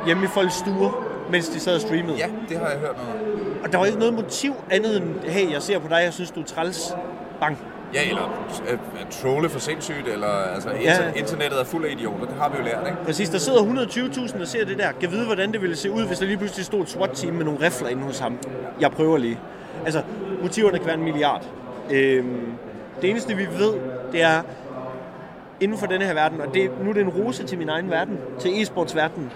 hjemme 0.07 0.25
i 0.25 0.27
folks 0.27 0.55
stuer, 0.55 1.05
mens 1.31 1.49
de 1.49 1.61
sad 1.61 1.75
og 1.75 1.81
streamede. 1.81 2.17
Ja, 2.17 2.27
det 2.49 2.59
har 2.59 2.69
jeg 2.69 2.79
hørt 2.79 2.97
noget 2.97 3.23
om. 3.23 3.61
Og 3.65 3.73
der 3.73 3.79
var 3.79 3.87
ikke 3.87 3.99
noget 3.99 4.15
motiv 4.15 4.55
andet 4.71 4.97
end, 4.97 5.21
hey, 5.25 5.53
jeg 5.53 5.63
ser 5.63 5.79
på 5.79 5.89
dig, 5.89 6.01
jeg 6.05 6.13
synes, 6.13 6.31
du 6.31 6.41
er 6.41 6.45
træls. 6.45 6.95
Bang. 7.41 7.59
Ja, 7.95 8.09
eller 8.09 8.23
øh, 8.71 8.79
trolle 9.11 9.49
for 9.49 9.59
sindssygt, 9.59 10.09
eller 10.09 10.29
altså, 10.29 10.71
Ja. 10.71 11.13
internettet 11.17 11.61
er 11.61 11.65
fuld 11.65 11.85
af 11.85 11.91
idioter, 11.93 12.25
det 12.27 12.35
har 12.41 12.49
vi 12.49 12.57
jo 12.59 12.65
lært, 12.65 12.87
ikke? 12.87 13.05
Præcis, 13.05 13.29
der 13.31 13.39
sidder 13.39 13.59
120.000 13.63 14.41
og 14.41 14.47
ser 14.47 14.65
det 14.65 14.79
der. 14.79 14.93
Kan 15.01 15.11
vide, 15.11 15.25
hvordan 15.27 15.53
det 15.53 15.63
ville 15.63 15.77
se 15.77 15.91
ud, 15.91 16.07
hvis 16.07 16.19
der 16.19 16.27
lige 16.27 16.37
pludselig 16.39 16.67
stod 16.67 16.83
et 16.83 16.89
SWAT-team 16.89 17.35
med 17.35 17.45
nogle 17.45 17.61
rifler 17.67 17.89
inde 17.89 18.03
hos 18.03 18.19
ham. 18.19 18.39
Jeg 18.81 18.91
prøver 18.91 19.19
lige. 19.19 19.39
Altså, 19.85 20.03
motiverne 20.43 20.79
kan 20.79 20.87
være 20.87 20.97
en 20.97 21.05
milliard. 21.05 21.45
Øhm, 21.91 22.53
det 23.03 23.11
eneste, 23.11 23.35
vi 23.37 23.47
ved, 23.59 23.73
det 24.13 24.23
er, 24.23 24.43
inden 25.61 25.79
for 25.79 25.87
denne 25.87 26.05
her 26.05 26.15
verden, 26.15 26.41
og 26.41 26.55
det, 26.55 26.71
nu 26.85 26.91
er 26.91 26.95
det 26.95 27.01
en 27.03 27.09
rose 27.09 27.45
til 27.47 27.59
min 27.59 27.69
egen 27.69 27.91
verden, 27.91 28.19
til 28.41 28.51
e-sportsverdenen, 28.63 29.31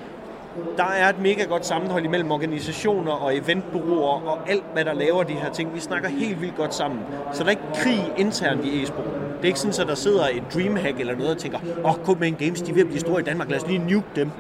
der 0.77 0.85
er 0.85 1.09
et 1.09 1.19
mega 1.19 1.45
godt 1.45 1.67
sammenhold 1.67 2.05
imellem 2.05 2.31
organisationer 2.31 3.13
og 3.13 3.37
eventbureauer 3.37 4.29
og 4.29 4.39
alt, 4.51 4.65
hvad 4.73 4.85
der 4.85 4.93
laver 4.95 5.23
de 5.23 5.33
her 5.33 5.53
ting. 5.53 5.75
Vi 5.75 5.81
snakker 5.81 6.09
helt 6.09 6.41
vildt 6.41 6.57
godt 6.57 6.75
sammen. 6.75 7.01
Så 7.33 7.43
der 7.43 7.47
er 7.47 7.51
ikke 7.51 7.63
krig 7.75 8.13
internt 8.17 8.65
i 8.65 8.83
e-sport. 8.83 9.05
Det 9.37 9.43
er 9.43 9.47
ikke 9.47 9.61
sådan, 9.61 9.83
at 9.83 9.89
der 9.89 9.95
sidder 9.95 10.25
et 10.25 10.43
Dreamhack 10.55 11.01
eller 11.01 11.17
noget 11.17 11.31
og 11.31 11.39
tænker, 11.39 11.59
åh, 11.85 11.91
oh, 11.91 12.05
Copenhagen 12.05 12.37
Games, 12.47 12.63
de 12.63 12.71
er 12.71 12.75
ved 12.75 12.83
at 12.83 12.89
blive 12.89 13.01
store 13.01 13.21
i 13.21 13.25
Danmark, 13.25 13.51
lad 13.51 13.59
os 13.59 13.67
lige 13.67 13.79
nuke 13.79 14.07
dem. 14.17 14.31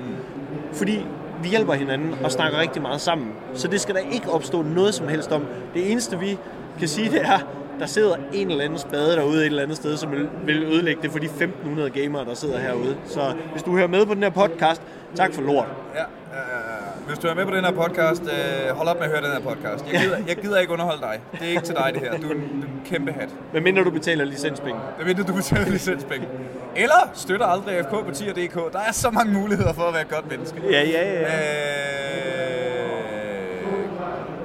Fordi 0.72 1.06
vi 1.42 1.48
hjælper 1.48 1.72
hinanden 1.72 2.14
og 2.24 2.32
snakker 2.32 2.58
rigtig 2.58 2.82
meget 2.82 3.00
sammen. 3.00 3.32
Så 3.54 3.68
det 3.68 3.80
skal 3.80 3.94
der 3.94 4.00
ikke 4.12 4.30
opstå 4.30 4.62
noget 4.62 4.94
som 4.94 5.08
helst 5.08 5.32
om. 5.32 5.46
Det 5.74 5.92
eneste, 5.92 6.18
vi 6.18 6.38
kan 6.78 6.88
sige, 6.88 7.10
det 7.10 7.20
er, 7.20 7.38
der 7.80 7.86
sidder 7.86 8.16
en 8.32 8.50
eller 8.50 8.64
anden 8.64 8.78
spade 8.78 9.16
derude 9.16 9.40
et 9.40 9.46
eller 9.46 9.62
andet 9.62 9.76
sted, 9.76 9.96
som 9.96 10.10
vil, 10.44 10.62
ødelægge 10.62 11.02
det 11.02 11.10
for 11.12 11.18
de 11.18 11.26
1500 11.26 11.90
gamere, 11.90 12.24
der 12.24 12.34
sidder 12.34 12.58
herude. 12.58 12.96
Så 13.06 13.34
hvis 13.52 13.62
du 13.62 13.76
hører 13.76 13.88
med 13.88 14.06
på 14.06 14.14
den 14.14 14.22
her 14.22 14.30
podcast, 14.30 14.82
tak 15.14 15.34
for 15.34 15.42
lort. 15.42 15.66
Ja, 15.94 16.00
ja, 16.00 16.38
ja. 16.38 16.82
Hvis 17.08 17.18
du 17.18 17.26
er 17.28 17.34
med 17.34 17.44
på 17.44 17.54
den 17.56 17.64
her 17.64 17.72
podcast, 17.72 18.22
øh, 18.22 18.76
hold 18.76 18.88
op 18.88 18.96
med 18.96 19.04
at 19.04 19.10
høre 19.10 19.22
den 19.22 19.30
her 19.30 19.40
podcast. 19.40 19.92
Jeg 19.92 20.00
gider, 20.00 20.16
jeg 20.28 20.36
gider 20.36 20.58
ikke 20.58 20.72
underholde 20.72 21.00
dig. 21.02 21.20
Det 21.32 21.42
er 21.42 21.50
ikke 21.50 21.62
til 21.62 21.74
dig, 21.74 21.90
det 21.94 22.02
her. 22.02 22.10
Du 22.18 22.28
er 22.28 22.34
en, 22.34 22.40
du 22.40 22.66
er 22.66 22.70
en 22.70 22.82
kæmpe 22.84 23.12
hat. 23.12 23.28
Men 23.54 23.62
mindre 23.62 23.84
du 23.84 23.90
betaler 23.90 24.24
licenspenge. 24.24 24.80
Det 24.98 25.06
ved 25.06 25.14
du, 25.14 25.22
du 25.22 25.34
betaler 25.34 25.70
licenspenge. 25.70 26.28
Eller 26.76 27.10
støtter 27.14 27.46
aldrig 27.46 27.84
FK 27.84 27.90
på 27.90 28.10
tier.dk. 28.14 28.54
Der 28.72 28.78
er 28.88 28.92
så 28.92 29.10
mange 29.10 29.32
muligheder 29.32 29.72
for 29.72 29.82
at 29.82 29.94
være 29.94 30.02
et 30.02 30.08
godt 30.08 30.30
menneske. 30.30 30.60
Ja, 30.70 30.82
ja, 30.82 31.12
ja. 31.12 32.56
Øh, 32.56 32.61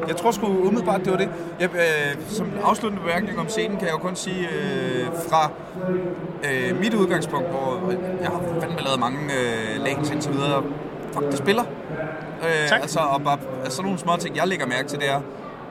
jeg 0.08 0.17
tror 0.17 0.32
sgu 0.32 0.46
umiddelbart, 0.48 1.02
det 1.06 1.12
var 1.12 1.17
det. 1.17 1.30
Jeg, 1.60 1.70
øh, 1.76 2.22
som 2.30 2.52
afsluttende 2.63 3.04
bemærkning 3.06 3.39
om 3.39 3.50
scenen, 3.50 3.78
kan 3.78 3.86
jeg 3.88 3.93
jo 3.93 3.98
kun 3.98 4.15
sige 4.15 4.48
øh, 4.48 5.06
fra 5.30 5.52
øh, 6.52 6.80
mit 6.80 6.93
udgangspunkt, 6.93 7.48
hvor 7.50 7.91
jeg 8.22 8.30
har 8.30 8.41
fandme 8.62 8.80
lavet 8.82 9.00
mange 9.00 9.20
øh, 9.34 9.84
lagens 9.84 10.12
indtil 10.12 10.34
videre. 10.34 10.63
Fuck, 11.13 11.26
det 11.26 11.38
spiller. 11.38 11.63
Øh, 12.43 12.67
Tak. 12.70 12.82
Altså, 12.82 13.00
og 13.00 13.22
bare, 13.24 13.38
altså, 13.63 13.82
nogle 13.82 13.98
små 13.98 14.15
ting, 14.20 14.36
jeg 14.36 14.48
lægger 14.48 14.65
mærke 14.65 14.88
til, 14.88 15.00
det 15.00 15.10
er, 15.10 15.22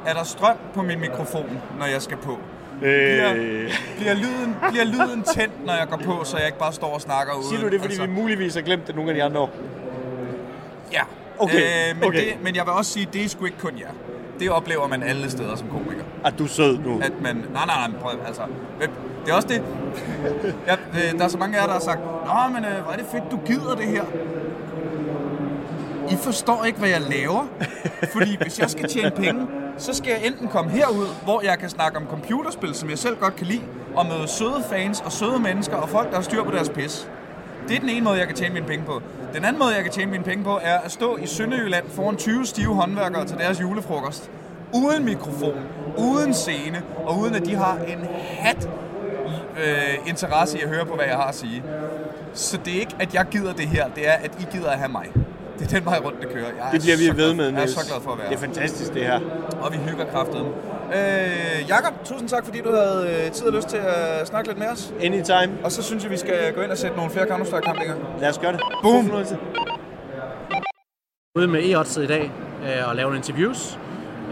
er 0.06 0.12
der 0.12 0.24
strøm 0.24 0.56
på 0.74 0.82
min 0.82 1.00
mikrofon, 1.00 1.58
når 1.78 1.86
jeg 1.86 2.02
skal 2.02 2.16
på? 2.16 2.38
Bliver, 2.80 3.32
Øh, 3.36 3.70
bliver, 3.98 4.14
lyden, 4.14 4.56
bliver 4.70 4.84
lyden 4.84 5.22
tændt, 5.22 5.66
når 5.66 5.72
jeg 5.72 5.86
går 5.90 5.96
på, 5.96 6.24
så 6.24 6.36
jeg 6.36 6.46
ikke 6.46 6.58
bare 6.58 6.72
står 6.72 6.94
og 6.94 7.00
snakker 7.00 7.32
uden? 7.34 7.44
siger 7.48 7.60
du 7.62 7.68
det, 7.68 7.80
fordi 7.80 7.92
altså... 7.92 8.06
vi 8.06 8.12
muligvis 8.12 8.54
har 8.54 8.62
glemt 8.62 8.86
det 8.86 8.94
nogle 8.94 9.10
af 9.10 9.14
de 9.14 9.22
andre 9.22 9.40
år? 9.40 9.50
Ja. 10.92 11.02
Okay, 11.38 11.56
Øh, 11.90 11.96
men, 12.00 12.04
okay. 12.08 12.18
Det, 12.18 12.42
men 12.42 12.56
jeg 12.56 12.64
vil 12.66 12.72
også 12.72 12.92
sige, 12.92 13.08
det 13.12 13.24
er 13.24 13.28
sgu 13.28 13.44
ikke 13.44 13.58
kun 13.58 13.78
jer. 13.78 13.88
Det 14.40 14.50
oplever 14.50 14.88
man 14.88 15.02
alle 15.02 15.30
steder 15.30 15.56
som 15.56 15.68
komiker. 15.68 16.04
At 16.24 16.34
du 16.38 16.44
er 16.44 16.48
sød 16.48 16.78
nu. 16.78 17.00
At 17.02 17.12
man... 17.22 17.36
Nej, 17.36 17.66
nej, 17.66 17.88
nej, 17.88 18.00
prøv, 18.00 18.10
altså... 18.26 18.42
Det 19.24 19.32
er 19.32 19.36
også 19.36 19.48
det... 19.48 19.62
Ja, 20.66 20.72
øh, 20.72 21.18
der 21.18 21.24
er 21.24 21.28
så 21.28 21.38
mange 21.38 21.56
af 21.56 21.60
jer, 21.60 21.66
der 21.66 21.72
har 21.72 21.80
sagt, 21.80 22.00
Nå, 22.00 22.54
men 22.54 22.64
øh, 22.64 22.82
hvor 22.82 22.92
er 22.92 22.96
det 22.96 23.06
fedt, 23.12 23.24
du 23.30 23.38
gider 23.46 23.74
det 23.74 23.86
her. 23.86 24.04
I 26.10 26.16
forstår 26.16 26.64
ikke, 26.64 26.78
hvad 26.78 26.88
jeg 26.88 27.00
laver. 27.00 27.46
Fordi 28.12 28.36
hvis 28.42 28.58
jeg 28.60 28.70
skal 28.70 28.88
tjene 28.88 29.10
penge, 29.10 29.46
så 29.78 29.94
skal 29.94 30.10
jeg 30.10 30.26
enten 30.26 30.48
komme 30.48 30.70
herud, 30.70 31.06
hvor 31.24 31.40
jeg 31.44 31.58
kan 31.58 31.68
snakke 31.68 31.98
om 31.98 32.06
computerspil, 32.10 32.74
som 32.74 32.90
jeg 32.90 32.98
selv 32.98 33.16
godt 33.16 33.36
kan 33.36 33.46
lide, 33.46 33.62
og 33.94 34.06
møde 34.06 34.28
søde 34.28 34.64
fans 34.70 35.00
og 35.00 35.12
søde 35.12 35.38
mennesker 35.38 35.76
og 35.76 35.88
folk, 35.88 36.10
der 36.10 36.14
har 36.16 36.22
styr 36.22 36.44
på 36.44 36.50
deres 36.50 36.68
pis. 36.68 37.08
Det 37.68 37.76
er 37.76 37.80
den 37.80 37.88
ene 37.88 38.04
måde, 38.04 38.18
jeg 38.18 38.26
kan 38.26 38.36
tjene 38.36 38.54
mine 38.54 38.66
penge 38.66 38.84
på. 38.84 39.02
Den 39.36 39.44
anden 39.44 39.58
måde, 39.58 39.74
jeg 39.74 39.82
kan 39.82 39.92
tjene 39.92 40.10
mine 40.10 40.24
penge 40.24 40.44
på, 40.44 40.58
er 40.62 40.78
at 40.78 40.92
stå 40.92 41.16
i 41.16 41.26
Sønderjylland 41.26 41.90
foran 41.90 42.16
20 42.16 42.46
stive 42.46 42.74
håndværkere 42.74 43.26
til 43.26 43.38
deres 43.38 43.60
julefrokost. 43.60 44.30
Uden 44.74 45.04
mikrofon, 45.04 45.62
uden 45.98 46.34
scene, 46.34 46.82
og 47.04 47.18
uden 47.18 47.34
at 47.34 47.46
de 47.46 47.54
har 47.54 47.78
en 47.78 47.98
hat 48.38 48.68
øh, 49.64 50.08
interesse 50.08 50.58
i 50.58 50.62
at 50.62 50.68
høre 50.68 50.86
på, 50.86 50.94
hvad 50.94 51.04
jeg 51.04 51.16
har 51.16 51.28
at 51.28 51.34
sige. 51.34 51.62
Så 52.34 52.56
det 52.64 52.76
er 52.76 52.80
ikke, 52.80 52.96
at 52.98 53.14
jeg 53.14 53.26
gider 53.30 53.52
det 53.52 53.68
her, 53.68 53.88
det 53.88 54.08
er, 54.08 54.12
at 54.12 54.30
I 54.40 54.56
gider 54.56 54.70
at 54.70 54.78
have 54.78 54.92
mig. 54.92 55.06
Det 55.58 55.72
er 55.72 55.76
den 55.76 55.84
vej 55.84 55.98
rundt, 56.04 56.20
det 56.20 56.28
kører. 56.28 56.46
Jeg 56.58 56.66
er 56.66 56.70
Det 56.70 56.80
bliver 56.82 56.96
vi 56.96 57.18
ved 57.22 57.34
med, 57.34 57.44
Jeg 57.44 57.52
er 57.52 57.56
Niels. 57.58 57.72
så 57.72 57.86
glad 57.90 58.00
for 58.02 58.12
at 58.12 58.18
være 58.18 58.28
Det 58.28 58.34
er 58.34 58.40
fantastisk, 58.40 58.94
det 58.94 59.02
her. 59.02 59.20
Og 59.62 59.72
vi 59.72 59.78
hygger 59.78 60.04
kraftet. 60.12 60.46
Øh, 60.94 61.68
Jakob, 61.68 61.94
tusind 62.04 62.28
tak, 62.28 62.44
fordi 62.44 62.60
du 62.60 62.70
havde 62.70 63.24
øh, 63.26 63.32
tid 63.32 63.46
og 63.46 63.52
lyst 63.52 63.68
til 63.68 63.76
at 63.76 64.26
snakke 64.26 64.48
lidt 64.48 64.58
med 64.58 64.66
os. 64.68 64.92
Anytime. 65.02 65.52
Og 65.64 65.72
så 65.72 65.82
synes 65.82 66.02
jeg, 66.04 66.10
vi 66.10 66.16
skal 66.16 66.52
gå 66.54 66.60
ind 66.60 66.70
og 66.70 66.78
sætte 66.78 66.96
nogle 66.96 67.10
flere 67.10 67.26
gang. 67.26 67.46
Lad 68.20 68.28
os 68.28 68.38
gøre 68.38 68.52
det. 68.52 68.60
Boom. 68.82 69.10
Ude 71.38 71.48
med 71.48 71.60
e 71.60 72.02
i 72.04 72.06
dag 72.06 72.32
øh, 72.64 72.88
og 72.88 72.96
lave 72.96 73.04
nogle 73.06 73.16
interviews. 73.16 73.78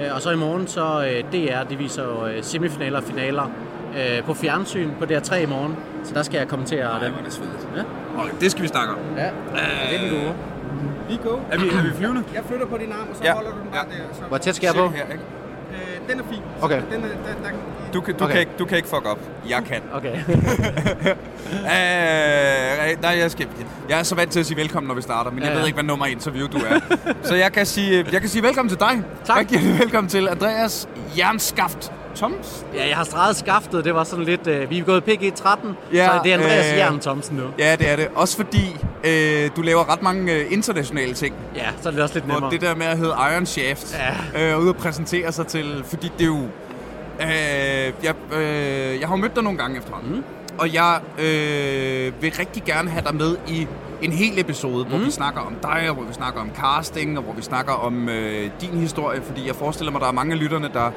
Øh, 0.01 0.15
og 0.15 0.21
så 0.23 0.31
i 0.31 0.37
morgen, 0.37 0.67
så 0.67 0.83
øh, 0.83 1.33
DR, 1.33 1.63
de 1.69 1.77
viser 1.77 2.03
jo 2.05 2.27
øh, 2.27 2.43
semifinaler 2.45 2.99
og 2.99 3.05
finaler 3.05 3.51
øh, 3.99 4.25
på 4.25 4.35
fjernsyn 4.35 4.91
på 4.99 5.05
DR3 5.05 5.35
i 5.35 5.47
morgen. 5.47 5.77
Så 6.05 6.15
der 6.15 6.23
skal 6.23 6.39
jeg 6.39 6.49
kommentere 6.49 6.99
hvor 6.99 7.07
er 7.07 7.25
det 7.25 7.33
svedigt. 7.33 7.69
Ja. 7.77 7.83
Og 8.19 8.29
det 8.41 8.51
skal 8.51 8.63
vi 8.63 8.69
snakke 8.69 8.93
om. 8.93 8.99
Ja, 9.17 9.23
det 9.25 9.97
er 9.97 10.01
den 10.01 10.11
gode. 10.11 10.35
Vi 11.09 11.19
go. 11.25 11.31
Er 11.51 11.59
vi, 11.59 11.69
er 11.69 11.83
vi 11.83 11.91
flyvende? 11.97 12.23
Jeg 12.35 12.43
flytter 12.49 12.67
på 12.67 12.77
din 12.79 12.93
arm, 12.93 13.09
og 13.11 13.17
så 13.17 13.25
Ja. 13.25 13.35
holder 13.35 13.51
du 13.51 13.57
den 13.59 13.69
bare 13.73 13.85
Ja. 13.91 13.97
der. 13.97 14.15
Så. 14.15 14.23
Hvor 14.29 14.39
tæt 14.39 14.57
skal 14.57 14.67
jeg 14.67 14.75
på? 14.75 14.89
Her, 14.89 15.03
ikke? 15.03 15.25
Øh, 15.73 16.09
den 16.11 16.21
er 16.21 16.25
fin. 16.31 16.41
Okay. 16.63 16.83
Den 16.93 17.05
er, 17.05 17.09
der, 17.09 17.15
der, 17.51 17.57
Du, 17.95 18.01
kan, 18.01 18.15
du, 18.15 18.25
Okay. 18.25 18.33
kan 18.33 18.41
ikke, 18.41 18.53
du 18.59 18.65
kan 18.65 18.77
ikke 18.77 18.89
fuck 18.89 19.07
op. 19.07 19.19
Jeg 19.49 19.63
kan. 19.69 19.81
Okay. 19.95 20.15
Øh, 21.55 23.03
nej, 23.03 23.19
jeg, 23.19 23.31
skal, 23.31 23.47
jeg 23.89 23.99
er 23.99 24.03
så 24.03 24.15
vant 24.15 24.31
til 24.33 24.41
at 24.41 24.47
sige 24.47 24.57
velkommen, 24.57 24.89
når 24.89 24.95
vi 24.95 25.03
starter, 25.03 25.31
men 25.31 25.43
jeg 25.43 25.53
Ja, 25.53 25.59
ved 25.59 25.67
ikke, 25.67 25.75
hvad 25.77 25.85
nummer 25.85 26.07
interview 26.07 26.47
du 26.47 26.57
er. 26.59 26.81
så 27.29 27.35
jeg 27.35 27.53
kan 27.53 27.67
sige, 27.67 28.07
jeg 28.13 28.21
kan 28.21 28.31
sige 28.31 28.43
velkommen 28.43 28.69
til 28.71 28.81
dig. 28.81 29.03
Tak. 29.25 29.37
Rigtig 29.39 29.59
hjertelig 29.61 29.81
velkommen 29.81 30.09
til 30.11 30.29
Andreas 30.29 30.89
Jernskaft 31.19 31.93
Toms. 32.15 32.67
ja, 32.75 32.89
jeg 32.89 32.97
har 32.97 33.05
streget 33.05 33.37
skaftet. 33.37 33.85
Det 33.85 33.95
var 33.95 34.05
sådan 34.05 34.25
lidt... 34.25 34.47
Øh, 34.47 34.71
vi 34.71 34.79
er 34.79 34.85
gået 34.85 35.03
PG-13, 35.09 35.69
Ja, 35.93 36.07
så 36.07 36.21
det 36.25 36.33
er 36.33 36.37
Andreas 36.39 36.73
øh, 36.73 36.79
Jern 36.79 37.01
Thomsen 37.01 37.37
nu. 37.37 37.43
Ja, 37.59 37.77
det 37.77 37.91
er 37.91 37.97
det. 37.97 38.09
Også 38.15 38.37
fordi 38.37 38.77
øh, 39.05 39.51
du 39.57 39.63
laver 39.63 39.93
ret 39.93 40.03
mange 40.03 40.33
øh, 40.33 40.53
internationale 40.53 41.15
ting. 41.15 41.35
Ja, 41.57 41.67
så 41.83 41.89
er 41.89 41.93
det 41.93 42.03
også 42.03 42.15
lidt 42.15 42.29
nemmere. 42.29 42.51
det 42.51 42.61
der 42.61 42.75
med 42.75 42.87
at 42.87 42.99
hedde 42.99 43.15
Iron 43.33 43.47
Shaft, 43.47 43.99
Ja. 44.35 44.53
øh, 44.55 44.61
ude 44.61 44.69
at 44.69 44.77
præsentere 44.77 45.33
sig 45.33 45.47
til, 45.47 45.83
fordi 45.87 46.13
det 46.19 46.23
er 46.25 46.27
jo... 46.29 46.41
Øh, 47.21 47.93
jeg, 48.05 48.15
øh, 48.33 49.01
jeg 49.01 49.09
har 49.09 49.17
mødt 49.17 49.35
dig 49.35 49.43
nogle 49.45 49.59
gange 49.59 49.79
efterhånden, 49.79 50.15
mm. 50.15 50.23
og 50.59 50.75
jeg 50.75 51.01
øh, 51.19 52.23
vil 52.23 52.33
rigtig 52.39 52.63
gerne 52.65 52.91
have 52.91 53.03
dig 53.07 53.15
med 53.15 53.37
i 53.49 53.67
en 54.03 54.13
hel 54.13 54.39
episode, 54.39 54.85
mm. 54.85 54.91
hvor 54.91 54.99
vi 54.99 55.11
snakker 55.11 55.41
om 55.41 55.55
dig, 55.63 55.85
og 55.89 55.95
hvor 55.95 56.05
vi 56.05 56.13
snakker 56.15 56.41
om 56.41 56.51
casting, 56.57 57.19
og 57.19 57.25
hvor 57.25 57.33
vi 57.33 57.43
snakker 57.43 57.73
om 57.73 58.09
øh, 58.09 58.51
din 58.61 58.71
historie, 58.79 59.23
fordi 59.23 59.47
jeg 59.47 59.55
forestiller 59.57 59.93
mig, 59.93 60.01
der 60.01 60.07
er 60.09 60.13
mange 60.13 60.33
af 60.33 60.39
lytterne, 60.39 60.71
der 60.75 60.91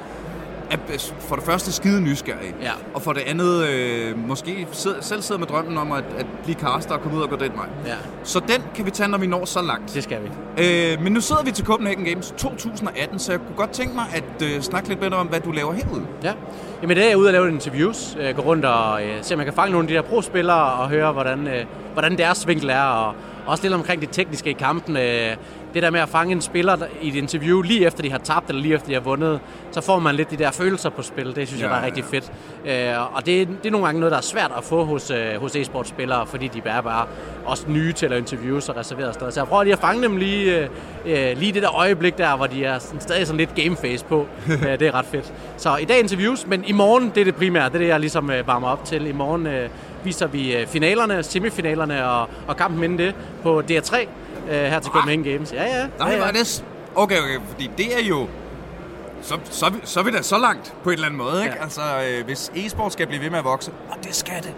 er 0.72 0.78
bes- 0.78 1.14
for 1.20 1.36
det 1.36 1.44
første 1.46 1.72
skide 1.72 2.02
nysgerrige. 2.02 2.56
Ja. 2.62 2.72
Og 2.94 3.02
for 3.02 3.14
det 3.14 3.22
andet 3.28 3.68
øh, 3.68 4.28
måske 4.28 4.68
selv 5.02 5.22
sidder 5.22 5.38
med 5.40 5.48
drømmen 5.48 5.78
om 5.78 5.92
at, 5.92 6.04
at 6.18 6.26
blive 6.44 6.56
caster 6.60 6.94
og 6.96 7.02
komme 7.02 7.18
ud 7.18 7.24
og 7.24 7.30
gå 7.30 7.36
den 7.36 7.52
vej. 7.56 7.66
Ja, 7.86 7.94
Så 8.24 8.40
den 8.40 8.64
kan 8.76 8.86
vi 8.86 8.92
tage, 8.92 9.10
når 9.10 9.18
vi 9.18 9.28
når 9.28 9.46
så 9.46 9.62
langt. 9.62 9.94
det 9.94 10.04
skal 10.04 10.18
vi. 10.24 10.64
Øh, 10.64 11.02
men 11.04 11.14
nu 11.14 11.22
sidder 11.22 11.44
vi 11.44 11.52
til 11.52 11.66
Copenhagen 11.66 12.06
Games 12.06 12.34
2018, 12.38 13.20
så 13.20 13.32
jeg 13.32 13.40
kunne 13.40 13.56
godt 13.58 13.70
tænke 13.72 13.96
mig 13.96 14.06
at 14.14 14.42
øh, 14.56 14.62
snakke 14.62 14.90
lidt 14.90 15.00
bedre 15.00 15.16
om, 15.18 15.28
hvad 15.28 15.40
du 15.40 15.52
laver 15.52 15.74
herude. 15.74 16.02
Ja. 16.24 16.34
Jamen, 16.82 16.98
det 16.98 17.04
er 17.06 17.08
jeg 17.10 17.18
ude 17.18 17.28
og 17.28 17.34
lave 17.34 17.50
interviews. 17.50 18.18
Øh, 18.20 18.36
gå 18.36 18.42
rundt 18.42 18.66
og 18.66 19.04
øh, 19.04 19.14
se, 19.22 19.34
om 19.34 19.40
jeg 19.40 19.46
kan 19.46 19.54
fange 19.56 19.72
nogle 19.72 19.84
af 19.84 19.88
de 19.88 19.94
der 19.94 20.02
pro-spillere 20.02 20.72
og 20.74 20.90
høre, 20.90 21.12
hvordan, 21.12 21.48
øh, 21.48 21.66
hvordan 21.94 22.18
deres 22.18 22.48
vinkel 22.48 22.70
er. 22.70 22.82
Og 22.82 23.14
også 23.46 23.64
lidt 23.64 23.74
omkring 23.74 24.02
det 24.02 24.10
tekniske 24.12 24.50
i 24.50 24.54
kampen. 24.54 24.98
Øh, 24.98 25.36
det 25.78 25.84
der 25.84 25.92
med 25.92 26.00
at 26.00 26.10
fange 26.10 26.32
en 26.32 26.42
spiller 26.42 26.78
i 27.02 27.08
et 27.08 27.16
interview 27.16 27.62
lige 27.62 27.86
efter 27.86 28.04
de 28.04 28.12
har 28.12 28.18
tabt, 28.18 28.50
eller 28.50 28.62
lige 28.62 28.74
efter 28.74 28.88
de 28.88 28.94
har 28.94 29.02
vundet, 29.02 29.40
så 29.72 29.82
får 29.82 30.00
man 30.00 30.16
lidt 30.16 30.32
de 30.32 30.38
der 30.38 30.52
følelser 30.52 30.90
på 30.90 31.02
spil. 31.02 31.36
Det 31.36 31.48
synes 31.48 31.62
ja, 31.62 31.68
jeg, 31.68 31.76
der 31.76 31.82
er 31.82 31.86
rigtig 31.86 32.06
fedt. 32.06 32.32
Øh, 32.66 33.16
og 33.16 33.26
det, 33.26 33.48
det 33.48 33.66
er 33.66 33.72
nogle 33.72 33.86
gange 33.86 34.00
noget, 34.00 34.12
der 34.12 34.18
er 34.18 34.22
svært 34.22 34.52
at 34.58 34.64
få 34.64 34.86
hos, 34.86 35.12
øh, 35.12 35.36
hos 35.42 35.56
e-sportspillere, 35.56 36.26
fordi 36.26 36.48
de 36.48 36.62
er 36.66 36.82
bare 36.82 37.06
også 37.46 37.66
nye 37.68 37.94
til 37.94 38.06
at 38.06 38.10
lave 38.10 38.20
interviews 38.20 38.70
og 38.70 38.78
reserveret 38.78 39.14
steder. 39.14 39.32
Så 39.32 39.40
jeg 39.40 39.48
prøver 39.48 39.64
lige 39.64 39.74
at 39.74 39.80
fange 39.80 40.04
dem 40.04 40.18
lige, 40.18 40.58
øh, 40.58 40.70
øh, 41.06 41.38
lige 41.38 41.52
det 41.52 41.62
der 41.62 41.76
øjeblik 41.76 42.18
der, 42.18 42.36
hvor 42.36 42.48
de 42.48 42.66
er 42.66 42.80
sådan, 42.80 43.02
stadig 43.02 43.28
sådan 43.28 43.38
lidt 43.38 43.56
gameface 43.56 44.06
på. 44.06 44.28
øh, 44.50 44.80
det 44.80 44.82
er 44.82 44.94
ret 44.96 45.06
fedt. 45.06 45.34
Så 45.58 45.78
i 45.78 45.86
dag 45.86 46.00
interviews, 46.00 46.48
men 46.48 46.64
i 46.68 46.72
morgen, 46.72 47.12
det 47.16 47.22
er 47.22 47.26
det 47.26 47.36
primære. 47.36 47.66
Det 47.66 47.76
er 47.76 47.80
det, 47.80 47.88
jeg 47.88 48.00
ligesom 48.00 48.32
øh, 48.32 48.48
varmer 48.48 48.68
op 48.68 48.86
til. 48.86 49.08
I 49.08 49.12
morgen 49.12 49.48
øh, 49.48 49.70
viser 50.04 50.28
vi 50.28 50.56
øh, 50.56 50.68
finalerne, 50.68 51.24
semifinalerne 51.24 52.10
og, 52.10 52.30
og 52.48 52.58
kampen 52.58 52.84
inden 52.84 53.00
det 53.00 53.16
på 53.44 53.62
DR3 53.72 54.08
øh, 54.50 54.54
her 54.54 54.80
til 54.80 54.92
Copenhagen 54.92 55.24
Games. 55.24 55.54
Ja, 55.54 55.64
ja. 55.64 55.88
Nej, 56.00 56.08
ja, 56.10 56.16
ja. 56.18 56.24
var 56.26 56.32
det... 56.32 56.64
Okay, 56.96 57.20
okay, 57.20 57.40
fordi 57.50 57.72
det 57.78 57.96
er 58.00 58.06
jo... 58.06 58.28
Så, 59.22 59.38
så, 59.50 59.66
er 59.66 59.70
så 59.84 60.00
er 60.00 60.04
vi 60.04 60.12
da 60.12 60.22
så 60.22 60.38
langt 60.38 60.74
på 60.84 60.90
en 60.90 60.94
eller 60.94 61.06
anden 61.06 61.18
måde, 61.18 61.44
ikke? 61.44 61.56
Ja. 61.58 61.64
Altså, 61.64 61.82
øh, 61.82 62.26
hvis 62.26 62.52
e-sport 62.56 62.94
skal 62.94 63.08
blive 63.08 63.22
ved 63.24 63.30
med 63.30 63.40
at 63.40 63.46
vokse, 63.46 63.72
og 63.90 63.98
det 64.04 64.16
skal 64.16 64.36
det. 64.44 64.54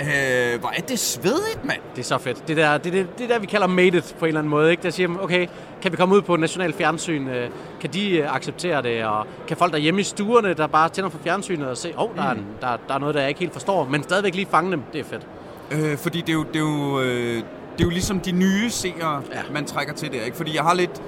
Øh, 0.00 0.60
hvor 0.60 0.68
er 0.76 0.80
det 0.88 0.98
svedigt, 0.98 1.64
mand. 1.64 1.80
Det 1.96 2.00
er 2.00 2.04
så 2.04 2.18
fedt. 2.18 2.48
Det 2.48 2.56
der, 2.56 2.78
det, 2.78 2.92
det, 2.92 3.18
det 3.18 3.28
der 3.28 3.38
vi 3.38 3.46
kalder 3.46 3.66
made 3.66 3.96
it 3.96 4.16
på 4.18 4.24
en 4.24 4.28
eller 4.28 4.38
anden 4.40 4.50
måde. 4.50 4.70
Ikke? 4.70 4.82
Der 4.82 4.90
siger, 4.90 5.08
okay, 5.22 5.46
kan 5.82 5.92
vi 5.92 5.96
komme 5.96 6.14
ud 6.14 6.22
på 6.22 6.36
national 6.36 6.72
fjernsyn? 6.72 7.28
Øh, 7.28 7.50
Kan 7.80 7.90
de 7.92 8.10
øh, 8.18 8.34
acceptere 8.34 8.82
det? 8.82 9.04
Og 9.04 9.26
kan 9.48 9.56
folk 9.56 9.72
derhjemme 9.72 10.00
i 10.00 10.04
stuerne, 10.04 10.54
der 10.54 10.66
bare 10.66 10.88
tænder 10.88 11.10
for 11.10 11.18
fjernsynet 11.24 11.68
og 11.68 11.76
se, 11.76 11.92
åh, 11.98 12.10
oh, 12.10 12.16
der, 12.16 12.22
er 12.22 12.30
en- 12.30 12.46
der, 12.60 12.76
der 12.88 12.94
er 12.94 12.98
noget, 12.98 13.14
der 13.14 13.20
jeg 13.20 13.28
ikke 13.28 13.40
helt 13.40 13.52
forstår, 13.52 13.84
men 13.84 14.02
stadigvæk 14.02 14.34
lige 14.34 14.46
fange 14.50 14.70
dem. 14.72 14.82
Det 14.92 15.00
er 15.00 15.04
fedt. 15.04 15.26
Øh, 15.70 15.98
fordi 15.98 16.20
det 16.20 16.28
er 16.28 16.32
jo, 16.32 16.42
det 16.44 16.56
er 16.56 16.60
jo, 16.60 17.00
øh, 17.00 17.42
det 17.78 17.80
er 17.80 17.84
jo 17.84 17.90
ligesom 17.90 18.20
de 18.20 18.32
nye 18.32 18.70
seere, 18.70 19.22
Ja. 19.32 19.40
man 19.52 19.64
trækker 19.64 19.94
til 19.94 20.12
der, 20.12 20.24
ikke? 20.24 20.36
Fordi 20.36 20.54
jeg 20.56 20.62
har 20.62 20.74
lidt 20.74 21.02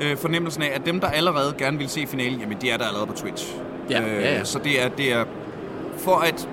øh, 0.00 0.16
fornemmelsen 0.16 0.62
af, 0.62 0.70
at 0.74 0.86
dem, 0.86 1.00
der 1.00 1.06
allerede 1.08 1.54
gerne 1.58 1.78
vil 1.78 1.88
se 1.88 2.06
finalen, 2.06 2.40
jamen 2.40 2.56
de 2.60 2.70
er 2.70 2.76
der 2.76 2.84
allerede 2.84 3.06
på 3.06 3.12
Twitch. 3.12 3.54
Ja, 3.90 4.00
ja, 4.02 4.20
ja. 4.36 4.44
Så 4.44 4.58
det 4.64 4.82
er, 4.84 4.88
det 4.88 5.12
er 5.12 5.24
for 5.98 6.16
at 6.16 6.48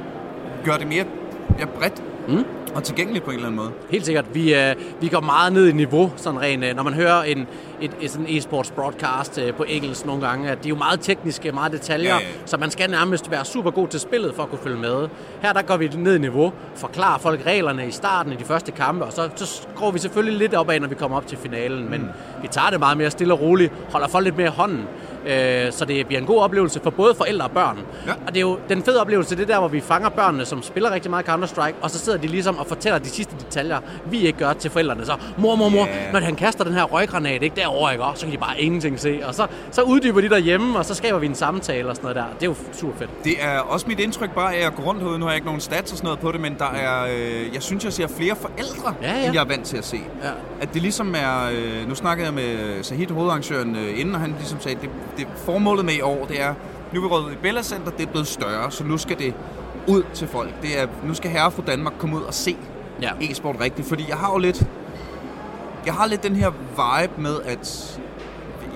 gøre 0.66 0.80
det 0.80 0.88
mere 0.88 1.06
ja, 1.60 1.66
bredt 1.66 2.04
mm. 2.28 2.44
og 2.76 2.84
tilgængeligt 2.84 3.26
på 3.26 3.32
en 3.32 3.36
eller 3.36 3.48
anden 3.48 3.62
måde. 3.62 3.72
Helt 3.90 4.06
sikkert. 4.06 4.26
Vi, 4.34 4.56
øh, 4.56 4.76
vi 5.02 5.08
går 5.08 5.20
meget 5.22 5.54
ned 5.54 5.68
i 5.68 5.72
niveau, 5.72 6.12
sådan 6.16 6.42
rent, 6.42 6.64
øh, 6.64 6.76
når 6.76 6.84
man 6.84 6.94
hører 6.94 7.24
en, 7.24 7.48
et, 7.82 7.92
et 8.02 8.12
sådan 8.12 8.26
e-sports 8.28 8.74
broadcast 8.76 9.38
øh, 9.38 9.54
på 9.54 9.64
engelsk 9.68 10.06
nogle 10.06 10.28
gange, 10.28 10.50
at 10.52 10.64
de 10.64 10.68
er 10.68 10.70
jo 10.70 10.76
meget 10.76 11.00
tekniske, 11.02 11.52
meget 11.52 11.72
detaljer, 11.72 12.10
Ja, 12.16 12.16
ja. 12.16 12.26
så 12.46 12.58
man 12.58 12.72
skal 12.72 12.90
nærmest 12.90 13.32
være 13.32 13.46
super 13.46 13.72
god 13.72 13.88
til 13.88 14.00
spillet 14.00 14.36
for 14.36 14.44
at 14.44 14.50
kunne 14.50 14.60
følge 14.64 14.78
med. 14.78 15.08
Her 15.42 15.54
der 15.54 15.62
går 15.62 15.78
vi 15.78 15.88
ned 15.98 16.16
i 16.16 16.20
niveau, 16.20 16.54
forklarer 16.76 17.18
folk 17.20 17.46
reglerne 17.46 17.88
i 17.88 17.92
starten 17.92 18.32
i 18.34 18.36
de 18.36 18.44
første 18.44 18.72
kampe, 18.72 19.06
og 19.06 19.14
så, 19.14 19.30
så 19.36 19.46
skruer 19.46 19.92
vi 19.92 20.00
selvfølgelig 20.00 20.40
lidt 20.40 20.54
op 20.54 20.70
af, 20.70 20.82
når 20.82 20.88
vi 20.88 20.96
kommer 20.96 21.18
op 21.18 21.28
til 21.28 21.38
finalen, 21.38 21.90
men 21.90 22.10
vi 22.42 22.48
tager 22.48 22.70
det 22.70 22.80
meget 22.80 22.98
mere 22.98 23.12
stille 23.12 23.34
og 23.34 23.42
roligt, 23.42 23.74
holder 23.92 24.08
folk 24.08 24.24
lidt 24.24 24.38
mere 24.38 24.48
i 24.48 24.52
hånden, 24.52 24.84
øh, 25.28 25.72
så 25.72 25.86
det 25.88 26.08
bliver 26.08 26.20
en 26.22 26.28
god 26.28 26.40
oplevelse 26.42 26.80
for 26.84 26.90
både 26.90 27.16
forældre 27.16 27.46
og 27.46 27.52
børn. 27.52 27.80
Ja. 28.08 28.12
Og 28.12 28.28
det 28.28 28.38
er 28.38 28.42
jo 28.42 28.58
den 28.70 28.84
fede 28.84 29.02
oplevelse, 29.02 29.36
det 29.36 29.42
er 29.44 29.48
der, 29.48 29.60
hvor 29.60 29.68
vi 29.68 29.82
fanger 29.82 30.10
børnene, 30.10 30.46
som 30.46 30.64
spiller 30.64 30.92
rigtig 30.92 31.12
meget 31.12 31.30
Counter-Strike, 31.30 31.74
og 31.82 31.92
så 31.92 32.00
sidder 32.00 32.18
de 32.20 32.28
ligesom 32.28 32.58
og 32.58 32.66
fortæller 32.68 33.00
de 33.00 33.10
sidste 33.10 33.36
detaljer, 33.46 33.80
vi 34.06 34.18
ikke 34.26 34.40
gør 34.40 34.54
til 34.54 34.72
forældrene. 34.72 35.06
Så, 35.06 35.16
mor, 35.38 35.56
mor, 35.56 35.70
mor, 35.70 35.86
Ja. 35.86 36.12
når 36.12 36.20
han 36.20 36.36
kaster 36.36 36.64
den 36.64 36.74
her 36.74 36.84
røggranat, 36.84 37.44
ikke 37.44 37.56
derovre, 37.76 37.92
ikke? 37.94 38.04
Og 38.04 38.18
så 38.18 38.26
kan 38.26 38.34
de 38.34 38.38
bare 38.38 38.62
ingenting 38.62 39.00
se. 39.00 39.20
Og 39.26 39.36
så, 39.36 39.48
så 39.72 39.82
uddyber 39.82 40.22
de 40.22 40.30
derhjemme, 40.30 40.78
og 40.78 40.86
så 40.86 40.94
skaber 40.96 41.20
vi 41.20 41.26
en 41.26 41.36
samtale 41.36 41.90
og 41.90 41.96
sådan 41.96 42.04
noget 42.06 42.16
der. 42.16 42.24
Det 42.40 42.44
er 42.44 42.50
jo 42.50 42.56
super 42.74 42.98
fedt. 42.98 43.10
Det 43.24 43.34
er 43.40 43.60
også 43.60 43.88
mit 43.88 44.00
indtryk 44.00 44.32
bare 44.32 44.56
af 44.56 44.68
at 44.68 44.76
gå 44.76 44.84
rundt 44.84 45.02
herude. 45.02 45.20
Nu 45.20 45.26
har 45.26 45.32
jeg 45.32 45.36
ikke 45.38 45.46
nogen 45.46 45.62
stats 45.62 45.92
og 45.92 45.98
sådan 45.98 46.06
noget 46.08 46.20
på 46.20 46.32
det, 46.32 46.42
men 46.42 46.56
der 46.60 46.66
er, 46.74 47.06
øh, 47.18 47.54
jeg 47.54 47.62
synes, 47.64 47.84
jeg 47.86 47.94
ser 47.94 48.08
flere 48.08 48.36
forældre, 48.36 48.94
Ja, 49.02 49.14
ja. 49.14 49.26
end 49.26 49.34
jeg 49.34 49.42
er 49.42 49.48
vant 49.48 49.66
til 49.66 49.78
at 49.78 49.86
se. 49.86 49.98
Ja. 50.24 50.30
At 50.62 50.74
det 50.74 50.82
ligesom 50.82 51.16
er... 51.18 51.50
Øh, 51.52 51.90
nu 51.90 51.96
snakkede 51.96 52.26
jeg 52.26 52.34
med 52.34 52.84
Sahid, 52.84 53.08
hovedarrangøren, 53.12 53.76
øh, 53.76 54.00
inden, 54.00 54.16
og 54.16 54.22
han 54.22 54.34
ligesom 54.40 54.60
sagde, 54.60 54.78
det, 54.82 54.90
det 55.18 55.28
formålet 55.46 55.86
med 55.86 55.94
i 55.94 56.02
år, 56.02 56.26
det 56.26 56.42
er, 56.42 56.54
nu 56.94 57.00
er 57.00 57.04
vi 57.04 57.08
røget 57.08 57.34
i 57.34 57.36
Bella 57.36 57.64
Center, 57.64 57.92
det 57.92 58.06
er 58.08 58.12
blevet 58.12 58.28
større, 58.28 58.72
så 58.72 58.84
nu 58.84 58.98
skal 58.98 59.18
det 59.18 59.34
ud 59.88 60.04
til 60.14 60.28
folk. 60.28 60.50
Det 60.62 60.82
er, 60.82 60.88
nu 61.04 61.14
skal 61.14 61.30
herre 61.32 61.52
fra 61.52 61.62
Danmark 61.68 61.94
komme 62.00 62.16
ud 62.18 62.22
og 62.22 62.34
se 62.34 62.56
Ja. 63.02 63.10
e-sport 63.22 63.56
rigtigt, 63.62 63.88
fordi 63.88 64.06
jeg 64.10 64.18
har 64.18 64.32
jo 64.32 64.38
lidt... 64.38 64.64
Jeg 65.86 65.94
har 65.94 66.08
lidt 66.08 66.24
den 66.24 66.36
her 66.36 66.50
vibe 66.50 67.22
med, 67.22 67.36
at 67.46 67.98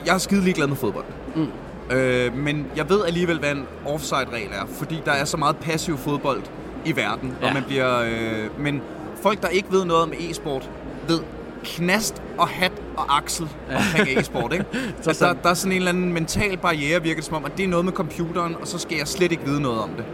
jeg 0.05 0.13
er 0.13 0.17
skide 0.17 0.41
ligeglad 0.41 0.67
med 0.67 0.75
fodbold. 0.75 1.05
Mm. 1.35 1.47
Øh, 1.95 2.35
men 2.37 2.67
jeg 2.75 2.89
ved 2.89 3.05
alligevel, 3.05 3.39
hvad 3.39 3.51
en 3.51 3.65
offside-regel 3.85 4.49
er, 4.51 4.65
fordi 4.71 5.01
der 5.05 5.11
er 5.11 5.25
så 5.25 5.37
meget 5.37 5.57
passiv 5.57 5.97
fodbold 5.97 6.41
i 6.85 6.95
verden, 6.95 7.33
Ja. 7.41 7.47
og 7.47 7.53
man 7.53 7.63
bliver... 7.67 7.99
Øh, 8.01 8.59
men 8.63 8.81
folk, 9.21 9.41
der 9.41 9.47
ikke 9.47 9.71
ved 9.71 9.85
noget 9.85 10.03
om 10.03 10.13
e-sport, 10.19 10.69
ved 11.07 11.19
knast 11.63 12.21
og 12.37 12.47
hat 12.47 12.71
og 12.97 13.17
aksel 13.17 13.47
omkring 13.75 14.09
e-sport, 14.19 14.53
ikke? 14.53 14.65
Så 15.01 15.09
altså, 15.09 15.25
der, 15.27 15.33
der 15.33 15.49
er 15.49 15.53
sådan 15.53 15.71
en 15.71 15.77
eller 15.77 15.89
anden 15.91 16.13
mental 16.13 16.57
barriere, 16.57 17.01
virker 17.03 17.15
det 17.15 17.25
som 17.25 17.35
om, 17.35 17.45
at 17.45 17.51
det 17.57 17.63
er 17.63 17.67
noget 17.67 17.85
med 17.85 17.93
computeren, 17.93 18.55
og 18.61 18.67
så 18.67 18.77
skal 18.77 18.97
jeg 18.97 19.07
slet 19.07 19.31
ikke 19.31 19.45
vide 19.45 19.61
noget 19.61 19.79
om 19.79 19.89
det. 19.89 20.05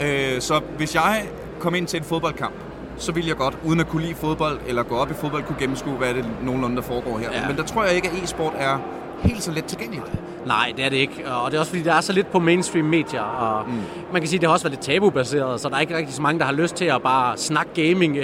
Ja. 0.00 0.34
Øh, 0.34 0.40
så 0.40 0.60
hvis 0.76 0.94
jeg 0.94 1.24
kom 1.60 1.74
ind 1.74 1.86
til 1.86 1.96
en 1.98 2.04
fodboldkamp, 2.04 2.54
så 2.96 3.12
ville 3.12 3.28
jeg 3.28 3.36
godt, 3.36 3.58
uden 3.64 3.80
at 3.80 3.88
kunne 3.88 4.02
lide 4.02 4.14
fodbold, 4.14 4.58
eller 4.66 4.82
gå 4.82 4.96
op 4.96 5.10
i 5.10 5.14
fodbold, 5.14 5.42
kunne 5.42 5.56
gennemskue, 5.60 5.92
hvad 5.92 6.14
det 6.14 6.24
nogenlunde, 6.42 6.76
der 6.76 6.82
foregår 6.82 7.18
her. 7.18 7.28
Ja. 7.32 7.48
Men 7.48 7.56
der 7.56 7.62
tror 7.62 7.84
jeg 7.84 7.94
ikke, 7.94 8.08
at 8.08 8.24
e-sport 8.24 8.52
er 8.58 8.78
helt 9.22 9.42
så 9.42 9.52
let 9.52 9.64
tilgængeligt. 9.64 10.06
Nej, 10.46 10.72
det 10.76 10.84
er 10.84 10.88
det 10.88 10.96
ikke. 10.96 11.30
Og 11.32 11.50
det 11.50 11.56
er 11.56 11.60
også 11.60 11.70
fordi, 11.72 11.82
der 11.82 11.94
er 11.94 12.00
så 12.00 12.12
lidt 12.12 12.32
på 12.32 12.38
mainstream 12.38 12.84
medier. 12.84 13.20
Og 13.20 13.68
mm. 13.68 13.80
man 14.12 14.22
kan 14.22 14.28
sige, 14.28 14.40
det 14.40 14.48
har 14.48 14.52
også 14.52 14.64
været 14.64 14.72
lidt 14.72 14.80
tabubaseret, 14.80 15.60
så 15.60 15.68
der 15.68 15.76
er 15.76 15.80
ikke 15.80 15.96
rigtig 15.96 16.14
så 16.14 16.22
mange, 16.22 16.38
der 16.38 16.44
har 16.44 16.52
lyst 16.52 16.74
til 16.74 16.84
at 16.84 17.02
bare 17.02 17.36
snakke 17.36 17.88
gaming. 17.88 18.16
Øh, 18.16 18.22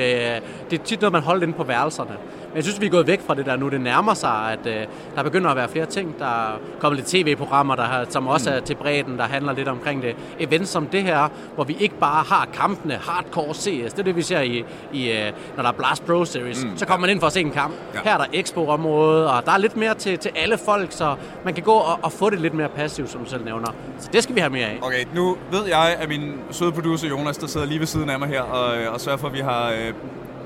Det 0.70 0.78
er 0.80 0.84
tit 0.84 1.00
noget, 1.00 1.12
man 1.12 1.22
holder 1.22 1.42
inde 1.42 1.54
på 1.54 1.64
værelserne. 1.64 2.10
Men 2.48 2.56
jeg 2.56 2.64
synes, 2.64 2.80
vi 2.80 2.86
er 2.86 2.90
gået 2.90 3.06
væk 3.06 3.20
fra 3.26 3.34
det 3.34 3.46
der 3.46 3.56
nu. 3.56 3.68
Det 3.68 3.80
nærmer 3.80 4.14
sig, 4.14 4.52
at 4.52 4.66
øh, 4.66 4.86
der 5.16 5.22
begynder 5.22 5.50
at 5.50 5.56
være 5.56 5.68
flere 5.68 5.86
ting. 5.86 6.18
Der 6.18 6.24
er 6.24 6.58
kommet 6.78 6.96
lidt 6.96 7.08
tv-programmer, 7.08 7.74
der 7.76 8.04
som 8.08 8.26
også 8.26 8.50
er 8.50 8.60
til 8.60 8.74
bredden, 8.74 9.18
der 9.18 9.24
handler 9.24 9.52
lidt 9.52 9.68
omkring 9.68 10.02
det. 10.02 10.16
Events 10.38 10.70
som 10.70 10.86
det 10.86 11.02
her, 11.02 11.28
hvor 11.54 11.64
vi 11.64 11.76
ikke 11.80 11.94
bare 11.94 12.24
har 12.24 12.48
kampene 12.54 12.94
hardcore 12.94 13.54
CS. 13.54 13.92
Det 13.92 13.98
er 13.98 14.02
det, 14.02 14.16
vi 14.16 14.22
ser 14.22 14.40
i, 14.40 14.64
i 14.92 15.12
øh, 15.12 15.32
når 15.56 15.62
der 15.62 15.70
er 15.70 15.74
Blast 15.74 16.06
Pro 16.06 16.24
Series. 16.24 16.64
Mm. 16.64 16.76
Så 16.76 16.86
kommer 16.86 17.00
man 17.06 17.10
ind 17.10 17.20
for 17.20 17.26
at 17.26 17.32
se 17.32 17.40
en 17.40 17.50
kamp. 17.50 17.74
Ja. 17.94 18.00
Her 18.04 18.14
er 18.14 18.18
der 18.18 18.26
Expo-område, 18.32 19.32
og 19.32 19.46
der 19.46 19.52
er 19.52 19.58
lidt 19.58 19.76
mere 19.76 19.94
til, 19.94 20.18
til 20.18 20.30
alle 20.36 20.58
folk, 20.58 20.92
så 20.92 21.16
man 21.44 21.54
kan 21.54 21.62
gå 21.62 21.72
og, 21.72 21.98
og 22.02 22.12
få 22.12 22.30
det 22.30 22.40
lidt 22.40 22.54
mere 22.54 22.68
passivt, 22.68 23.10
som 23.10 23.24
du 23.24 23.30
selv 23.30 23.44
nævner. 23.44 23.74
Så 23.98 24.08
det 24.12 24.22
skal 24.22 24.34
vi 24.34 24.40
have 24.40 24.50
mere 24.52 24.66
af. 24.66 24.78
Okay, 24.82 25.04
nu 25.14 25.36
ved 25.50 25.66
jeg, 25.66 25.96
at 26.00 26.08
min 26.08 26.34
søde 26.50 26.72
producer 26.72 27.08
Jonas, 27.08 27.38
der 27.38 27.46
sidder 27.46 27.66
lige 27.66 27.80
ved 27.80 27.86
siden 27.86 28.10
af 28.10 28.18
mig 28.18 28.28
her, 28.28 28.42
og, 28.42 28.76
øh, 28.78 28.92
og 28.92 29.00
sørger 29.00 29.18
for, 29.18 29.26
at 29.26 29.34
vi 29.34 29.40
har 29.40 29.70
øh, 29.70 29.94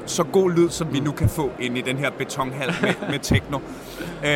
så 0.06 0.24
god 0.24 0.50
lyd, 0.50 0.68
som 0.68 0.92
vi 0.92 1.00
nu 1.00 1.12
kan 1.12 1.28
få 1.28 1.50
ind 1.60 1.78
i 1.78 1.80
den 1.80 1.96
her 1.96 2.10
betonhal 2.10 2.74
med, 2.82 2.94
med 3.10 3.18
techno. 3.18 3.58
Øh, 4.24 4.28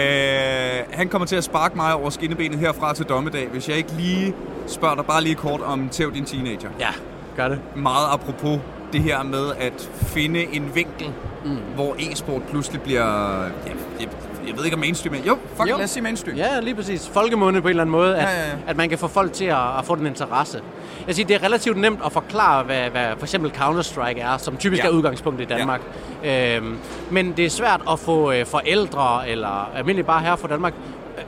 han 0.90 1.08
kommer 1.08 1.26
til 1.26 1.36
at 1.36 1.44
sparke 1.44 1.76
mig 1.76 1.94
over 1.94 2.10
skinnebenet 2.10 2.58
herfra 2.58 2.94
til 2.94 3.06
dommedag, 3.06 3.48
hvis 3.48 3.68
jeg 3.68 3.76
ikke 3.76 3.92
lige 3.92 4.34
spørger 4.66 4.94
dig 4.94 5.04
bare 5.04 5.22
lige 5.22 5.34
kort 5.34 5.60
om 5.60 5.88
Tæv 5.88 6.14
din 6.14 6.24
teenager. 6.24 6.70
Ja, 6.80 6.88
gør 7.36 7.48
det. 7.48 7.60
Meget 7.76 8.06
apropos 8.12 8.60
det 8.92 9.02
her 9.02 9.22
med 9.22 9.52
at 9.58 9.90
finde 9.92 10.54
en 10.54 10.70
vinkel, 10.74 11.12
mm. 11.44 11.56
hvor 11.74 11.96
e-sport 11.98 12.42
pludselig 12.42 12.82
bliver... 12.82 13.42
Jeg, 13.42 14.08
jeg, 14.46 14.56
ved 14.56 14.64
ikke 14.64 14.74
om 14.74 14.80
mainstream, 14.80 15.14
men 15.14 15.24
jo, 15.24 15.38
fuck, 15.56 15.70
Jo. 15.70 15.76
lad 15.76 15.84
os 15.84 15.90
sige 15.90 16.02
mainstream. 16.02 16.36
Ja, 16.36 16.60
lige 16.60 16.74
præcis. 16.74 17.08
Folkemunde 17.12 17.60
på 17.62 17.68
en 17.68 17.70
eller 17.70 17.82
anden 17.82 17.92
måde, 17.92 18.16
at, 18.16 18.22
Ja, 18.22 18.30
ja, 18.40 18.46
ja. 18.46 18.52
at 18.66 18.76
man 18.76 18.88
kan 18.88 18.98
få 18.98 19.08
folk 19.08 19.32
til 19.32 19.44
at, 19.44 19.78
at 19.78 19.84
få 19.84 19.94
den 19.94 20.06
interesse. 20.06 20.60
Jeg 21.06 21.14
siger, 21.14 21.26
det 21.26 21.36
er 21.36 21.42
relativt 21.42 21.76
nemt 21.76 22.00
at 22.06 22.12
forklare, 22.12 22.62
hvad, 22.62 22.90
hvad 22.90 23.06
for 23.18 23.24
eksempel 23.24 23.50
Counter-Strike 23.56 24.20
er, 24.20 24.36
som 24.36 24.56
typisk 24.56 24.82
Ja. 24.82 24.88
er 24.88 24.92
udgangspunktet 24.92 25.44
i 25.44 25.48
Danmark. 25.48 25.80
Ja. 26.24 26.56
Øhm, 26.56 26.76
men 27.10 27.32
det 27.36 27.46
er 27.46 27.50
svært 27.50 27.80
at 27.92 27.98
få 27.98 28.32
øh, 28.32 28.46
forældre, 28.46 29.28
eller 29.28 29.70
almindeligt 29.76 30.06
bare 30.06 30.20
her 30.20 30.36
fra 30.36 30.48
Danmark, 30.48 30.74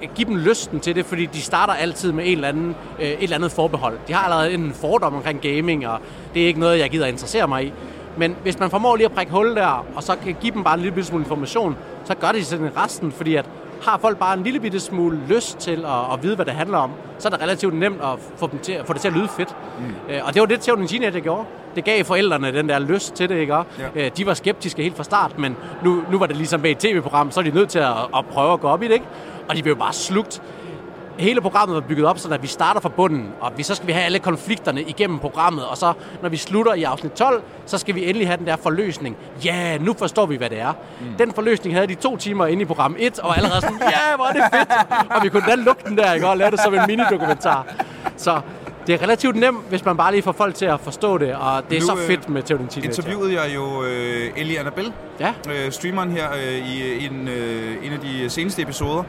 øh, 0.03 0.09
give 0.15 0.29
dem 0.29 0.37
lysten 0.37 0.81
til 0.81 0.95
det, 0.95 1.07
fordi 1.07 1.27
de 1.27 1.41
starter 1.41 1.73
altid 1.75 2.13
med 2.13 2.25
en 2.27 2.33
eller 2.33 2.49
anden, 2.49 2.77
øh, 3.01 3.07
et 3.09 3.23
eller 3.23 3.37
andet 3.37 3.53
forbehold. 3.53 3.99
De 4.09 4.13
har 4.13 4.25
allerede 4.25 4.53
en 4.53 4.73
fordom 4.81 5.15
omkring 5.15 5.41
gaming, 5.41 5.89
og 5.89 5.99
det 6.35 6.43
er 6.43 6.47
ikke 6.47 6.61
noget, 6.61 6.79
jeg 6.79 6.91
gider 6.91 7.07
interessere 7.07 7.49
mig 7.49 7.65
i. 7.65 7.73
Men 8.19 8.37
hvis 8.43 8.59
man 8.59 8.71
formår 8.71 8.97
lige 8.97 9.05
at 9.05 9.13
prikke 9.13 9.33
hul 9.33 9.57
der, 9.57 9.87
og 9.95 10.03
så 10.03 10.17
kan 10.25 10.37
give 10.41 10.53
dem 10.55 10.65
bare 10.65 10.75
en 10.75 10.81
lille 10.81 11.05
smule 11.05 11.25
information, 11.25 11.77
så 12.05 12.15
gør 12.15 12.33
de 12.33 12.45
sådan 12.45 12.71
resten, 12.77 13.13
fordi 13.13 13.35
at 13.35 13.45
har 13.83 13.99
folk 13.99 14.19
bare 14.19 14.39
en 14.39 14.45
lille 14.45 14.61
bitte 14.61 14.81
smule 14.81 15.19
lyst 15.29 15.59
til 15.59 15.85
at, 15.85 16.13
at 16.13 16.23
vide, 16.23 16.37
hvad 16.37 16.45
det 16.47 16.55
handler 16.55 16.79
om, 16.79 16.91
så 17.19 17.29
er 17.29 17.31
det 17.31 17.43
relativt 17.43 17.75
nemt 17.75 18.01
at 18.03 18.19
få, 18.37 18.47
dem 18.47 18.59
til, 18.59 18.77
få 18.85 18.93
det 18.93 19.01
til 19.01 19.09
at 19.09 19.15
lyde 19.15 19.29
fedt. 19.29 19.57
Mm. 19.79 20.15
Øh, 20.15 20.21
og 20.25 20.35
det 20.35 20.41
var 20.41 20.47
det, 20.47 20.61
Tævden 20.61 20.87
Teenager 20.87 21.21
gjorde. 21.21 21.45
Det 21.75 21.85
gav 21.85 22.05
forældrene 22.05 22.53
den 22.53 22.69
der 22.69 22.79
lyst 22.79 23.15
til 23.15 23.29
det, 23.29 23.37
ikke? 23.37 23.55
Ja. 23.55 23.63
Øh, 23.95 24.11
de 24.17 24.27
var 24.27 24.35
skeptiske 24.35 24.83
helt 24.83 24.97
fra 24.97 25.05
start, 25.05 25.39
men 25.39 25.57
nu, 25.85 26.03
nu 26.11 26.19
var 26.19 26.27
det 26.27 26.37
ligesom 26.37 26.61
med 26.61 26.71
et 26.71 26.79
tv-program, 26.79 27.31
så 27.31 27.41
er 27.41 27.45
de 27.45 27.51
nødt 27.51 27.69
til 27.69 27.79
at, 27.79 27.93
at 28.17 28.27
prøve 28.27 28.53
at 28.53 28.61
gå 28.61 28.69
op 28.69 28.83
i 28.83 28.87
det, 28.87 28.95
ikke? 28.95 29.07
Og 29.49 29.57
de 29.57 29.63
blev 29.63 29.77
bare 29.77 29.93
slugt. 29.93 30.43
Hele 31.19 31.41
programmet 31.41 31.75
var 31.75 31.81
bygget 31.81 32.07
op, 32.07 32.19
så 32.19 32.29
at 32.29 32.43
vi 32.43 32.47
starter 32.47 32.81
fra 32.81 32.89
bunden, 32.89 33.29
og 33.41 33.53
vi 33.57 33.63
så 33.63 33.75
skal 33.75 33.87
vi 33.87 33.93
have 33.93 34.05
alle 34.05 34.19
konflikterne 34.19 34.83
igennem 34.83 35.19
programmet, 35.19 35.67
og 35.67 35.77
så 35.77 35.93
når 36.23 36.29
vi 36.29 36.37
slutter 36.37 36.75
i 36.75 36.83
afsnit 36.83 37.13
12, 37.13 37.43
så 37.67 37.79
skal 37.79 37.95
vi 37.95 38.05
endelig 38.09 38.29
have 38.29 38.37
den 38.37 38.47
der 38.47 38.57
forløsning. 38.57 39.17
Ja, 39.45 39.79
nu 39.79 39.95
forstår 39.99 40.27
vi, 40.27 40.37
hvad 40.37 40.51
det 40.51 40.61
er. 40.61 40.73
Mm. 41.01 41.07
Den 41.19 41.33
forløsning 41.33 41.75
havde 41.75 41.87
de 41.87 41.95
to 41.95 42.17
timer 42.17 42.47
inde 42.47 42.63
i 42.63 42.65
program 42.65 42.97
1, 42.99 43.19
og 43.19 43.37
allerede 43.37 43.61
sådan, 43.61 43.79
ja, 43.81 44.17
hvor 44.17 44.25
er 44.25 44.33
det 44.33 44.43
fedt! 44.55 44.69
Og 45.11 45.23
vi 45.23 45.29
kunne 45.29 45.45
da 45.49 45.55
lukke 45.55 45.83
den 45.89 45.99
der, 45.99 46.13
ikke? 46.13 46.29
og 46.29 46.37
lave 46.37 46.51
det 46.51 46.61
som 46.61 46.75
en 46.75 46.81
mini-dokumentar. 46.87 47.67
Så 48.17 48.41
det 48.87 48.95
er 48.95 49.03
relativt 49.03 49.37
nemt, 49.37 49.59
hvis 49.69 49.85
man 49.85 49.97
bare 49.97 50.13
lige 50.13 50.23
får 50.23 50.33
folk 50.33 50.55
til 50.55 50.65
at 50.67 50.81
forstå 50.81 51.19
det, 51.19 51.35
og 51.35 51.63
det 51.71 51.77
er 51.77 51.81
Nu, 51.81 51.87
så 51.87 51.93
øh, 51.93 51.99
fedt 52.07 52.29
med 52.29 52.43
Teoden 52.43 52.69
Teenager. 52.69 52.91
interviewede 52.99 53.35
jeg 53.43 53.55
jo 53.55 53.83
øh, 53.85 54.31
Ellie 54.37 54.59
Annabelle, 54.61 54.93
Ja. 55.21 55.33
øh, 55.51 55.73
streameren 55.73 56.11
her 56.11 56.27
øh, 56.33 56.69
i, 56.69 56.95
i 56.99 57.07
en, 57.07 57.29
øh, 57.29 57.87
en 57.87 57.93
af 57.93 57.99
de 57.99 58.31
seneste 58.31 58.63
episoder. 58.63 59.03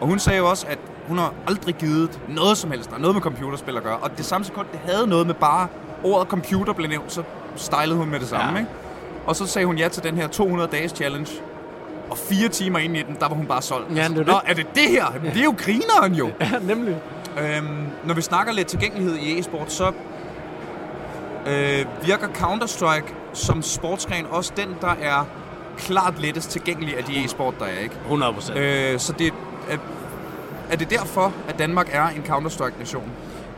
Og 0.00 0.06
hun 0.06 0.18
sagde 0.18 0.38
jo 0.38 0.48
også, 0.50 0.66
at 0.68 0.78
hun 1.08 1.18
har 1.18 1.34
aldrig 1.46 1.74
givet 1.74 2.20
noget 2.28 2.58
som 2.58 2.70
helst, 2.70 2.90
der 2.90 2.98
noget 2.98 3.14
med 3.14 3.22
computerspil 3.22 3.76
at 3.76 3.82
gøre. 3.82 3.96
Og 3.96 4.10
det 4.16 4.24
samme 4.24 4.44
sekund, 4.44 4.66
det 4.72 4.80
havde 4.92 5.06
noget 5.06 5.26
med 5.26 5.34
bare 5.34 5.68
ordet 6.04 6.28
computer 6.28 6.72
blev 6.72 6.88
nævnt, 6.88 7.12
så 7.12 7.22
stylede 7.56 7.94
hun 7.96 8.08
med 8.10 8.20
det 8.20 8.28
samme. 8.28 8.44
Ja. 8.46 8.52
Ja. 8.52 8.58
Ikke? 8.58 8.70
Og 9.26 9.36
så 9.36 9.46
sagde 9.46 9.66
hun 9.66 9.78
ja 9.78 9.88
til 9.88 10.02
den 10.02 10.16
her 10.16 10.28
200 10.28 10.70
dages 10.72 10.92
challenge. 10.92 11.32
Og 12.10 12.18
fire 12.18 12.48
timer 12.48 12.78
ind 12.78 12.96
i 12.96 13.02
den, 13.02 13.16
der 13.20 13.28
var 13.28 13.34
hun 13.34 13.46
bare 13.46 13.62
solgt. 13.62 13.96
Ja, 13.96 14.08
det 14.08 14.18
er 14.18 14.24
Nå, 14.24 14.32
det. 14.32 14.40
er 14.46 14.54
det 14.54 14.66
det 14.74 14.88
her? 14.90 15.06
Men 15.22 15.32
Det 15.32 15.40
er 15.40 15.44
jo 15.44 15.54
grineren 15.58 16.14
jo. 16.14 16.30
Ja, 16.40 16.50
nemlig. 16.62 16.96
Øhm, 17.40 17.86
når 18.04 18.14
vi 18.14 18.22
snakker 18.22 18.52
lidt 18.52 18.68
tilgængelighed 18.68 19.16
i 19.16 19.38
e-sport, 19.38 19.72
så 19.72 19.92
øh, 21.46 21.84
virker 22.06 22.26
Counter-Strike 22.28 23.14
som 23.32 23.62
sportsgren 23.62 24.26
også 24.30 24.52
den, 24.56 24.76
der 24.80 24.94
er 25.02 25.24
klart 25.78 26.20
lettest 26.20 26.50
tilgængelig 26.50 26.98
af 26.98 27.04
de 27.04 27.24
e-sport, 27.24 27.54
der 27.58 27.64
er, 27.64 27.78
ikke? 27.78 27.94
100 28.02 28.32
procent. 28.32 28.58
Øh, 28.58 28.98
så 28.98 29.12
det, 29.12 29.32
er, 29.70 29.76
er 30.70 30.76
det 30.76 30.90
derfor, 30.90 31.32
at 31.48 31.58
Danmark 31.58 31.88
er 31.92 32.06
en 32.08 32.22
Counter-Strike-nation? 32.28 33.02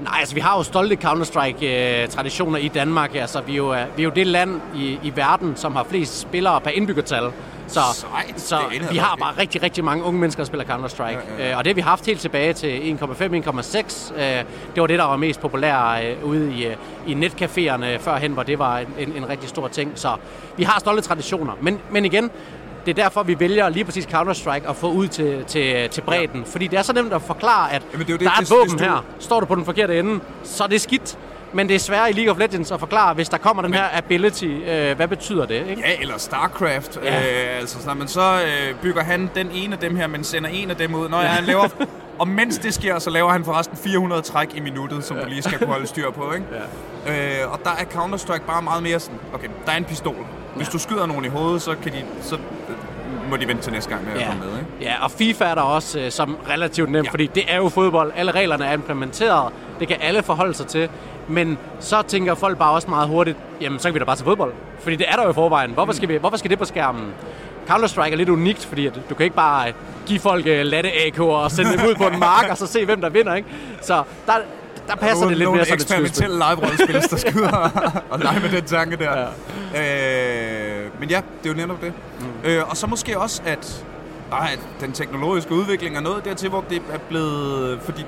Nej, 0.00 0.16
altså 0.20 0.34
vi 0.34 0.40
har 0.40 0.56
jo 0.56 0.62
stolte 0.62 0.96
Counter-Strike-traditioner 1.04 2.56
i 2.56 2.68
Danmark. 2.68 3.14
Altså, 3.14 3.40
vi, 3.40 3.52
er 3.52 3.56
jo, 3.56 3.74
øh, 3.74 3.80
vi 3.96 4.02
er 4.02 4.04
jo 4.04 4.10
det 4.10 4.26
land 4.26 4.60
i, 4.74 4.98
i 5.02 5.12
verden, 5.16 5.56
som 5.56 5.76
har 5.76 5.84
flest 5.84 6.20
spillere 6.20 6.60
per 6.60 6.70
indbyggertal. 6.70 7.32
Så, 7.68 7.80
Sejt. 7.94 8.40
så 8.40 8.56
vi 8.90 8.96
har 8.96 9.16
bare 9.16 9.34
rigtig, 9.38 9.62
rigtig 9.62 9.84
mange 9.84 10.04
unge 10.04 10.20
mennesker, 10.20 10.42
der 10.42 10.46
spiller 10.46 10.64
Counter-Strike. 10.64 11.02
Ja, 11.02 11.18
ja, 11.38 11.44
ja. 11.44 11.50
Øh, 11.52 11.58
Og 11.58 11.64
det 11.64 11.70
har 11.70 11.74
vi 11.74 11.80
haft 11.80 12.06
helt 12.06 12.20
tilbage 12.20 12.52
til 12.52 12.98
1,5-1,6. 13.02 14.12
Øh, 14.14 14.20
Det 14.74 14.80
var 14.80 14.86
det, 14.86 14.98
der 14.98 15.04
var 15.04 15.16
mest 15.16 15.40
populært 15.40 16.04
øh, 16.04 16.24
ude 16.24 16.52
i, 16.54 16.66
øh, 16.66 16.76
i 17.06 17.14
netcaféerne 17.14 17.98
førhen, 17.98 18.32
hvor 18.32 18.42
det 18.42 18.58
var 18.58 18.78
en, 18.78 19.12
en 19.16 19.28
rigtig 19.28 19.48
stor 19.48 19.68
ting. 19.68 19.92
Så 19.94 20.16
vi 20.56 20.62
har 20.64 20.80
stolte 20.80 21.02
traditioner. 21.02 21.52
Men, 21.60 21.78
men 21.90 22.04
igen, 22.04 22.30
det 22.87 22.99
er 22.99 23.03
derfor, 23.03 23.22
vi 23.22 23.41
vælger 23.41 23.68
lige 23.68 23.85
præcis 23.85 24.09
Counter-Strike 24.14 24.70
at 24.70 24.76
få 24.76 24.91
ud 24.91 25.09
til, 25.09 25.45
til, 25.45 25.89
til 25.91 26.01
bredden. 26.01 26.41
Ja. 26.41 26.47
Fordi 26.47 26.66
det 26.66 26.78
er 26.78 26.83
så 26.83 26.93
nemt 26.93 27.12
at 27.12 27.22
forklare, 27.22 27.72
at 27.72 27.83
Jamen, 27.93 28.07
det 28.07 28.12
er 28.12 28.18
det, 28.18 28.26
der 28.26 28.33
er 28.33 28.41
et 28.41 28.51
våben 28.51 28.80
her. 28.80 29.05
Står 29.18 29.41
du 29.41 29.47
på 29.47 29.55
den 29.55 29.64
forkerte 29.64 29.99
ende, 29.99 30.20
så 30.45 30.64
er 30.64 30.68
det 30.68 30.80
skidt. 30.80 31.18
Men 31.55 31.68
det 31.68 31.74
er 31.74 31.78
svært 31.78 32.11
i 32.11 32.12
League 32.12 32.33
of 32.33 32.39
Legends 32.39 32.70
at 32.70 32.80
forklare, 32.80 33.14
hvis 33.14 33.28
der 33.28 33.39
kommer 33.39 33.62
den 33.62 33.74
her 33.74 33.85
ability, 33.93 34.45
øh, 34.45 34.97
hvad 34.97 35.09
betyder 35.09 35.47
det? 35.47 35.66
Ikke? 35.70 35.83
Ja, 35.87 36.01
eller 36.01 36.18
StarCraft. 36.18 36.99
Ja. 37.05 37.20
Øh, 37.20 37.61
altså, 37.61 37.78
når 37.87 37.95
man 37.95 38.09
så 38.09 38.41
øh, 38.43 38.74
bygger 38.83 39.03
han 39.03 39.30
den 39.35 39.51
ene 39.55 39.72
af 39.72 39.78
dem 39.78 39.97
her, 39.97 40.07
men 40.07 40.24
sender 40.24 40.51
en 40.51 40.70
af 40.70 40.76
dem 40.76 40.95
ud. 40.95 41.09
Når 41.09 41.20
ja. 41.20 41.26
han 41.26 41.45
laver... 41.45 41.68
Og 42.18 42.28
mens 42.28 42.59
det 42.59 42.74
sker, 42.74 42.99
så 42.99 43.11
laver 43.11 43.30
han 43.30 43.45
forresten 43.45 43.76
400 43.76 44.22
træk 44.22 44.49
i 44.55 44.61
minuttet, 44.61 45.05
som 45.05 45.16
ja. 45.16 45.22
du 45.22 45.28
lige 45.28 45.43
skal 45.43 45.59
kunne 45.59 45.68
holde 45.68 45.87
styr 45.87 46.11
på, 46.11 46.33
ikke? 46.33 46.47
Ja. 47.07 47.43
Øh, 47.43 47.53
og 47.53 47.61
der 47.64 47.70
er 47.70 47.85
Counter-Strike 47.85 48.47
bare 48.47 48.62
meget 48.62 48.83
mere 48.83 49.01
sådan, 49.01 49.18
okay, 49.35 49.49
der 49.66 49.72
er 49.72 49.76
en 49.76 49.85
pistol. 49.85 50.26
Hvis 50.57 50.68
du 50.68 50.78
skyder 50.78 51.07
nogen 51.07 51.24
i 51.24 51.28
hovedet, 51.28 51.62
så, 51.62 51.74
kan 51.83 51.93
de, 51.93 52.05
så 52.20 52.39
må 53.33 53.37
de 53.37 53.49
vente 53.49 53.62
til 53.62 53.72
næste 53.72 53.91
gang 53.91 54.05
med 54.05 54.12
at 54.12 54.20
Ja. 54.20 54.26
komme 54.26 54.45
med, 54.45 54.59
ikke? 54.59 54.70
ja, 54.80 55.05
og 55.05 55.11
FIFA 55.11 55.45
er 55.45 55.55
der 55.55 55.62
også 55.62 56.01
øh, 56.01 56.11
som 56.11 56.37
relativt 56.51 56.91
nemt, 56.91 57.07
ja. 57.07 57.11
Fordi 57.11 57.26
det 57.26 57.43
er 57.49 57.57
jo 57.57 57.68
fodbold. 57.68 58.12
Alle 58.16 58.33
reglerne 58.33 58.64
er 58.64 58.72
implementeret. 58.72 59.53
Det 59.80 59.89
kan 59.89 59.97
alle 60.01 60.22
forholde 60.22 60.55
sig 60.55 60.66
til. 60.66 60.89
Men 61.28 61.59
så 61.80 62.03
tænker 62.03 62.35
folk 62.35 62.59
bare 62.59 62.72
også 62.72 62.91
meget 62.91 63.09
hurtigt, 63.09 63.37
jamen 63.61 63.78
så 63.78 63.89
kan 63.89 63.95
vi 63.95 63.99
da 63.99 64.05
bare 64.05 64.16
til 64.16 64.24
fodbold. 64.24 64.53
Fordi 64.80 64.97
det 64.97 65.07
er 65.09 65.16
der 65.16 65.22
jo 65.24 65.30
i 65.30 65.35
forvejen. 65.35 65.70
Hvorfor 65.70 65.93
skal, 65.93 66.09
vi, 66.09 66.16
hvorfor 66.16 66.37
skal 66.37 66.51
det 66.51 66.59
på 66.59 66.64
skærmen? 66.64 67.05
Counter-Strike 67.70 68.12
er 68.12 68.16
lidt 68.16 68.28
unikt, 68.28 68.64
fordi 68.64 68.87
at 68.87 68.95
du 69.11 69.14
kan 69.14 69.24
ikke 69.24 69.37
bare 69.37 69.68
øh, 69.68 69.74
give 70.07 70.18
folk 70.20 70.47
øh, 70.47 70.64
latte 70.66 70.91
AK'er 70.91 71.22
og 71.22 71.51
sende 71.51 71.72
dem 71.78 71.80
ud 71.89 71.95
på 71.95 72.05
en 72.07 72.18
mark, 72.20 72.51
og 72.51 72.57
så 72.59 72.66
se, 72.66 72.85
hvem 72.85 73.01
der 73.01 73.09
vinder, 73.09 73.35
ikke? 73.35 73.49
Så 73.83 74.03
der, 74.26 74.33
der 74.89 74.97
passer 74.97 75.14
Nogle- 75.16 75.28
det 75.30 75.39
lidt 75.39 75.47
nogle 75.47 75.57
mere 75.57 75.66
som 75.66 75.74
et 75.74 75.80
skydespil. 75.83 76.07
eksperimentelle 76.07 76.37
live-rollespil, 76.39 77.43
der 77.43 77.57
og, 77.59 78.03
og 78.11 78.18
lege 78.18 78.41
med 78.41 78.49
den 78.51 78.64
tanke 78.64 78.97
der. 78.97 79.26
Ja. 79.74 80.82
Øh, 80.82 80.82
men 81.03 81.11
ja, 81.11 81.20
det 81.42 81.50
er 81.50 81.55
jo 81.55 81.61
netop 81.61 81.80
det. 81.80 81.92
Mm. 82.20 82.50
Øh, 82.50 82.70
og 82.70 82.76
så 82.76 82.86
måske 82.86 83.18
også, 83.18 83.42
at 83.44 83.84
bare 84.30 84.53
at 84.53 84.59
den 84.80 84.92
teknologiske 84.92 85.55
udvikling 85.55 85.96
er 85.96 86.00
nået 86.00 86.24
dertil, 86.24 86.48
hvor 86.48 86.64
det 86.70 86.82
er 86.92 86.98
blevet... 86.98 87.80
Fordi 87.82 88.05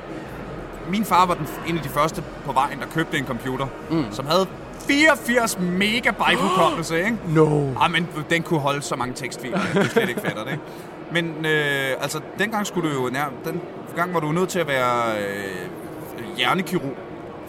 min 0.89 1.05
far 1.05 1.27
var 1.27 1.35
den, 1.35 1.47
en 1.67 1.77
af 1.77 1.83
de 1.83 1.89
første 1.89 2.23
på 2.45 2.53
vejen, 2.53 2.79
der 2.79 2.87
købte 2.87 3.19
en 3.19 3.27
computer, 3.27 3.67
mm. 3.91 4.05
som 4.11 4.27
havde 4.27 4.47
84 4.79 5.59
megabyte 5.59 6.37
hukommelse, 6.37 6.99
ikke? 6.99 7.17
No. 7.29 7.71
Ah, 7.81 7.91
men 7.91 8.09
den 8.31 8.43
kunne 8.43 8.61
holde 8.61 8.83
så 8.83 8.97
mange 8.97 9.15
tekstfiler, 9.15 9.59
at 9.59 9.85
du 9.85 9.89
slet 9.89 10.09
ikke 10.09 10.21
fatter 10.21 10.45
det. 10.45 10.53
ikke? 10.53 10.65
Men 11.13 11.47
øh, 11.47 11.91
altså, 12.01 12.21
dengang 12.39 12.67
skulle 12.67 12.91
du 12.91 13.03
jo 13.03 13.11
nær, 13.11 13.33
den 13.45 13.61
gang 13.97 14.15
var 14.15 14.21
du 14.21 14.33
nødt 14.33 14.49
til 14.49 14.59
at 14.59 14.69
være 14.69 15.19
øh, 15.19 16.37
hjernekirurg 16.37 16.97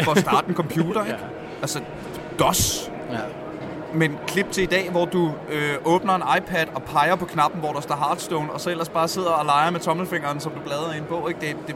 for 0.01 0.11
at 0.11 0.17
starte 0.17 0.49
en 0.49 0.55
computer, 0.55 1.05
ikke? 1.11 1.19
Altså, 1.61 1.81
DOS. 2.39 2.91
Ja. 3.11 3.44
Men 3.95 4.17
klip 4.27 4.51
til 4.51 4.63
i 4.63 4.65
dag, 4.65 4.89
hvor 4.91 5.05
du 5.05 5.31
øh, 5.51 5.73
åbner 5.85 6.15
en 6.15 6.23
iPad 6.37 6.65
og 6.75 6.83
peger 6.83 7.15
på 7.15 7.25
knappen, 7.25 7.59
hvor 7.59 7.73
der 7.73 7.81
står 7.81 7.95
Hearthstone, 7.95 8.51
og 8.51 8.61
så 8.61 8.69
ellers 8.69 8.89
bare 8.89 9.07
sidder 9.07 9.29
og 9.29 9.45
leger 9.45 9.71
med 9.71 9.79
tommelfingeren, 9.79 10.39
som 10.39 10.51
du 10.51 10.59
bladrer 10.65 10.93
i 10.93 10.97
en 10.97 11.03
bog, 11.09 11.29
ikke? 11.29 11.41
Det, 11.41 11.55
det, 11.67 11.75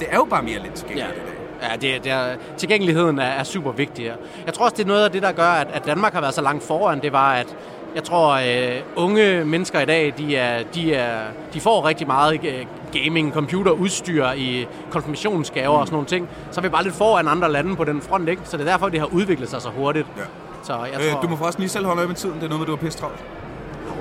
det 0.00 0.08
er 0.10 0.16
jo 0.16 0.24
bare 0.24 0.42
mere 0.42 0.58
lidt 0.62 0.74
tilgængeligt 0.74 1.16
Ja. 1.16 1.22
i 1.22 1.70
dag. 1.70 1.70
Ja, 1.70 1.94
det, 1.94 2.04
det 2.04 2.12
er, 2.12 2.36
tilgængeligheden 2.56 3.18
er, 3.18 3.22
er 3.24 3.42
super 3.44 3.72
vigtig 3.72 4.04
her. 4.04 4.14
Jeg 4.46 4.54
tror 4.54 4.64
også, 4.64 4.76
det 4.76 4.82
er 4.82 4.86
noget 4.86 5.04
af 5.04 5.10
det, 5.10 5.22
der 5.22 5.32
gør, 5.32 5.50
at, 5.50 5.66
at 5.72 5.86
Danmark 5.86 6.12
har 6.12 6.20
været 6.20 6.34
så 6.34 6.42
langt 6.42 6.64
foran. 6.64 7.02
Det 7.02 7.12
var, 7.12 7.32
at 7.32 7.56
jeg 7.94 8.04
tror, 8.04 8.32
øh, 8.32 8.80
unge 8.96 9.44
mennesker 9.44 9.80
i 9.80 9.84
dag, 9.84 10.14
de, 10.18 10.36
er, 10.36 10.62
de, 10.74 10.94
er, 10.94 11.20
de 11.54 11.60
får 11.60 11.84
rigtig 11.84 12.06
meget 12.06 12.40
øh, 12.44 12.66
gaming, 13.02 13.32
computer, 13.32 13.72
udstyr 13.72 14.26
i 14.36 14.66
konfirmationsgaver 14.90 15.74
mm. 15.74 15.80
og 15.80 15.86
sådan 15.86 15.94
nogle 15.94 16.06
ting. 16.08 16.28
Så 16.50 16.60
er 16.60 16.62
vi 16.62 16.68
bare 16.68 16.82
lidt 16.84 16.94
foran 16.94 17.28
andre 17.28 17.52
lande 17.52 17.76
på 17.76 17.84
den 17.84 18.02
front, 18.02 18.28
ikke? 18.28 18.42
Så 18.44 18.56
det 18.56 18.66
er 18.66 18.70
derfor, 18.70 18.88
det 18.88 19.00
har 19.00 19.06
udviklet 19.06 19.48
sig 19.48 19.62
så 19.62 19.68
hurtigt. 19.68 20.06
Ja. 20.16 20.22
Så 20.62 20.72
jeg 20.84 20.92
tror... 21.10 21.16
Øh, 21.16 21.22
du 21.22 21.28
må 21.28 21.36
forresten 21.36 21.62
lige 21.62 21.70
selv 21.70 21.86
holde 21.86 21.98
øje 21.98 22.08
med 22.08 22.16
tiden. 22.16 22.34
Det 22.34 22.42
er 22.42 22.48
noget 22.48 22.60
med, 22.60 22.66
du 22.66 22.72
har 22.76 22.82
pisse 22.84 22.98
travlt. 22.98 23.18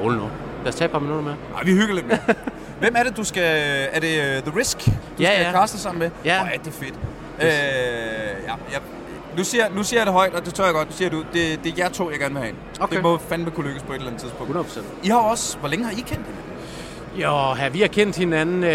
Hold 0.02 0.16
nu. 0.16 0.30
Lad 0.64 0.70
os 0.70 0.76
tage 0.76 0.86
et 0.86 0.92
par 0.92 1.00
minutter 1.00 1.24
med. 1.24 1.34
Nej, 1.54 1.64
vi 1.64 1.72
hygger 1.72 1.96
lidt 1.96 2.08
med. 2.08 2.18
Hvem 2.80 2.94
er 2.98 3.04
det, 3.04 3.18
du 3.18 3.24
skal... 3.24 3.44
Er 3.92 4.00
det 4.00 4.38
uh, 4.46 4.52
The 4.52 4.60
Risk, 4.60 4.86
du 4.86 4.92
Ja, 5.20 5.34
skal 5.34 5.46
ja. 5.46 5.52
kaste 5.60 5.80
sammen 5.80 6.00
med? 6.00 6.10
Ja. 6.26 6.38
Hvor 6.40 6.48
er 6.54 6.58
det 6.58 6.74
fedt. 6.74 6.94
Øh, 7.42 7.48
ja, 8.48 8.54
ja. 8.72 8.78
Nu 9.38 9.44
siger, 9.44 9.66
nu 9.76 9.84
siger 9.84 10.00
jeg 10.00 10.06
det 10.06 10.14
højt, 10.14 10.34
og 10.34 10.46
det 10.46 10.54
tør 10.54 10.64
jeg 10.64 10.74
godt. 10.74 10.88
Nu 10.90 10.94
siger 10.96 11.10
du, 11.10 11.18
det, 11.34 11.64
det 11.64 11.72
er 11.72 11.74
jer 11.78 11.90
to, 11.90 12.12
jeg 12.12 12.20
gerne 12.20 12.34
vil 12.34 12.40
have 12.42 12.50
ind. 12.50 12.58
Okay. 12.80 12.96
Det 12.96 13.04
må 13.04 13.18
fandme 13.18 13.52
kunne 13.52 13.68
lykkes 13.68 13.84
på 13.84 13.92
et 13.92 13.96
eller 13.96 14.08
andet 14.08 14.22
tidspunkt. 14.22 14.56
100%. 14.78 14.80
I 15.04 15.10
har 15.10 15.18
også... 15.18 15.58
Hvor 15.58 15.70
længe 15.70 15.86
har 15.86 15.92
I 15.92 15.96
kendt 15.96 16.10
hinanden? 16.12 16.34
Jo, 17.16 17.54
her, 17.54 17.70
vi 17.70 17.82
har 17.82 17.88
kendt 17.88 18.18
hinanden... 18.18 18.64
Øh, 18.64 18.70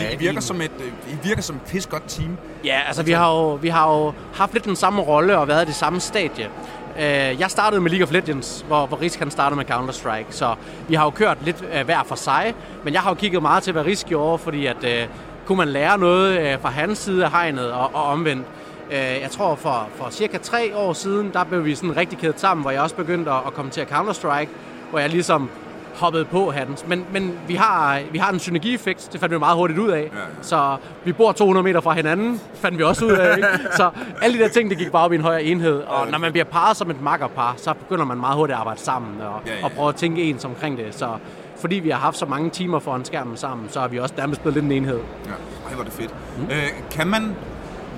Fordi 0.00 0.14
I 0.14 0.16
virker 0.18 0.38
i- 0.38 0.42
som 0.42 0.60
et, 0.60 0.70
øh, 0.80 1.12
I 1.12 1.16
virker 1.28 1.42
som 1.42 1.56
et 1.56 1.62
pis 1.62 1.86
godt 1.86 2.02
team. 2.08 2.36
Ja, 2.64 2.80
altså 2.86 3.02
vi 3.02 3.12
har, 3.12 3.30
jo, 3.32 3.54
vi 3.54 3.68
har 3.68 3.92
jo 3.96 4.12
haft 4.34 4.52
lidt 4.52 4.64
den 4.64 4.76
samme 4.76 5.02
rolle 5.02 5.38
og 5.38 5.48
været 5.48 5.62
i 5.62 5.66
det 5.66 5.74
samme 5.74 6.00
stadie. 6.00 6.48
Øh, 6.98 7.40
Jeg 7.40 7.50
startede 7.50 7.80
med 7.80 7.90
League 7.90 8.04
of 8.06 8.12
Legends, 8.12 8.64
hvor, 8.68 8.86
hvor 8.86 9.00
Risk 9.00 9.18
han 9.18 9.30
startede 9.30 9.56
med 9.56 9.70
Counter-Strike, 9.70 10.26
så 10.30 10.54
vi 10.88 10.94
har 10.94 11.04
jo 11.04 11.10
kørt 11.10 11.38
lidt 11.44 11.64
øh, 11.74 11.84
hver 11.84 12.02
for 12.02 12.14
sig, 12.14 12.54
men 12.84 12.94
jeg 12.94 13.02
har 13.02 13.10
jo 13.10 13.14
kigget 13.14 13.42
meget 13.42 13.62
til, 13.62 13.72
hvad 13.72 13.84
Risk 13.84 14.06
gjorde, 14.06 14.38
fordi 14.38 14.66
at, 14.66 14.84
øh, 14.84 15.06
kunne 15.46 15.58
man 15.58 15.68
lære 15.68 15.98
noget 15.98 16.40
øh, 16.40 16.60
fra 16.60 16.68
hans 16.68 16.98
side 16.98 17.24
af 17.24 17.30
hegnet 17.30 17.72
og, 17.72 17.90
og 17.94 18.04
omvendt. 18.04 18.46
Øh, 18.90 18.98
jeg 18.98 19.28
tror 19.30 19.54
for, 19.54 19.88
for 19.94 20.10
cirka 20.10 20.38
tre 20.38 20.76
år 20.76 20.92
siden, 20.92 21.30
der 21.32 21.44
blev 21.44 21.64
vi 21.64 21.74
sådan 21.74 21.96
rigtig 21.96 22.18
kædet 22.18 22.40
sammen, 22.40 22.62
hvor 22.62 22.70
jeg 22.70 22.80
også 22.80 22.94
begyndte 22.96 23.30
at, 23.30 23.40
at 23.46 23.54
kommentere 23.54 23.84
Counter-Strike, 23.84 24.48
hvor 24.90 24.98
jeg 24.98 25.10
ligesom 25.10 25.50
hoppede 25.96 26.24
på 26.24 26.50
hatten. 26.50 26.76
Men, 26.86 27.06
men 27.12 27.38
vi, 27.48 27.54
har, 27.54 28.00
vi 28.12 28.18
har 28.18 28.32
en 28.32 28.38
synergieffekt, 28.38 29.08
det 29.12 29.20
fandt 29.20 29.34
vi 29.34 29.38
meget 29.38 29.56
hurtigt 29.56 29.78
ud 29.78 29.88
af. 29.88 30.00
Ja, 30.00 30.04
ja. 30.04 30.24
Så 30.42 30.76
vi 31.04 31.12
bor 31.12 31.32
200 31.32 31.64
meter 31.64 31.80
fra 31.80 31.92
hinanden, 31.92 32.40
fandt 32.54 32.78
vi 32.78 32.82
også 32.82 33.04
ud 33.04 33.10
af. 33.10 33.36
Ikke? 33.36 33.48
Så 33.76 33.90
alle 34.22 34.38
de 34.38 34.42
der 34.42 34.48
ting, 34.48 34.70
det 34.70 34.78
gik 34.78 34.92
bare 34.92 35.04
op 35.04 35.12
i 35.12 35.16
en 35.16 35.22
højere 35.22 35.42
enhed. 35.44 35.80
Og 35.80 36.06
når 36.10 36.18
man 36.18 36.32
bliver 36.32 36.44
parret 36.44 36.76
som 36.76 36.90
et 36.90 37.02
makkerpar, 37.02 37.54
så 37.56 37.72
begynder 37.74 38.04
man 38.04 38.18
meget 38.18 38.36
hurtigt 38.36 38.54
at 38.54 38.60
arbejde 38.60 38.80
sammen 38.80 39.20
og, 39.20 39.40
Ja, 39.46 39.52
ja, 39.52 39.58
ja. 39.58 39.64
og 39.64 39.72
prøve 39.72 39.88
at 39.88 39.96
tænke 39.96 40.22
ens 40.22 40.44
omkring 40.44 40.78
det. 40.78 40.94
Så 40.94 41.08
fordi 41.60 41.76
vi 41.76 41.90
har 41.90 41.98
haft 41.98 42.16
så 42.16 42.26
mange 42.26 42.50
timer 42.50 42.78
foran 42.78 43.04
skærmen 43.04 43.36
sammen, 43.36 43.68
så 43.68 43.80
har 43.80 43.88
vi 43.88 43.98
også 43.98 44.14
nærmest 44.18 44.40
blevet 44.40 44.54
lidt 44.54 44.64
en 44.64 44.72
enhed. 44.72 45.00
Ja. 45.26 45.30
Ej, 45.30 45.72
hvor 45.74 45.80
er 45.80 45.84
det 45.84 45.92
fedt. 45.92 46.14
Mm. 46.38 46.44
Øh, 46.44 46.62
kan 46.90 47.06
man 47.06 47.34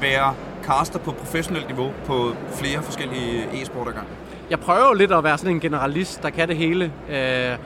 være 0.01 0.35
caster 0.65 0.99
på 0.99 1.11
professionelt 1.13 1.67
niveau 1.69 1.91
på 2.07 2.33
flere 2.55 2.83
forskellige 2.83 3.45
e-sport 3.63 3.89
ad 3.89 3.93
gang? 3.93 4.07
Jeg 4.51 4.61
prøver 4.61 4.87
jo 4.89 4.95
lidt 4.95 5.13
at 5.13 5.25
være 5.25 5.39
sådan 5.39 5.55
en 5.55 5.61
generalist, 5.61 6.23
der 6.23 6.31
kan 6.31 6.49
det 6.49 6.57
hele. 6.57 6.93
Øh, 7.11 7.57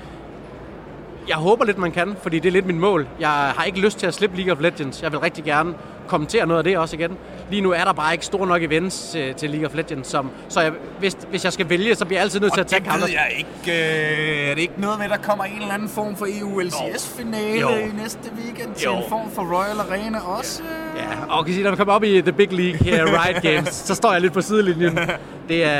jeg 1.29 1.37
håber 1.37 1.65
lidt, 1.65 1.79
man 1.79 1.93
kan, 1.93 2.17
fordi 2.23 2.39
det 2.39 2.49
er 2.49 2.53
lidt 2.53 2.67
mit 2.67 2.77
mål. 2.77 3.09
Jeg 3.21 3.29
har 3.31 3.65
ikke 3.65 3.81
lyst 3.81 3.99
til 3.99 4.07
at 4.07 4.15
slippe 4.15 4.37
League 4.37 4.53
of 4.53 4.61
Legends. 4.61 5.03
Jeg 5.03 5.13
vil 5.13 5.21
rigtig 5.21 5.45
gerne 5.45 5.75
kommentere 6.07 6.47
noget 6.47 6.59
af 6.59 6.65
det 6.65 6.79
også 6.79 6.97
igen 6.97 7.19
lige 7.53 7.63
nu 7.63 7.71
er 7.73 7.85
der 7.85 7.93
bare 7.93 8.13
ikke 8.15 8.25
store 8.25 8.47
nok 8.47 8.63
events 8.63 9.11
til, 9.11 9.35
til 9.35 9.51
League 9.51 9.67
of 9.69 9.75
Legends, 9.75 10.09
som, 10.09 10.31
så 10.49 10.61
jeg, 10.61 10.73
hvis, 10.99 11.17
hvis 11.31 11.45
jeg 11.45 11.53
skal 11.53 11.69
vælge, 11.69 11.95
så 11.95 12.05
bliver 12.05 12.19
jeg 12.19 12.25
altid 12.25 12.41
nødt 12.41 12.53
til 12.53 12.61
at 12.61 12.67
tage 12.67 12.85
Counter. 12.85 13.07
jeg 13.09 13.33
ikke. 13.39 13.79
Øh, 14.43 14.51
er 14.51 14.55
det 14.55 14.61
ikke 14.61 14.75
noget 14.81 14.99
med, 14.99 15.05
at 15.05 15.11
der 15.11 15.17
kommer 15.17 15.45
en 15.45 15.61
eller 15.61 15.75
anden 15.75 15.89
form 15.89 16.17
for 16.17 16.27
EU 16.41 16.61
LCS-finale 16.61 17.61
Jo. 17.61 17.69
i 17.69 17.91
næste 18.03 18.31
weekend 18.45 18.75
til 18.75 18.85
Jo. 18.85 18.97
en 18.97 19.03
form 19.09 19.31
for 19.31 19.43
Royal 19.43 19.81
Arena 19.81 20.19
også? 20.21 20.63
Ja, 20.97 21.35
og 21.35 21.45
kan 21.45 21.55
sige, 21.55 21.65
når 21.65 21.71
vi 21.71 21.77
kommer 21.77 21.95
op 21.95 22.05
i 22.05 22.21
The 22.21 22.33
Big 22.33 22.53
League 22.53 22.79
her, 22.79 23.05
Riot 23.25 23.43
Games, 23.43 23.75
så 23.75 23.95
står 23.95 24.13
jeg 24.13 24.21
lidt 24.21 24.33
på 24.33 24.41
sidelinjen. 24.41 24.99
Det 25.49 25.65
er, 25.65 25.71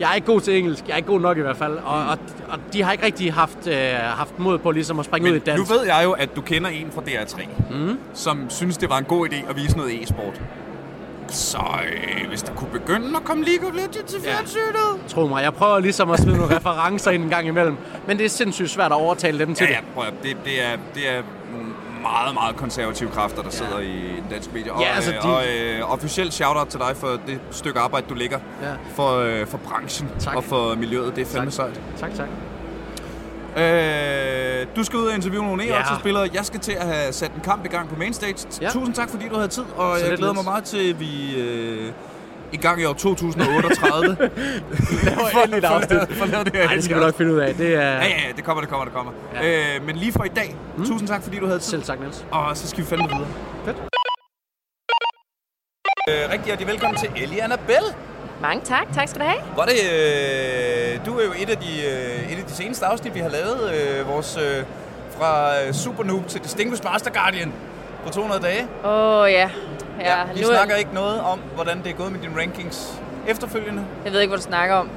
jeg 0.00 0.10
er 0.10 0.14
ikke 0.14 0.26
god 0.26 0.40
til 0.40 0.58
engelsk, 0.58 0.84
jeg 0.86 0.92
er 0.92 0.96
ikke 0.96 1.06
god 1.08 1.20
nok 1.20 1.38
i 1.38 1.40
hvert 1.40 1.56
fald, 1.56 1.72
og, 1.84 1.98
og, 2.06 2.18
og 2.48 2.58
de 2.72 2.82
har 2.82 2.92
ikke 2.92 3.04
rigtig 3.04 3.32
haft, 3.32 3.66
øh, 3.66 3.74
haft 3.94 4.38
mod 4.38 4.58
på 4.58 4.70
ligesom 4.70 4.98
at 4.98 5.04
springe 5.04 5.24
ud 5.30 5.36
i 5.36 5.40
Men 5.40 5.42
nu 5.46 5.52
dansk. 5.58 5.72
ved 5.72 5.86
jeg 5.86 6.00
jo, 6.04 6.12
at 6.12 6.36
du 6.36 6.40
kender 6.40 6.70
en 6.70 6.90
fra 6.94 7.02
DR3, 7.02 7.42
mm. 7.70 7.98
som 8.14 8.50
synes, 8.50 8.76
det 8.76 8.90
var 8.90 8.98
en 8.98 9.04
god 9.04 9.28
idé 9.28 9.50
at 9.50 9.56
vise 9.56 9.76
noget 9.76 10.02
e-sport. 10.02 10.40
Så 11.28 11.58
øh, 11.92 12.28
hvis 12.28 12.42
der 12.42 12.54
kunne 12.54 12.70
begynde 12.70 13.16
at 13.16 13.24
komme 13.24 13.44
League 13.44 13.68
of 13.68 13.74
Legends 13.74 14.12
til 14.12 14.20
Ja. 14.24 14.34
fjernsynet... 14.36 15.08
Tro 15.08 15.26
mig, 15.26 15.42
jeg 15.42 15.54
prøver 15.54 15.78
ligesom 15.78 16.10
at 16.10 16.20
smide 16.20 16.36
nogle 16.38 16.56
referencer 16.56 17.10
ind 17.10 17.22
en 17.24 17.30
gang 17.30 17.46
imellem, 17.46 17.76
men 18.06 18.18
det 18.18 18.24
er 18.24 18.28
sindssygt 18.30 18.70
svært 18.70 18.92
at 18.92 18.96
overtale 18.96 19.38
dem 19.38 19.54
til 19.54 19.66
Ja, 19.70 19.72
ja, 19.74 19.78
det. 19.80 19.86
prøv 19.94 20.04
at, 20.06 20.12
det, 20.22 20.36
det, 20.44 20.64
er, 20.64 20.76
det 20.94 21.08
er 21.08 21.22
nogle 21.52 21.66
meget, 22.02 22.34
meget 22.34 22.56
konservative 22.56 23.10
kræfter, 23.10 23.42
der 23.42 23.50
sidder 23.50 23.78
i 23.78 23.92
den 24.16 24.24
danske 24.30 24.52
medie. 24.54 24.72
Og, 24.72 24.80
Ja, 24.80 24.88
altså, 24.94 25.10
øh, 25.14 25.22
de- 25.22 25.36
og 25.36 25.42
øh, 25.58 25.92
officielt 25.92 26.34
shout-out 26.34 26.66
til 26.68 26.80
dig 26.80 26.96
for 26.96 27.08
det 27.26 27.40
stykke 27.50 27.80
arbejde, 27.80 28.06
du 28.08 28.14
lægger 28.14 28.38
Ja. 28.62 28.68
for, 28.94 29.16
øh, 29.18 29.46
for 29.46 29.58
branchen 29.58 30.08
Tak. 30.20 30.36
og 30.36 30.44
for 30.44 30.74
miljøet. 30.74 31.16
Det 31.16 31.22
er 31.22 31.26
fandme 31.26 31.50
Tak. 31.50 31.72
sejt. 31.74 31.80
Tak, 32.00 32.14
tak. 32.14 32.28
Øh, 33.58 34.66
du 34.76 34.84
skal 34.84 34.98
ud 34.98 35.06
og 35.06 35.14
interviewe 35.14 35.44
nogle 35.46 35.64
Ja. 35.64 35.80
e-spillere. 35.94 36.28
Jeg 36.34 36.44
skal 36.44 36.60
til 36.60 36.72
at 36.72 36.86
have 36.86 37.12
sat 37.12 37.30
en 37.34 37.40
kamp 37.40 37.64
i 37.64 37.68
gang 37.68 37.88
på 37.88 37.94
mainstage. 37.98 38.48
Ja. 38.62 38.70
Tusind 38.70 38.94
tak, 38.94 39.10
fordi 39.10 39.28
du 39.28 39.34
havde 39.34 39.48
tid, 39.48 39.64
og 39.76 39.96
Så 39.96 40.00
jeg 40.02 40.08
lidt 40.10 40.18
glæder 40.18 40.32
mig 40.32 40.40
lidt. 40.42 40.50
meget 40.50 40.64
til, 40.64 40.90
at 40.90 41.00
vi 41.00 41.34
øh, 41.40 41.92
i 42.52 42.56
gang 42.56 42.80
i 42.80 42.84
år 42.84 42.92
2038 42.92 44.16
Laver 45.04 45.42
endelig 45.44 45.58
et 45.58 45.64
afsnit. 45.64 46.00
det. 46.00 46.54
Nej, 46.54 46.74
det 46.74 46.84
skal 46.84 46.96
vi 46.96 47.00
nok 47.00 47.16
finde 47.16 47.34
ud 47.34 47.38
af. 47.38 47.54
Det 47.54 47.74
er... 47.74 47.80
Ja, 47.80 47.94
ja, 47.94 48.08
ja, 48.08 48.32
det 48.36 48.44
kommer, 48.44 48.60
det 48.60 48.70
kommer, 48.70 48.84
det 48.84 48.94
kommer. 48.94 49.12
Ja. 49.34 49.74
Øh, 49.76 49.86
men 49.86 49.96
lige 49.96 50.12
for 50.12 50.24
i 50.24 50.28
dag, 50.28 50.56
mm. 50.76 50.86
tusind 50.86 51.08
tak, 51.08 51.22
fordi 51.22 51.38
du 51.38 51.46
havde 51.46 51.58
tid. 51.58 51.70
Selv 51.70 51.82
tak, 51.82 52.00
Niels. 52.00 52.24
Og 52.30 52.56
så 52.56 52.68
skal 52.68 52.80
vi 52.84 52.88
fandme 52.88 53.08
videre. 53.08 53.28
Fedt. 53.64 53.76
Øh, 56.10 56.14
rigtig 56.32 56.44
hjertelig 56.46 56.68
velkommen 56.72 56.98
til 57.00 57.10
Ellie 57.22 57.42
Annabelle. 57.42 57.88
Mange 58.42 58.64
tak. 58.64 58.86
Tak 58.94 59.08
skal 59.08 59.20
du 59.20 59.26
have. 59.26 59.40
Er 59.58 59.66
det, 59.72 59.80
øh, 59.92 60.77
du 61.06 61.18
er 61.18 61.24
jo 61.24 61.32
et 61.38 61.50
af, 61.50 61.56
de, 61.56 61.82
øh, 61.86 62.32
et 62.32 62.38
af 62.38 62.44
de 62.48 62.52
seneste 62.52 62.86
afsnit, 62.86 63.14
vi 63.14 63.20
har 63.20 63.28
lavet. 63.28 63.72
Øh, 63.74 64.08
vores 64.08 64.36
øh, 64.36 64.64
fra 65.18 65.60
øh, 65.62 65.72
Super 65.74 66.04
Noob 66.04 66.26
til 66.28 66.40
Distinguished 66.40 66.90
Master 66.90 67.10
Guardian 67.10 67.52
på 68.06 68.10
200 68.12 68.42
dage. 68.42 68.66
Åh 68.84 68.90
oh, 69.22 69.30
ja. 69.32 69.50
Ja, 70.00 70.14
vi 70.34 70.40
nu, 70.40 70.46
snakker 70.46 70.76
ikke 70.76 70.94
noget 70.94 71.20
om, 71.20 71.38
hvordan 71.54 71.78
det 71.84 71.90
er 71.90 71.94
gået 71.94 72.12
med 72.12 72.20
dine 72.20 72.40
rankings 72.40 73.00
efterfølgende. 73.28 73.84
Jeg 74.04 74.12
ved 74.12 74.20
ikke, 74.20 74.30
hvad 74.30 74.38
du 74.38 74.44
snakker 74.44 74.74
om. 74.74 74.90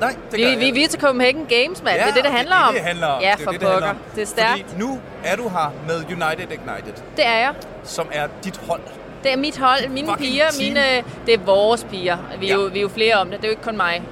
Nej, 0.00 0.14
det 0.30 0.38
Vi, 0.38 0.42
gør 0.42 0.56
vi, 0.58 0.66
jeg. 0.66 0.74
vi 0.74 0.84
er 0.84 0.88
til 0.88 1.00
Copenhagen 1.00 1.46
Games, 1.48 1.82
mand. 1.82 1.94
det 1.94 2.02
er 2.08 2.14
det, 2.14 2.24
det 2.24 2.32
handler 2.32 2.56
det, 2.56 2.62
er 2.62 2.66
om. 2.68 2.74
Det, 2.74 2.80
det 2.82 2.86
handler 2.88 3.06
om. 3.06 3.22
Ja, 3.22 3.32
det 3.36 3.40
er 3.40 3.44
for 3.44 3.50
det, 3.50 3.60
det 3.60 3.68
pokker. 3.68 3.94
Det 4.14 4.22
er 4.22 4.26
stærkt. 4.26 4.50
Fordi 4.68 4.80
nu 4.80 5.00
er 5.24 5.36
du 5.36 5.48
her 5.48 5.72
med 5.86 5.96
United 5.96 6.50
Ignited, 6.52 7.02
Det 7.16 7.26
er 7.26 7.38
jeg. 7.38 7.54
som 7.84 8.08
er 8.12 8.26
dit 8.44 8.60
hold. 8.68 8.80
Det 9.22 9.32
er 9.32 9.36
mit 9.36 9.58
hold, 9.58 9.88
mine 9.88 10.08
Fucking 10.08 10.30
piger, 10.30 10.50
team. 10.50 10.68
mine, 10.74 11.04
det 11.26 11.34
er 11.34 11.38
vores 11.38 11.84
piger. 11.90 12.16
Vi 12.40 12.46
er, 12.50 12.56
Ja. 12.56 12.62
jo, 12.62 12.70
vi 12.72 12.78
er 12.78 12.82
jo 12.82 12.88
flere 12.88 13.14
om 13.14 13.30
det, 13.30 13.36
det 13.36 13.44
er 13.44 13.48
jo 13.48 13.52
ikke 13.52 13.62
kun 13.62 13.76
mig. 13.76 14.02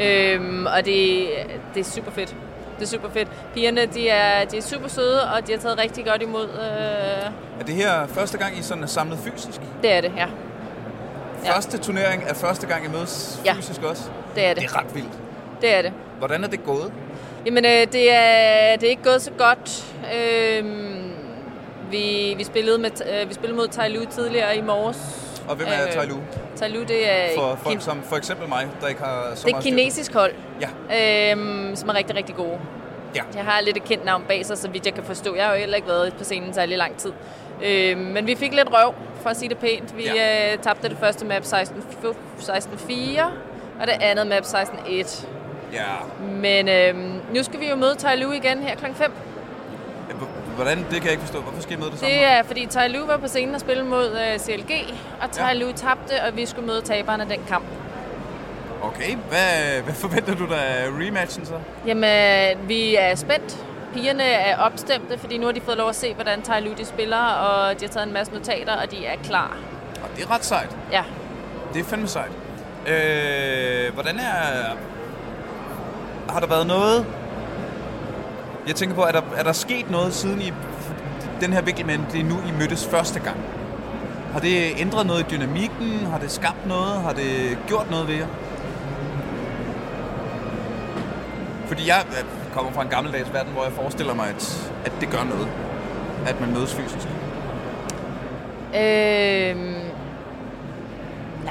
Øhm, 0.00 0.66
og 0.66 0.84
det, 0.84 1.28
det 1.74 1.80
er 1.80 1.84
super 1.84 2.10
fedt. 2.10 2.34
Det 2.78 2.82
er 2.82 2.86
super 2.88 3.08
fedt. 3.10 3.28
Pigerne, 3.54 3.86
de 3.86 4.08
er, 4.08 4.44
de 4.44 4.56
er 4.56 4.62
super 4.62 4.88
søde, 4.88 5.22
og 5.32 5.46
de 5.46 5.52
har 5.52 5.58
taget 5.58 5.78
rigtig 5.78 6.04
godt 6.06 6.22
imod. 6.22 6.44
Øh, 6.44 7.30
Er 7.60 7.64
det 7.66 7.74
her 7.74 8.06
første 8.06 8.38
gang, 8.38 8.58
I 8.58 8.62
sådan 8.62 8.82
er 8.82 8.86
samlet 8.86 9.18
fysisk? 9.18 9.60
det 9.82 9.92
er 9.92 10.00
det, 10.00 10.12
ja. 10.16 10.26
Ja. 11.44 11.52
Første 11.56 11.78
turnering 11.78 12.22
er 12.26 12.34
første 12.34 12.66
gang, 12.66 12.84
I 12.84 12.88
mødes 12.88 13.40
Ja. 13.44 13.52
fysisk 13.54 13.82
også? 13.82 14.02
Det 14.34 14.44
er 14.46 14.54
det. 14.54 14.62
Det 14.62 14.70
er 14.70 14.78
ret 14.78 14.94
vildt. 14.94 15.12
Det 15.60 15.74
er 15.74 15.82
det. 15.82 15.92
Hvordan 16.18 16.44
er 16.44 16.48
det 16.48 16.64
gået? 16.64 16.92
Jamen, 17.46 17.64
øh, 17.64 17.70
det, 17.92 18.12
er, 18.12 18.76
det 18.76 18.86
er 18.86 18.90
ikke 18.90 19.02
gået 19.02 19.22
så 19.22 19.30
godt. 19.38 19.84
Øhm, 20.16 21.10
vi, 21.90 22.34
vi, 22.36 22.44
spillede 22.44 22.78
med, 22.78 22.90
øh, 23.22 23.28
vi 23.28 23.34
spillede 23.34 23.56
mod 23.56 23.88
Lu 23.90 24.04
tidligere 24.10 24.56
i 24.56 24.60
morges. 24.60 25.25
Og 25.48 25.56
hvem 25.56 25.68
er 25.70 26.04
Lu? 26.06 26.16
Tai 26.56 26.68
Lu, 26.70 26.80
det 26.82 27.10
er, 27.10 27.34
For 27.36 27.58
folk 27.62 27.82
som 27.82 28.02
for 28.02 28.16
eksempel 28.16 28.48
mig, 28.48 28.68
der 28.80 28.86
ikke 28.88 29.00
har 29.02 29.32
så 29.34 29.46
det 29.46 29.52
er 29.54 29.58
et 29.58 29.64
kinesisk 29.64 30.12
hold. 30.14 30.32
Ja, 30.60 31.32
øhm, 31.32 31.76
som 31.76 31.88
er 31.88 31.94
rigtig, 31.94 32.16
rigtig 32.16 32.34
gode. 32.36 32.58
ja. 33.14 33.22
Jeg 33.34 33.44
har 33.44 33.60
lidt 33.60 33.76
et 33.76 33.84
kendt 33.84 34.04
navn 34.04 34.24
bag 34.28 34.46
sig, 34.46 34.58
så 34.58 34.68
vidt 34.70 34.86
jeg 34.86 34.94
kan 34.94 35.04
forstå. 35.04 35.34
Jeg 35.36 35.44
har 35.44 35.52
jo 35.52 35.58
heller 35.58 35.76
ikke 35.76 35.88
været 35.88 36.14
på 36.18 36.24
scenen 36.24 36.54
særlig 36.54 36.78
lang 36.78 36.96
tid. 36.96 37.12
Øhm, 37.64 38.00
men 38.00 38.26
vi 38.26 38.34
fik 38.34 38.54
lidt 38.54 38.68
røv, 38.72 38.94
for 39.22 39.30
at 39.30 39.36
sige 39.36 39.48
det 39.48 39.58
pænt. 39.58 39.96
Vi 39.96 40.02
Ja. 40.14 40.52
øh, 40.52 40.58
tabte 40.58 40.88
det 40.88 40.96
første 41.00 41.24
map 41.26 41.44
16 41.44 41.82
16-4, 42.40 43.22
og 43.80 43.86
det 43.86 43.94
andet 44.00 44.26
map 44.26 44.44
16-1. 44.44 45.26
ja. 45.72 45.82
Men 46.30 46.68
øhm, 46.68 47.20
nu 47.34 47.42
skal 47.42 47.60
vi 47.60 47.68
jo 47.68 47.76
møde 47.76 47.96
Lu 48.16 48.32
igen 48.32 48.58
her 48.58 48.76
kl. 48.76 48.84
5. 48.94 49.12
Hvordan? 50.56 50.78
Det 50.78 50.90
kan 50.90 51.02
jeg 51.04 51.10
ikke 51.10 51.22
forstå. 51.22 51.40
Hvorfor 51.40 51.78
møde 51.78 51.90
det 51.90 51.98
samme? 51.98 52.14
Det 52.14 52.24
er, 52.24 52.42
fordi 52.42 52.66
Tai 52.66 52.88
Lu 52.88 53.06
var 53.06 53.16
på 53.16 53.28
scenen 53.28 53.54
og 53.54 53.60
spille 53.60 53.84
mod 53.84 54.10
uh, 54.12 54.40
CLG, 54.40 54.94
og 55.22 55.30
Tai 55.30 55.44
Ja. 55.46 55.52
Lu 55.52 55.72
tabte, 55.72 56.22
og 56.28 56.36
vi 56.36 56.46
skulle 56.46 56.66
møde 56.66 56.80
taberen 56.80 57.20
af 57.20 57.26
den 57.26 57.40
kamp. 57.48 57.64
Okay, 58.82 59.16
hvad, 59.28 59.82
hvad 59.84 59.94
forventer 59.94 60.34
du 60.34 60.46
der 60.46 60.56
af 60.56 60.86
rematchen 60.88 61.46
så? 61.46 61.54
Jamen, 61.86 62.68
vi 62.68 62.94
er 62.96 63.14
spændt. 63.14 63.66
Pigerne 63.94 64.22
er 64.22 64.58
opstemte, 64.58 65.18
fordi 65.18 65.38
nu 65.38 65.46
har 65.46 65.52
de 65.52 65.60
fået 65.60 65.76
lov 65.76 65.88
at 65.88 65.96
se, 65.96 66.14
hvordan 66.14 66.42
Tai 66.42 66.60
Lu 66.60 66.70
de 66.78 66.84
spiller, 66.84 67.22
og 67.22 67.80
de 67.80 67.84
har 67.84 67.92
taget 67.92 68.06
en 68.06 68.12
masse 68.12 68.32
notater, 68.32 68.76
og 68.76 68.90
de 68.90 69.06
er 69.06 69.16
klar. 69.24 69.56
Og 70.02 70.08
det 70.16 70.24
er 70.24 70.30
ret 70.30 70.44
sejt. 70.44 70.76
Ja. 70.92 71.02
Det 71.74 71.80
er 71.80 71.84
fandme 71.84 72.08
sejt. 72.08 72.30
Øh, 72.86 73.94
hvordan 73.94 74.18
er... 74.18 74.76
Har 76.28 76.40
der 76.40 76.46
været 76.46 76.66
noget... 76.66 77.06
Jeg 78.66 78.74
tænker 78.74 78.94
på, 78.94 79.02
er 79.02 79.12
der, 79.12 79.22
er 79.36 79.42
der 79.42 79.52
sket 79.52 79.90
noget 79.90 80.14
siden 80.14 80.40
I... 80.40 80.52
Den 81.40 81.52
her 81.52 81.62
vinkel, 81.62 81.86
men 81.86 82.06
det 82.12 82.20
er 82.20 82.24
nu, 82.24 82.34
I 82.34 82.52
mødtes 82.58 82.86
første 82.86 83.20
gang. 83.20 83.36
Har 84.32 84.40
det 84.40 84.80
ændret 84.80 85.06
noget 85.06 85.20
i 85.20 85.36
dynamikken? 85.36 86.06
Har 86.10 86.18
det 86.18 86.30
skabt 86.30 86.66
noget? 86.66 87.02
Har 87.02 87.12
det 87.12 87.58
gjort 87.66 87.90
noget 87.90 88.08
ved 88.08 88.14
jer? 88.14 88.26
Fordi 91.66 91.88
jeg 91.88 92.04
kommer 92.54 92.72
fra 92.72 92.82
en 92.82 92.88
gammeldags 92.88 93.32
verden, 93.32 93.52
hvor 93.52 93.64
jeg 93.64 93.72
forestiller 93.72 94.14
mig, 94.14 94.28
at, 94.28 94.72
at 94.84 94.92
det 95.00 95.10
gør 95.10 95.24
noget. 95.24 95.48
At 96.26 96.40
man 96.40 96.52
mødes 96.52 96.74
fysisk. 96.74 97.08
Øhm, 98.74 99.75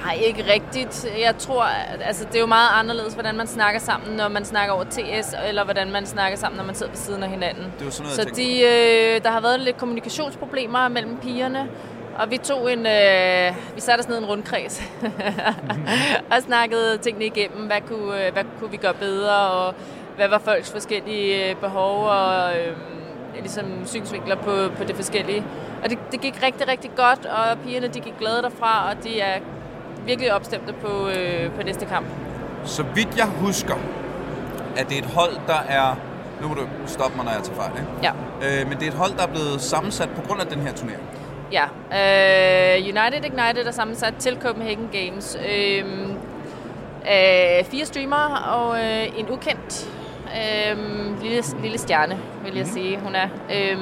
nej, 0.04 0.14
ikke 0.26 0.46
rigtigt. 0.54 1.08
Jeg 1.20 1.38
tror, 1.38 1.64
at- 1.64 2.02
altså, 2.02 2.26
det 2.26 2.36
er 2.36 2.40
jo 2.40 2.46
meget 2.46 2.70
anderledes, 2.74 3.14
hvordan 3.14 3.36
man 3.38 3.48
snakker 3.48 3.80
sammen, 3.80 4.18
når 4.18 4.28
man 4.28 4.46
snakker 4.46 4.74
over 4.74 4.84
TS, 4.84 5.34
eller 5.48 5.64
hvordan 5.64 5.92
man 5.92 6.06
snakker 6.06 6.38
sammen, 6.38 6.58
når 6.58 6.64
man 6.66 6.76
sidder 6.76 6.92
ved 6.92 6.98
siden 6.98 7.24
af 7.24 7.30
hinanden. 7.30 7.64
Det 7.80 7.86
var 7.86 7.92
sådan 7.92 8.12
noget, 8.18 8.30
Så 8.30 8.36
de, 8.36 8.62
øh, 8.62 9.24
der 9.24 9.32
har 9.32 9.42
været 9.42 9.60
lidt 9.60 9.78
kommunikationsproblemer 9.78 10.88
mellem 10.88 11.18
pigerne, 11.18 11.68
og 12.20 12.32
vi 12.32 12.38
tog 12.38 12.74
en, 12.74 12.80
øh, 12.86 13.56
vi 13.76 13.82
satte 13.82 14.02
os 14.02 14.08
ned 14.08 14.16
i 14.16 14.20
en 14.20 14.26
rundkreds 14.26 14.82
og 16.32 16.42
snakkede 16.42 16.98
tingene 16.98 17.26
igennem. 17.26 17.66
Hvad 17.66 17.82
kunne, 17.88 18.26
øh, 18.28 18.34
hvad 18.34 18.44
kunne 18.60 18.72
vi 18.72 18.78
gøre 18.78 18.94
bedre, 18.94 19.36
og 19.52 19.74
hvad 20.16 20.28
var 20.28 20.38
folks 20.40 20.72
forskellige 20.72 21.50
øh, 21.50 21.56
behov 21.56 22.06
og 22.08 22.58
øh, 22.58 22.78
ligesom 23.40 23.66
synsvinkler 23.86 24.36
på, 24.36 24.52
på 24.78 24.84
det 24.84 24.96
forskellige. 24.96 25.44
Og 25.84 25.90
det, 25.90 25.98
det 26.12 26.22
gik 26.22 26.44
rigtig, 26.44 26.68
rigtig 26.68 26.92
godt, 26.96 27.26
og 27.26 27.58
pigerne 27.66 27.88
de 27.88 28.00
gik 28.00 28.14
glade 28.20 28.42
derfra, 28.42 28.90
og 28.90 29.04
de 29.04 29.20
er 29.22 29.40
virkelig 30.06 30.34
opstemte 30.34 30.74
på, 30.74 31.08
øh, 31.08 31.52
på 31.52 31.62
næste 31.66 31.86
kamp. 31.86 32.06
Så 32.64 32.84
vidt 32.96 33.18
jeg 33.18 33.26
husker, 33.26 33.76
at 34.78 34.90
det 34.90 34.98
er 34.98 35.02
et 35.02 35.10
hold, 35.16 35.34
der 35.48 35.60
er... 35.70 35.96
Nu 36.42 36.48
må 36.48 36.54
du 36.54 36.62
stoppe 36.86 37.16
mig, 37.16 37.26
når 37.26 37.32
jeg 37.32 37.44
tager 37.44 37.60
fejl, 37.62 37.72
ikke? 37.80 37.92
Ja. 38.04 38.12
Øh, 38.62 38.68
men 38.70 38.78
det 38.78 38.84
er 38.84 38.92
et 38.92 38.98
hold, 38.98 39.12
der 39.18 39.24
er 39.24 39.28
blevet 39.28 39.62
sammensat 39.62 40.10
på 40.10 40.22
grund 40.28 40.42
af 40.42 40.48
den 40.48 40.62
her 40.62 40.74
turnering. 40.74 41.04
Ja, 41.52 41.64
øh, 41.66 42.84
United 42.84 43.26
Ignited 43.26 43.68
er 43.68 43.72
sammensat 43.72 44.14
til 44.20 44.38
Copenhagen 44.42 44.90
Games. 44.92 45.38
Øh, 45.50 45.86
øh, 47.02 47.66
fire 47.66 47.86
streamere 47.86 48.40
og 48.40 48.78
øh, 48.80 49.20
en 49.20 49.30
ukendt 49.30 49.90
øh, 50.38 50.78
lille, 51.22 51.44
lille 51.62 51.78
stjerne, 51.78 52.18
vil 52.44 52.56
jeg 52.56 52.68
sige, 52.68 53.00
hun 53.00 53.16
er. 53.16 53.28
Øh, 53.54 53.78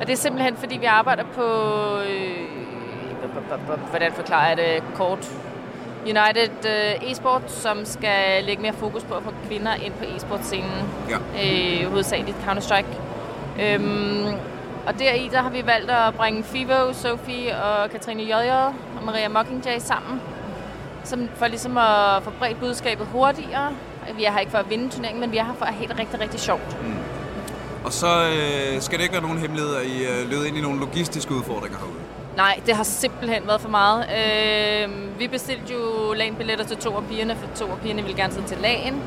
og 0.00 0.06
det 0.06 0.12
er 0.12 0.16
simpelthen, 0.16 0.56
fordi 0.56 0.78
vi 0.78 0.86
arbejder 0.86 1.24
på... 1.34 1.42
Øh, 1.98 2.57
hvordan 3.90 4.12
forklarer 4.12 4.48
jeg 4.48 4.56
det 4.56 4.82
kort? 4.94 5.32
United 6.02 6.50
øh, 6.66 7.10
e-sport, 7.10 7.42
som 7.52 7.84
skal 7.84 8.44
lægge 8.44 8.62
mere 8.62 8.72
fokus 8.72 9.04
på 9.04 9.14
at 9.14 9.22
få 9.22 9.32
kvinder 9.48 9.74
ind 9.74 9.92
på 9.92 10.04
e-sportscenen. 10.04 10.84
Ja. 11.10 11.16
Øh, 11.16 11.90
hovedsageligt 11.90 12.36
Counter-Strike. 12.46 12.96
Øhm, 13.62 14.26
og 14.86 14.98
deri 14.98 15.28
der 15.32 15.42
har 15.42 15.50
vi 15.50 15.66
valgt 15.66 15.90
at 15.90 16.14
bringe 16.14 16.44
Fivo, 16.44 16.92
Sofie 16.92 17.62
og 17.62 17.90
Katrine 17.90 18.22
J.J. 18.22 18.50
og 18.98 19.04
Maria 19.04 19.28
Mockingjay 19.28 19.78
sammen. 19.78 20.20
Som 21.04 21.28
for 21.36 21.46
ligesom 21.46 21.78
at 21.78 22.22
få 22.22 22.30
bredt 22.38 22.60
budskabet 22.60 23.06
hurtigere. 23.06 23.68
Vi 24.16 24.24
er 24.24 24.32
her 24.32 24.38
ikke 24.38 24.50
for 24.50 24.58
at 24.58 24.70
vinde 24.70 24.88
turneringen, 24.88 25.20
men 25.20 25.32
vi 25.32 25.36
er 25.36 25.44
her 25.44 25.54
for 25.54 25.64
at 25.64 25.74
have 25.74 25.88
det 25.88 25.98
rigtig, 25.98 26.20
rigtig 26.20 26.40
sjovt. 26.40 26.76
Og 27.84 27.92
så 27.92 28.06
øh, 28.06 28.80
skal 28.80 28.98
det 28.98 29.02
ikke 29.02 29.12
være 29.12 29.22
nogen 29.22 29.38
hemmeligheder, 29.38 29.80
I 29.80 30.22
øh, 30.22 30.30
lød 30.30 30.46
ind 30.46 30.56
i 30.56 30.60
nogle 30.60 30.80
logistiske 30.80 31.34
udfordringer 31.34 31.78
herude. 31.78 32.07
Nej, 32.38 32.60
det 32.66 32.76
har 32.76 32.82
simpelthen 32.84 33.46
været 33.46 33.60
for 33.60 33.68
meget. 33.68 34.04
Øh, 34.18 35.18
vi 35.18 35.26
bestilte 35.28 35.72
jo 35.72 36.12
LAN-billetter 36.12 36.64
til 36.64 36.76
to 36.76 36.96
af 36.96 37.04
pigerne, 37.04 37.36
for 37.36 37.48
to 37.56 37.70
af 37.72 37.78
pigerne 37.78 38.02
ville 38.02 38.16
gerne 38.16 38.32
sidde 38.32 38.46
til 38.46 38.58
LAN. 38.58 39.02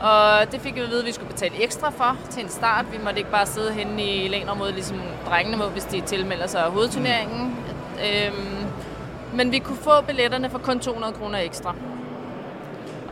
Og 0.00 0.52
det 0.52 0.60
fik 0.60 0.74
vi 0.74 0.80
at 0.80 0.88
vide, 0.88 1.00
at 1.00 1.06
vi 1.06 1.12
skulle 1.12 1.32
betale 1.32 1.62
ekstra 1.62 1.90
for 1.90 2.16
til 2.30 2.42
en 2.42 2.48
start. 2.48 2.84
Vi 2.92 2.98
måtte 3.04 3.18
ikke 3.18 3.30
bare 3.30 3.46
sidde 3.46 3.72
henne 3.72 4.02
i 4.02 4.28
LAN-området, 4.28 4.74
ligesom 4.74 5.00
drengene 5.26 5.56
må, 5.56 5.64
hvis 5.64 5.84
de 5.84 6.00
tilmelder 6.00 6.46
sig 6.46 6.60
hovedturneringen. 6.62 7.56
Øh, 7.98 8.32
men 9.34 9.52
vi 9.52 9.58
kunne 9.58 9.78
få 9.78 10.02
billetterne 10.06 10.50
for 10.50 10.58
kun 10.58 10.80
200 10.80 11.12
kroner 11.12 11.38
ekstra. 11.38 11.74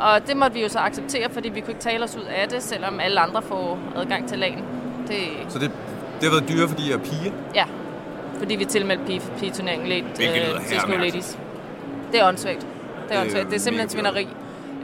Og 0.00 0.26
det 0.26 0.36
måtte 0.36 0.54
vi 0.54 0.62
jo 0.62 0.68
så 0.68 0.78
acceptere, 0.78 1.30
fordi 1.30 1.48
vi 1.48 1.60
kunne 1.60 1.70
ikke 1.70 1.82
tale 1.82 2.04
os 2.04 2.16
ud 2.16 2.24
af 2.42 2.48
det, 2.48 2.62
selvom 2.62 3.00
alle 3.00 3.20
andre 3.20 3.42
får 3.42 3.78
adgang 3.96 4.28
til 4.28 4.38
LAN. 4.38 4.64
Det, 5.08 5.18
Så 5.48 5.58
det, 5.58 5.70
det 6.20 6.30
har 6.30 6.38
været 6.38 6.48
dyrere, 6.48 6.68
fordi 6.68 6.90
jeg 6.90 6.94
er 6.94 7.04
pige. 7.04 7.32
Ja, 7.54 7.64
fordi 8.42 8.56
vi 8.56 8.64
tilmeldte 8.64 9.04
pige, 9.04 9.22
pigeturneringen 9.38 9.88
lidt 9.88 10.18
lyder 10.18 10.60
til 10.68 10.78
School. 10.78 11.00
Ladies. 11.00 11.38
Det 12.12 12.20
er 12.20 12.28
åndssvagt. 12.28 12.66
Det 13.08 13.16
er 13.16 13.16
Øh, 13.16 13.20
åndssvagt. 13.20 13.46
Det 13.46 13.54
er 13.54 13.60
simpelthen 13.60 13.88
svineri. 13.88 14.28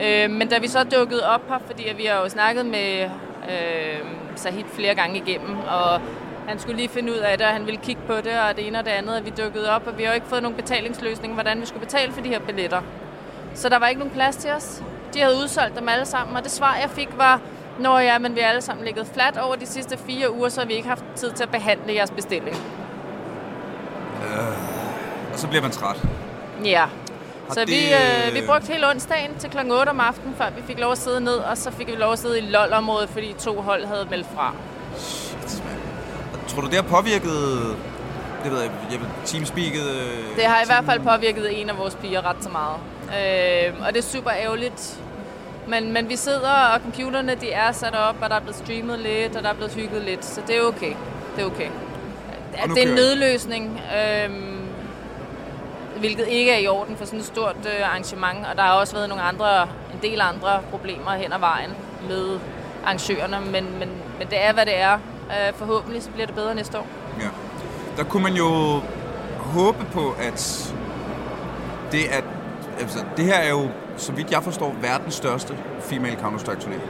Øh, 0.05 0.31
men 0.31 0.49
da 0.49 0.59
vi 0.59 0.69
så 0.69 0.85
dukkede 0.85 1.29
op 1.29 1.49
her, 1.49 1.59
fordi 1.67 1.89
at 1.89 1.99
vi 1.99 2.05
har 2.05 2.21
jo 2.21 2.29
snakket 2.29 2.67
med 2.67 3.03
øh, 3.51 3.99
Sahid 4.37 4.65
flere 4.73 4.95
gange 4.95 5.17
igennem, 5.27 5.57
og 5.59 6.01
han 6.49 6.59
skulle 6.59 6.77
lige 6.77 6.89
finde 6.89 7.13
ud 7.13 7.17
af 7.17 7.39
det, 7.39 7.47
og 7.47 7.53
han 7.53 7.67
ville 7.67 7.81
kigge 7.83 8.03
på 8.07 8.17
det, 8.17 8.33
og 8.49 8.57
det 8.57 8.67
ene 8.67 8.79
og 8.79 8.85
det 8.85 8.91
andet, 8.91 9.17
og 9.17 9.25
vi 9.25 9.33
dukkede 9.43 9.71
op, 9.71 9.87
og 9.87 9.99
vi 9.99 10.03
har 10.03 10.11
jo 10.11 10.15
ikke 10.15 10.27
fået 10.27 10.43
nogen 10.43 10.57
betalingsløsning, 10.57 11.35
hvordan 11.35 11.61
vi 11.61 11.67
skulle 11.67 11.85
betale 11.85 12.13
for 12.13 12.21
de 12.21 12.29
her 12.29 12.39
billetter. 12.39 12.81
Så 13.55 13.69
der 13.69 13.79
var 13.79 13.89
ikke 13.89 13.99
nogen 13.99 14.15
plads 14.15 14.37
til 14.37 14.51
os. 14.51 14.83
De 15.15 15.21
havde 15.21 15.35
udsolgt 15.43 15.79
dem 15.79 15.89
alle 15.89 16.07
sammen, 16.07 16.37
og 16.37 16.43
det 16.43 16.51
svar, 16.51 16.77
jeg 16.81 16.91
fik, 16.91 17.09
var, 17.17 17.41
Nå 17.79 17.99
ja, 17.99 18.19
men 18.19 18.35
vi 18.35 18.41
alle 18.41 18.61
sammen 18.61 18.85
ligget 18.85 19.07
fladt 19.15 19.39
over 19.39 19.57
de 19.57 19.67
sidste 19.67 19.99
fire 19.99 20.33
uger, 20.33 20.49
så 20.49 20.61
har 20.61 20.67
vi 20.67 20.75
ikke 20.75 20.89
haft 20.89 21.05
tid 21.17 21.31
til 21.33 21.43
at 21.43 21.51
behandle 21.51 21.95
jeres 21.95 22.11
bestilling. 22.11 22.57
Og 25.39 25.43
så 25.43 25.49
bliver 25.49 25.63
man 25.63 25.71
træt. 25.71 25.97
Ja. 26.65 26.85
Så 27.53 27.61
det, 27.61 27.69
vi, 27.69 27.75
øh, 28.29 28.35
vi 28.35 28.39
øh, 28.41 28.47
brugte 28.47 28.73
hele 28.73 28.89
onsdagen 28.91 29.31
til 29.39 29.51
kl. 29.51 29.59
8 29.71 29.91
om 29.91 30.01
aftenen, 30.01 30.35
før 30.39 30.45
vi 30.57 30.63
fik 30.67 30.79
lov 30.79 30.93
at 30.93 30.99
sidde 30.99 31.21
ned, 31.21 31.35
og 31.35 31.59
så 31.59 31.71
fik 31.71 31.87
vi 31.87 31.93
lov 31.93 32.13
at 32.13 32.19
sidde 32.19 32.39
i 32.39 32.43
LOL-området, 32.43 33.09
fordi 33.09 33.33
to 33.39 33.61
hold 33.61 33.85
havde 33.87 34.07
meldt 34.11 34.27
fra. 34.35 34.55
Shit, 34.97 35.63
mand. 35.65 35.79
Og 36.45 36.51
Tror 36.51 36.61
du, 36.61 36.67
det 36.67 36.75
har 36.75 36.83
påvirket... 36.83 37.77
Det 38.45 38.53
ved 38.53 38.61
jeg, 38.61 38.71
jeg 38.91 39.01
teamspeaket... 39.25 39.87
øh, 39.91 40.37
Det 40.37 40.45
har 40.45 40.63
i 40.63 40.67
hvert 40.67 40.85
fald 40.85 41.01
påvirket 41.01 41.61
en 41.61 41.71
af 41.71 41.79
vores 41.79 41.95
piger 41.95 42.27
ret 42.31 42.37
så 42.41 42.49
meget. 42.49 42.77
Øh, 43.09 43.87
og 43.87 43.95
det 43.95 43.99
er 43.99 44.09
super 44.09 44.31
ærgerligt. 44.31 45.01
Men, 45.69 45.93
men 45.93 46.09
vi 46.09 46.17
sidder, 46.17 46.51
og 46.75 46.81
computerne 46.81 47.35
de 47.35 47.51
er 47.51 47.73
sat 47.73 47.95
op, 47.95 48.17
og 48.23 48.31
der 48.31 48.37
er 48.37 48.41
blevet 48.41 48.57
streamet 48.57 48.99
lidt, 48.99 49.37
og 49.37 49.43
der 49.43 49.49
er 49.49 49.55
blevet 49.55 49.73
hygget 49.75 50.03
lidt, 50.03 50.25
så 50.25 50.41
det 50.47 50.57
er 50.57 50.63
okay. 50.63 50.93
Det 51.37 51.43
er 51.43 51.47
okay. 51.47 51.69
Og 52.63 52.69
Det 52.69 52.85
er 52.85 52.89
en 52.89 52.95
nødløsning, 52.95 53.81
øh, 53.97 54.31
hvilket 55.99 56.29
ikke 56.29 56.53
er 56.53 56.59
i 56.59 56.67
orden 56.67 56.97
for 56.97 57.05
sådan 57.05 57.19
et 57.19 57.25
stort 57.25 57.57
øh, 57.67 57.89
arrangement. 57.89 58.47
Og 58.51 58.57
der 58.57 58.63
har 58.63 58.73
også 58.73 58.95
været 58.95 59.09
nogle 59.09 59.25
andre, 59.25 59.63
en 59.63 59.99
del 60.03 60.21
andre 60.21 60.61
problemer 60.71 61.11
hen 61.11 61.33
ad 61.33 61.39
vejen 61.39 61.71
med 62.09 62.39
arrangørerne, 62.85 63.41
men, 63.41 63.53
men, 63.53 63.89
men 64.19 64.29
det 64.31 64.45
er, 64.45 64.53
hvad 64.53 64.67
det 64.67 64.81
er. 64.81 64.95
Øh, 64.95 65.55
forhåbentlig 65.55 66.03
så 66.03 66.11
bliver 66.11 66.27
det 66.27 66.35
bedre 66.35 66.55
næste 66.55 66.79
år. 66.79 66.87
Ja. 67.21 67.29
Der 67.97 68.05
kunne 68.05 68.23
man 68.23 68.35
jo 68.35 68.81
håbe 69.39 69.85
på, 69.93 70.15
at 70.21 70.73
det, 71.93 72.05
at, 72.11 72.25
altså, 72.81 72.99
det 73.17 73.25
her 73.25 73.35
er 73.35 73.51
jo, 73.51 73.69
så 73.97 74.13
vidt 74.13 74.31
jeg 74.31 74.43
forstår, 74.43 74.75
verdens 74.81 75.15
største 75.15 75.57
female 75.81 76.17
Counter-Strike 76.17 76.61
turnering. 76.61 76.83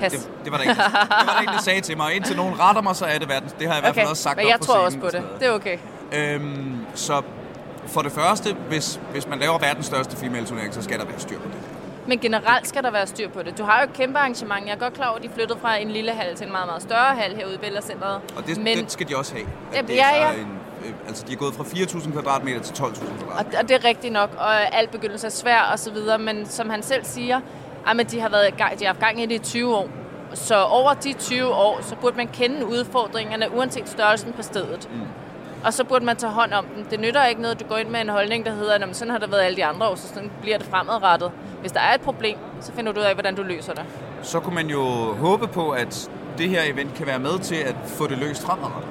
Pas. 0.00 0.12
Det, 0.12 0.30
det, 0.44 0.52
var 0.52 0.58
der 0.58 0.64
ikke, 0.64 0.74
det 0.74 0.92
var 1.26 1.32
der 1.34 1.40
ikke, 1.40 1.52
der 1.52 1.62
sagde 1.62 1.80
til 1.80 1.96
mig. 1.96 2.14
Indtil 2.14 2.36
nogen 2.36 2.60
retter 2.60 2.82
mig, 2.82 2.96
så 2.96 3.04
er 3.04 3.18
det 3.18 3.28
verdens. 3.28 3.52
Det 3.52 3.66
har 3.66 3.74
jeg 3.74 3.82
i 3.82 3.84
hvert 3.84 3.94
fald 3.94 4.06
også 4.06 4.22
sagt 4.22 4.36
men 4.36 4.48
jeg 4.48 4.60
tror 4.60 4.78
også 4.78 4.98
på 4.98 5.06
det. 5.06 5.22
Det 5.40 5.48
er 5.48 5.52
okay. 5.52 5.78
Øhm, 6.12 6.77
så 6.94 7.22
for 7.86 8.02
det 8.02 8.12
første, 8.12 8.56
hvis, 8.68 9.00
hvis 9.12 9.28
man 9.28 9.38
laver 9.38 9.58
verdens 9.58 9.86
største 9.86 10.16
female 10.16 10.46
turnering, 10.46 10.74
så 10.74 10.82
skal 10.82 10.98
der 10.98 11.04
være 11.04 11.18
styr 11.18 11.38
på 11.38 11.48
det. 11.48 11.58
Men 12.06 12.18
generelt 12.18 12.68
skal 12.68 12.82
der 12.82 12.90
være 12.90 13.06
styr 13.06 13.28
på 13.28 13.42
det. 13.42 13.58
Du 13.58 13.64
har 13.64 13.80
jo 13.80 13.84
et 13.84 13.92
kæmpe 13.92 14.18
arrangement. 14.18 14.66
Jeg 14.66 14.72
er 14.72 14.78
godt 14.78 14.94
klar 14.94 15.06
over, 15.08 15.16
at 15.16 15.22
de 15.22 15.28
flyttede 15.34 15.58
fra 15.60 15.76
en 15.76 15.90
lille 15.90 16.12
hal 16.12 16.36
til 16.36 16.46
en 16.46 16.52
meget, 16.52 16.66
meget 16.66 16.82
større 16.82 17.14
hal 17.14 17.36
herude 17.36 17.54
i 17.54 17.58
Bellacenteret. 17.58 18.20
Og 18.36 18.46
det, 18.46 18.56
Men, 18.56 18.78
den 18.78 18.88
skal 18.88 19.08
de 19.08 19.16
også 19.16 19.34
have. 19.34 19.46
At 19.74 19.88
det 19.88 19.94
ja, 19.94 20.10
er 20.10 20.32
ja. 20.32 20.32
En, 20.34 20.58
øh, 20.84 20.92
altså, 21.06 21.24
de 21.28 21.32
er 21.32 21.36
gået 21.36 21.54
fra 21.54 21.64
4.000 21.64 22.12
kvadratmeter 22.12 22.60
til 22.60 22.74
12.000 22.74 22.84
og, 22.84 22.94
kvadratmeter. 23.18 23.58
og 23.58 23.68
det 23.68 23.74
er 23.74 23.84
rigtigt 23.84 24.12
nok, 24.12 24.30
og 24.38 24.76
alt 24.76 24.90
begyndelse 24.90 25.26
er 25.26 25.30
svær 25.30 25.60
og 25.72 25.78
så 25.78 25.90
videre, 25.92 26.18
men 26.18 26.46
som 26.46 26.70
han 26.70 26.82
selv 26.82 27.04
siger, 27.04 27.40
jamen, 27.88 28.06
de 28.06 28.20
har 28.20 28.28
været 28.28 28.54
de 28.58 28.84
har 28.84 28.86
haft 28.86 29.00
gang 29.00 29.22
i 29.22 29.26
det 29.26 29.34
i 29.34 29.38
20 29.38 29.76
år. 29.76 29.88
Så 30.34 30.62
over 30.64 30.94
de 30.94 31.12
20 31.12 31.54
år, 31.54 31.78
så 31.82 31.96
burde 31.96 32.16
man 32.16 32.28
kende 32.28 32.66
udfordringerne, 32.66 33.54
uanset 33.56 33.88
størrelsen 33.88 34.32
på 34.32 34.42
stedet. 34.42 34.88
Mm. 34.92 35.00
Og 35.64 35.74
så 35.74 35.84
burde 35.84 36.04
man 36.04 36.16
tage 36.16 36.32
hånd 36.32 36.52
om 36.52 36.64
dem. 36.64 36.84
Det 36.84 37.00
nytter 37.00 37.26
ikke 37.26 37.40
noget, 37.42 37.54
at 37.54 37.60
du 37.60 37.66
går 37.66 37.76
ind 37.76 37.88
med 37.88 38.00
en 38.00 38.08
holdning, 38.08 38.46
der 38.46 38.52
hedder, 38.52 38.74
at 38.74 38.96
sådan 38.96 39.10
har 39.10 39.18
det 39.18 39.30
været 39.30 39.42
alle 39.42 39.56
de 39.56 39.64
andre 39.64 39.88
år, 39.88 39.94
så 39.94 40.08
sådan 40.08 40.30
bliver 40.42 40.58
det 40.58 40.66
fremadrettet. 40.66 41.30
Hvis 41.60 41.72
der 41.72 41.80
er 41.80 41.94
et 41.94 42.00
problem, 42.00 42.36
så 42.60 42.72
finder 42.72 42.92
du 42.92 43.00
ud 43.00 43.04
af, 43.04 43.14
hvordan 43.14 43.34
du 43.34 43.42
løser 43.42 43.72
det. 43.72 43.84
Så 44.22 44.40
kunne 44.40 44.54
man 44.54 44.66
jo 44.66 44.82
håbe 45.14 45.46
på, 45.46 45.70
at 45.70 46.10
det 46.38 46.48
her 46.48 46.62
event 46.72 46.94
kan 46.94 47.06
være 47.06 47.18
med 47.18 47.38
til 47.38 47.54
at 47.54 47.74
få 47.86 48.06
det 48.06 48.18
løst 48.18 48.42
fremadrettet. 48.42 48.90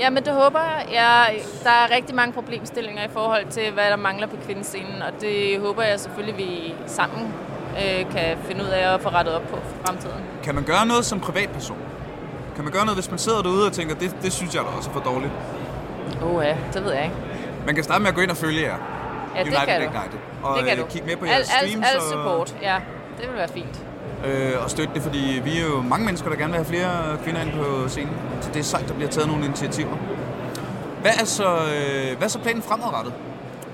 Ja, 0.00 0.10
men 0.10 0.24
det 0.24 0.32
håber 0.32 0.60
jeg. 0.60 0.86
jeg. 0.92 1.36
Der 1.64 1.70
er 1.70 1.96
rigtig 1.96 2.14
mange 2.14 2.32
problemstillinger 2.32 3.04
i 3.04 3.08
forhold 3.12 3.46
til, 3.50 3.72
hvad 3.72 3.90
der 3.90 3.96
mangler 3.96 4.26
på 4.26 4.36
kvindescenen, 4.46 5.02
og 5.02 5.20
det 5.20 5.60
håber 5.60 5.82
jeg 5.82 6.00
selvfølgelig, 6.00 6.36
vi 6.38 6.74
sammen 6.86 7.34
øh, 7.76 8.10
kan 8.10 8.38
finde 8.44 8.64
ud 8.64 8.68
af 8.68 8.94
at 8.94 9.00
få 9.00 9.08
rettet 9.08 9.34
op 9.34 9.42
på 9.42 9.56
for 9.56 9.86
fremtiden. 9.86 10.20
Kan 10.42 10.54
man 10.54 10.64
gøre 10.64 10.86
noget 10.86 11.04
som 11.04 11.20
privatperson? 11.20 11.76
Kan 12.54 12.64
man 12.64 12.72
gøre 12.72 12.84
noget, 12.84 12.96
hvis 12.96 13.10
man 13.10 13.18
sidder 13.18 13.42
derude 13.42 13.66
og 13.66 13.72
tænker, 13.72 13.94
det, 13.94 14.16
det 14.22 14.32
synes 14.32 14.54
jeg 14.54 14.62
da 14.62 14.68
også 14.76 14.90
er 14.90 14.94
for 14.94 15.00
dårligt? 15.00 15.32
Åh 16.22 16.44
ja, 16.44 16.56
det 16.74 16.84
ved 16.84 16.92
jeg 16.92 17.04
ikke. 17.04 17.16
Man 17.66 17.74
kan 17.74 17.84
starte 17.84 18.00
med 18.02 18.08
at 18.08 18.14
gå 18.14 18.20
ind 18.20 18.30
og 18.30 18.36
følge 18.36 18.62
jer. 18.62 18.76
Ja, 19.36 19.40
det 19.44 19.46
United 19.48 19.66
kan 19.66 19.80
du. 19.80 19.82
Ignited. 19.86 20.18
Og 20.42 20.58
det 20.58 20.64
kan 20.68 20.78
øh, 20.78 20.84
du. 20.84 20.88
kigge 20.90 21.06
med 21.06 21.16
på 21.16 21.24
al, 21.24 21.30
jeres 21.30 21.50
al, 21.62 21.68
streams 21.68 21.86
al 21.92 21.96
og, 21.96 22.02
support, 22.02 22.56
ja. 22.62 22.76
Det 23.20 23.28
vil 23.28 23.36
være 23.36 23.48
fint. 23.48 23.80
øh, 24.26 24.52
og 24.64 24.70
støtte 24.70 24.94
det, 24.94 25.02
fordi 25.02 25.40
vi 25.44 25.58
er 25.58 25.62
jo 25.64 25.82
mange 25.82 26.04
mennesker, 26.06 26.28
der 26.30 26.36
gerne 26.36 26.52
vil 26.52 26.56
have 26.64 26.66
flere 26.66 27.18
kvinder 27.24 27.40
ind 27.40 27.52
på 27.52 27.88
scenen. 27.88 28.14
Så 28.40 28.48
det 28.54 28.60
er 28.60 28.64
sejt, 28.64 28.88
der 28.88 28.94
bliver 28.94 29.10
taget 29.10 29.28
nogle 29.28 29.44
initiativer. 29.44 29.96
Hvad 31.02 31.10
er 31.20 31.24
så, 31.24 31.44
øh, 31.54 32.16
hvad 32.16 32.22
er 32.26 32.28
så 32.28 32.38
planen 32.38 32.62
fremadrettet? 32.62 33.12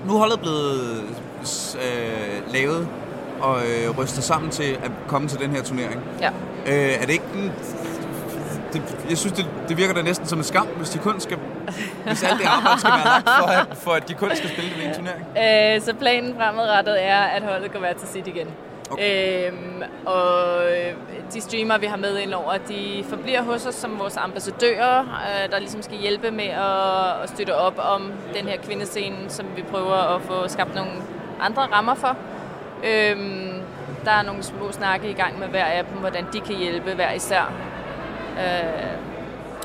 Nu 0.05 0.13
er 0.13 0.19
holdet 0.19 0.39
blevet 0.39 1.01
øh, 1.75 2.53
lavet 2.53 2.87
og 3.41 3.57
øh, 3.61 3.97
rystet 3.97 4.23
sammen 4.23 4.51
til 4.51 4.77
at 4.83 4.91
komme 5.07 5.27
til 5.27 5.39
den 5.39 5.51
her 5.51 5.63
turnering. 5.63 6.01
Ja. 6.21 6.29
Øh, 6.65 6.93
er 7.01 7.05
det 7.05 7.09
ikke 7.09 7.25
en... 7.35 7.51
Det, 8.73 9.05
jeg 9.09 9.17
synes, 9.17 9.33
det, 9.33 9.45
det 9.67 9.77
virker 9.77 9.93
da 9.93 10.01
næsten 10.01 10.27
som 10.27 10.37
en 10.37 10.43
skam, 10.43 10.67
hvis 10.67 10.89
de 10.89 10.99
kun 10.99 11.19
skal... 11.19 11.37
Hvis 12.05 12.23
alt 12.23 12.39
det 12.39 12.47
arbejde 12.47 12.79
skal 12.79 12.91
være 12.91 13.05
lagt 13.05 13.29
for, 13.39 13.47
at, 13.47 13.77
for 13.77 13.91
at 13.91 14.07
de 14.07 14.13
kun 14.13 14.35
skal 14.35 14.49
spille 14.49 14.69
det 14.69 14.77
ved 14.79 14.85
en 14.85 14.93
turnering. 14.93 15.25
Øh, 15.75 15.81
så 15.81 15.93
planen 15.93 16.35
fremadrettet 16.35 17.03
er, 17.05 17.19
at 17.21 17.43
holdet 17.43 17.73
går 17.73 17.79
være 17.79 17.93
til 17.93 18.07
sit 18.07 18.27
igen. 18.27 18.47
Okay. 18.91 19.47
Øhm, 19.51 19.83
og 20.05 20.61
de 21.33 21.41
streamere, 21.41 21.79
vi 21.79 21.85
har 21.85 21.97
med 21.97 22.17
ind 22.17 22.33
over, 22.33 22.57
de 22.57 23.03
forbliver 23.09 23.41
hos 23.41 23.65
os 23.65 23.75
som 23.75 23.99
vores 23.99 24.17
ambassadører, 24.17 24.99
øh, 24.99 25.51
der 25.51 25.59
ligesom 25.59 25.81
skal 25.81 25.97
hjælpe 25.97 26.31
med 26.31 26.45
at, 26.45 27.23
at 27.23 27.29
støtte 27.29 27.55
op 27.55 27.79
om 27.93 28.11
den 28.33 28.47
her 28.47 28.57
kvindescene, 28.57 29.15
som 29.29 29.45
vi 29.55 29.61
prøver 29.71 30.15
at 30.15 30.21
få 30.21 30.47
skabt 30.47 30.75
nogle 30.75 30.91
andre 31.41 31.61
rammer 31.61 31.95
for. 31.95 32.17
Øhm, 32.83 33.53
der 34.05 34.11
er 34.11 34.23
nogle 34.23 34.43
små 34.43 34.71
snakke 34.71 35.09
i 35.09 35.13
gang 35.13 35.39
med 35.39 35.47
hver 35.47 35.65
af 35.65 35.85
dem, 35.85 35.97
hvordan 35.97 36.25
de 36.33 36.39
kan 36.39 36.55
hjælpe 36.55 36.93
hver 36.93 37.11
især. 37.11 37.51
Øh, 38.39 38.97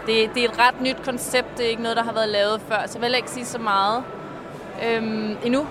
det, 0.07 0.31
det 0.35 0.45
er 0.45 0.49
et 0.49 0.59
ret 0.59 0.81
nyt 0.81 0.97
koncept, 1.05 1.59
det 1.59 1.67
er 1.67 1.71
ikke 1.71 1.83
noget, 1.83 1.97
der 1.97 2.03
har 2.03 2.13
været 2.13 2.29
lavet 2.29 2.61
før, 2.69 2.87
så 2.87 2.99
jeg 2.99 3.03
vil 3.03 3.17
ikke 3.17 3.31
sige 3.31 3.47
så 3.47 3.59
meget 3.59 4.05
øhm, 4.87 5.37
endnu. 5.45 5.67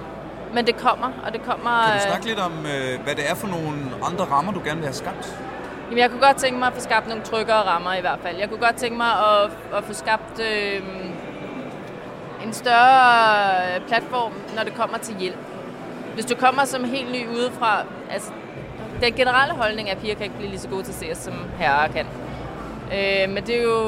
Men 0.53 0.67
det 0.67 0.77
kommer, 0.77 1.11
og 1.25 1.33
det 1.33 1.43
kommer... 1.43 1.83
Kan 1.83 1.91
du 1.91 1.95
øh, 1.95 2.01
snakke 2.01 2.25
lidt 2.25 2.39
om, 2.39 2.65
øh, 2.65 3.03
hvad 3.03 3.15
det 3.15 3.29
er 3.29 3.35
for 3.35 3.47
nogle 3.47 3.77
andre 4.03 4.25
rammer, 4.25 4.51
du 4.53 4.61
gerne 4.65 4.75
vil 4.75 4.85
have 4.85 4.93
skabt? 4.93 5.37
Jamen, 5.85 5.97
jeg 5.97 6.09
kunne 6.09 6.21
godt 6.21 6.37
tænke 6.37 6.59
mig 6.59 6.67
at 6.67 6.73
få 6.73 6.79
skabt 6.79 7.07
nogle 7.07 7.23
tryggere 7.23 7.57
rammer 7.57 7.93
i 7.93 8.01
hvert 8.01 8.19
fald. 8.23 8.37
Jeg 8.37 8.49
kunne 8.49 8.59
godt 8.59 8.75
tænke 8.75 8.97
mig 8.97 9.07
at, 9.07 9.51
at 9.77 9.83
få 9.83 9.93
skabt 9.93 10.39
øh, 10.39 10.81
en 12.45 12.53
større 12.53 13.75
øh, 13.75 13.87
platform, 13.87 14.33
når 14.55 14.63
det 14.63 14.75
kommer 14.75 14.97
til 14.97 15.15
hjælp. 15.19 15.37
Hvis 16.13 16.25
du 16.25 16.35
kommer 16.35 16.65
som 16.65 16.83
helt 16.83 17.11
ny 17.11 17.27
udefra, 17.27 17.83
altså 18.09 18.31
den 19.01 19.13
generelle 19.13 19.53
holdning 19.53 19.89
er, 19.89 19.91
at 19.91 19.97
piger 19.97 20.15
kan 20.15 20.23
ikke 20.23 20.35
blive 20.35 20.49
lige 20.49 20.59
så 20.59 20.69
gode 20.69 20.83
til 20.83 20.93
CS, 20.93 21.17
som 21.23 21.33
herrer 21.57 21.87
kan. 21.87 22.05
Øh, 22.93 23.29
men 23.33 23.43
det, 23.43 23.55
er 23.59 23.63
jo, 23.63 23.79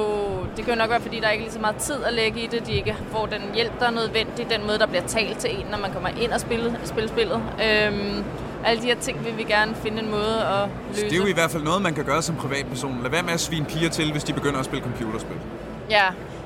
det 0.58 0.66
kan 0.66 0.74
jo 0.74 0.76
nok 0.76 0.90
være, 0.90 1.02
fordi 1.02 1.20
der 1.20 1.30
ikke 1.30 1.42
er 1.42 1.46
lige 1.46 1.54
så 1.54 1.60
meget 1.60 1.76
tid 1.76 2.04
at 2.04 2.14
lægge 2.14 2.40
i 2.44 2.48
det. 2.48 2.68
De 2.68 2.74
ikke 2.74 2.96
får 3.12 3.26
den 3.26 3.42
hjælp, 3.54 3.80
der 3.80 3.86
er 3.86 3.92
nødvendig. 3.92 4.50
Den 4.50 4.68
måde, 4.68 4.80
der 4.80 4.88
bliver 4.88 5.08
talt 5.08 5.38
til 5.38 5.60
en, 5.60 5.66
når 5.72 5.78
man 5.78 5.92
kommer 5.92 6.10
ind 6.22 6.32
og 6.32 6.40
spiller, 6.40 6.74
spiller 6.84 7.10
spillet. 7.10 7.42
Øh, 7.64 8.24
alle 8.66 8.82
de 8.82 8.88
her 8.88 8.96
ting 8.96 9.26
vil 9.26 9.38
vi 9.38 9.44
gerne 9.44 9.76
finde 9.76 10.00
en 10.04 10.12
måde 10.12 10.42
at 10.42 10.70
løse. 10.90 11.06
Det 11.06 11.14
er 11.14 11.18
jo 11.18 11.26
i 11.26 11.34
hvert 11.34 11.52
fald 11.52 11.64
noget, 11.64 11.82
man 11.82 11.94
kan 11.94 12.06
gøre 12.06 12.22
som 12.22 12.36
privatperson. 12.36 13.00
Lad 13.02 13.12
være 13.12 13.24
med 13.24 13.34
at 13.34 13.40
svine 13.40 13.66
piger 13.66 13.90
til, 13.90 14.12
hvis 14.12 14.24
de 14.24 14.34
begynder 14.34 14.60
at 14.60 14.66
spille 14.66 14.84
computerspil. 14.84 15.38
Ja, 15.90 16.04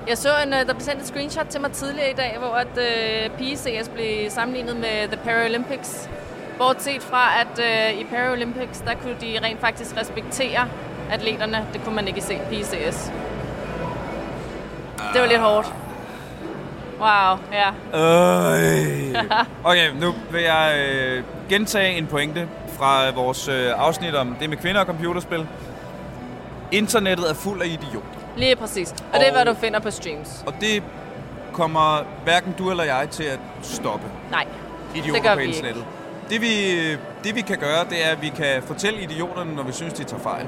jeg 0.07 0.17
så, 0.17 0.29
en, 0.45 0.53
øh, 0.53 0.59
der 0.59 0.73
blev 0.73 0.81
sendt 0.81 1.01
et 1.01 1.07
screenshot 1.07 1.47
til 1.49 1.61
mig 1.61 1.71
tidligere 1.71 2.11
i 2.11 2.13
dag, 2.13 2.35
hvor 2.39 2.53
at 2.55 2.67
uh, 2.67 3.37
PCS 3.37 3.89
blev 3.89 4.29
sammenlignet 4.29 4.75
med 4.75 5.07
The 5.07 5.19
Paralympics. 5.23 6.09
Bortset 6.57 7.03
fra, 7.03 7.41
at 7.41 7.59
uh, 7.93 8.01
i 8.01 8.03
Paralympics, 8.03 8.79
der 8.79 8.93
kunne 9.01 9.15
de 9.21 9.39
rent 9.43 9.59
faktisk 9.59 9.97
respektere 9.97 10.67
atleterne. 11.11 11.67
Det 11.73 11.83
kunne 11.83 11.95
man 11.95 12.07
ikke 12.07 12.21
se 12.21 12.33
i 12.33 12.37
PCS. 12.63 13.11
Det 15.13 15.21
var 15.21 15.27
lidt 15.27 15.39
hårdt. 15.39 15.73
Wow, 16.99 17.37
ja. 17.53 17.69
Øh. 17.99 19.15
Okay, 19.63 19.89
nu 20.01 20.13
vil 20.31 20.41
jeg 20.41 20.75
øh, 20.89 21.23
gentage 21.49 21.97
en 21.97 22.07
pointe 22.07 22.47
fra 22.77 23.09
vores 23.11 23.47
øh, 23.47 23.71
afsnit 23.77 24.15
om 24.15 24.35
det 24.39 24.49
med 24.49 24.57
kvinder 24.57 24.81
og 24.81 24.87
computerspil. 24.87 25.47
Internettet 26.71 27.29
er 27.29 27.33
fuld 27.33 27.61
af 27.61 27.65
idioter. 27.65 28.07
Lige 28.37 28.55
præcis. 28.55 28.91
Og 28.91 29.19
det 29.19 29.27
er, 29.27 29.31
hvad 29.31 29.41
Og- 29.47 29.55
du 29.55 29.59
finder 29.61 29.79
på 29.79 29.91
streams. 29.91 30.43
Og 30.47 30.53
det 30.61 30.83
kommer 31.53 32.03
hverken 32.23 32.55
du 32.57 32.69
eller 32.71 32.83
jeg 32.83 33.07
til 33.11 33.23
at 33.23 33.39
stoppe 33.61 34.05
Nej, 34.31 34.45
idioter 34.95 35.13
Det 35.13 35.23
gør 35.23 35.33
på 35.35 35.39
vi 35.39 35.45
internettet. 35.45 35.85
Det 36.29 36.41
vi, 36.41 36.91
det 37.23 37.35
vi 37.35 37.41
kan 37.41 37.57
gøre, 37.57 37.83
det 37.89 38.05
er, 38.05 38.09
at 38.09 38.21
vi 38.21 38.29
kan 38.29 38.63
fortælle 38.67 39.01
idioterne, 39.01 39.55
når 39.55 39.63
vi 39.63 39.71
synes, 39.71 39.93
de 39.93 40.03
tager 40.03 40.23
fejl. 40.23 40.45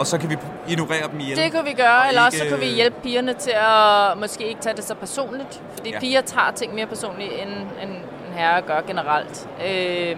Og 0.00 0.06
så 0.06 0.18
kan 0.18 0.30
vi 0.30 0.36
ignorere 0.68 1.08
dem 1.12 1.20
ihjel. 1.20 1.36
det 1.36 1.52
kunne 1.52 1.64
vi 1.64 1.72
gøre, 1.72 2.02
Og 2.02 2.08
eller 2.08 2.22
også 2.22 2.38
så 2.38 2.44
kunne 2.50 2.60
vi 2.60 2.66
hjælpe 2.66 2.96
pigerne 3.02 3.34
til 3.34 3.52
at 3.56 4.18
måske 4.18 4.48
ikke 4.48 4.60
tage 4.60 4.76
det 4.76 4.84
så 4.84 4.94
personligt. 4.94 5.62
Fordi 5.76 5.90
Ja. 5.90 6.00
piger 6.00 6.20
tager 6.20 6.50
ting 6.50 6.74
mere 6.74 6.86
personligt, 6.86 7.32
end, 7.42 7.50
end 7.82 7.90
en 7.90 8.34
herre 8.34 8.62
gør 8.62 8.80
generelt. 8.86 9.48
Øh, 9.66 10.16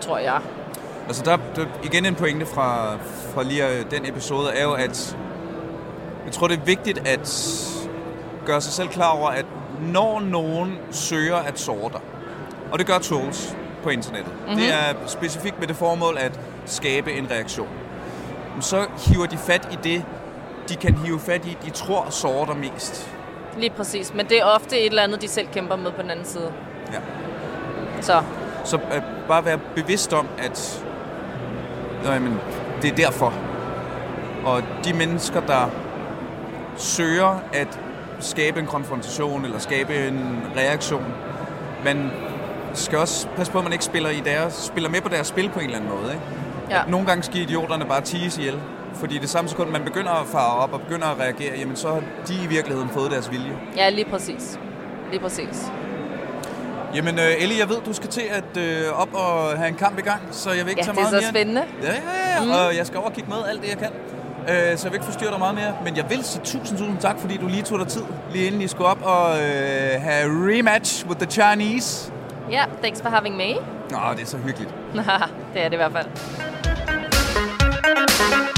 tror 0.00 0.18
jeg. 0.18 0.40
Altså 1.06 1.22
der, 1.24 1.38
der 1.56 1.66
igen 1.84 2.06
en 2.06 2.14
pointe 2.14 2.46
fra, 2.46 2.96
fra 3.34 3.42
lige 3.42 3.68
øh, 3.68 3.90
den 3.90 4.06
episode, 4.06 4.50
er 4.52 4.62
jo, 4.62 4.72
at 4.72 5.16
jeg 6.24 6.32
tror, 6.32 6.48
det 6.48 6.58
er 6.58 6.64
vigtigt 6.64 7.08
at 7.08 7.28
gøre 8.46 8.60
sig 8.60 8.72
selv 8.72 8.88
klar 8.88 9.10
over, 9.10 9.28
at 9.28 9.46
når 9.80 10.20
nogen 10.20 10.78
søger 10.90 11.36
at 11.36 11.58
såre 11.58 11.90
dig, 11.92 12.00
og 12.72 12.78
det 12.78 12.86
gør 12.86 12.98
trolls 12.98 13.56
på 13.82 13.88
internettet, 13.88 14.32
mm-hmm. 14.32 14.56
det 14.56 14.72
er 14.72 14.94
specifikt 15.06 15.58
med 15.60 15.68
det 15.68 15.76
formål 15.76 16.16
at 16.18 16.40
skabe 16.66 17.12
en 17.12 17.30
reaktion, 17.30 17.68
så 18.60 18.86
hiver 19.06 19.26
de 19.26 19.38
fat 19.38 19.68
i 19.72 19.78
det, 19.84 20.04
de 20.68 20.76
kan 20.76 20.94
hive 20.94 21.20
fat 21.20 21.46
i, 21.46 21.56
de 21.64 21.70
tror 21.70 22.06
sårer 22.10 22.54
mest. 22.54 23.10
Lige 23.58 23.70
præcis. 23.70 24.14
Men 24.14 24.26
det 24.26 24.38
er 24.40 24.44
ofte 24.44 24.78
et 24.78 24.86
eller 24.86 25.02
andet, 25.02 25.22
de 25.22 25.28
selv 25.28 25.46
kæmper 25.52 25.76
med 25.76 25.92
på 25.92 26.02
den 26.02 26.10
anden 26.10 26.24
side. 26.24 26.52
Ja. 26.92 26.98
Så 28.00 28.22
Så 28.64 28.76
øh, 28.76 29.02
bare 29.28 29.44
være 29.44 29.58
bevidst 29.76 30.12
om, 30.12 30.26
at 30.38 30.84
Nå, 32.04 32.10
jamen, 32.10 32.40
det 32.82 32.90
er 32.90 32.96
derfor. 32.96 33.34
Og 34.44 34.62
de 34.84 34.92
mennesker, 34.92 35.40
der 35.40 35.70
søger 36.76 37.40
at 37.52 37.80
skabe 38.20 38.60
en 38.60 38.66
konfrontation 38.66 39.44
eller 39.44 39.58
skabe 39.58 40.08
en 40.08 40.42
reaktion, 40.56 41.04
man 41.84 42.10
skal 42.74 42.98
også 42.98 43.28
passe 43.36 43.52
på, 43.52 43.58
at 43.58 43.64
man 43.64 43.72
ikke 43.72 43.84
spiller, 43.84 44.10
i 44.10 44.20
deres, 44.20 44.54
spiller 44.54 44.90
med 44.90 45.00
på 45.00 45.08
deres 45.08 45.26
spil 45.26 45.50
på 45.50 45.58
en 45.58 45.64
eller 45.64 45.76
anden 45.76 45.90
måde. 45.90 46.12
Ikke? 46.12 46.41
Ja. 46.76 46.82
Nogle 46.88 47.06
gange 47.06 47.22
skal 47.22 47.36
idioterne 47.40 47.84
bare 47.84 48.00
tease 48.00 48.40
ihjel. 48.40 48.60
Fordi 48.94 49.18
det 49.18 49.28
samme 49.30 49.50
sekund, 49.50 49.70
man 49.70 49.82
begynder 49.84 50.10
at 50.10 50.26
fare 50.26 50.56
op 50.56 50.72
og 50.72 50.80
begynder 50.80 51.06
at 51.06 51.18
reagere, 51.20 51.58
jamen 51.58 51.76
så 51.76 51.88
har 51.88 52.00
de 52.28 52.34
i 52.44 52.46
virkeligheden 52.46 52.88
fået 52.90 53.10
deres 53.10 53.30
vilje. 53.30 53.52
ja, 53.76 53.88
lige 53.90 54.04
præcis. 54.10 54.58
Lige 55.10 55.20
præcis. 55.20 55.72
Jamen, 56.94 57.18
øh, 57.18 57.24
Ellie, 57.42 57.58
jeg 57.58 57.68
ved, 57.68 57.76
du 57.86 57.92
skal 57.92 58.08
til 58.10 58.22
at 58.30 58.56
øh, 58.62 59.00
op 59.00 59.08
og 59.14 59.56
have 59.58 59.68
en 59.68 59.74
kamp 59.74 59.98
i 59.98 60.02
gang, 60.02 60.20
så 60.30 60.50
jeg 60.50 60.64
vil 60.64 60.70
ikke 60.70 60.80
Ja, 60.80 60.84
tage 60.84 60.92
det 60.96 60.98
er 60.98 61.10
meget 61.10 61.22
så 61.24 61.32
mere. 61.32 61.42
spændende. 61.42 61.62
Ja, 61.82 61.88
ja, 61.88 61.94
ja, 62.38 62.44
mm. 62.44 62.50
og 62.50 62.76
jeg 62.76 62.86
skal 62.86 62.98
over 62.98 63.06
og 63.08 63.12
kigge 63.14 63.30
med 63.30 63.38
alt 63.50 63.62
det, 63.62 63.68
jeg 63.68 63.78
kan. 63.78 63.88
Øh, 64.48 64.78
så 64.78 64.86
jeg 64.86 64.92
vil 64.92 64.92
ikke 64.92 65.04
forstyrre 65.04 65.30
dig 65.30 65.38
meget 65.38 65.54
mere. 65.54 65.74
Men 65.84 65.96
jeg 65.96 66.04
vil 66.10 66.24
sige 66.24 66.42
tusind, 66.44 66.78
tusind 66.78 66.98
tak, 66.98 67.18
fordi 67.18 67.36
du 67.36 67.46
lige 67.46 67.62
tog 67.62 67.78
dig 67.78 67.88
tid, 67.88 68.02
lige 68.32 68.46
inden 68.46 68.62
I 68.62 68.68
skulle 68.68 68.88
op 68.88 69.02
og 69.02 69.30
øh, 69.36 70.00
have 70.02 70.26
rematch 70.56 71.06
with 71.06 71.20
the 71.20 71.30
Chinese. 71.30 72.12
Ja, 72.50 72.64
thanks 72.82 73.02
for 73.02 73.08
having 73.08 73.36
me. 73.36 73.52
Nå, 73.90 73.98
det 74.16 74.22
er 74.22 74.26
så 74.26 74.36
hyggeligt. 74.36 74.74
det 75.54 75.62
er 75.64 75.68
det 75.68 75.72
i 75.72 75.76
hvert 75.76 75.92
fald. 75.92 76.06
Thank 78.14 78.46
you. 78.46 78.51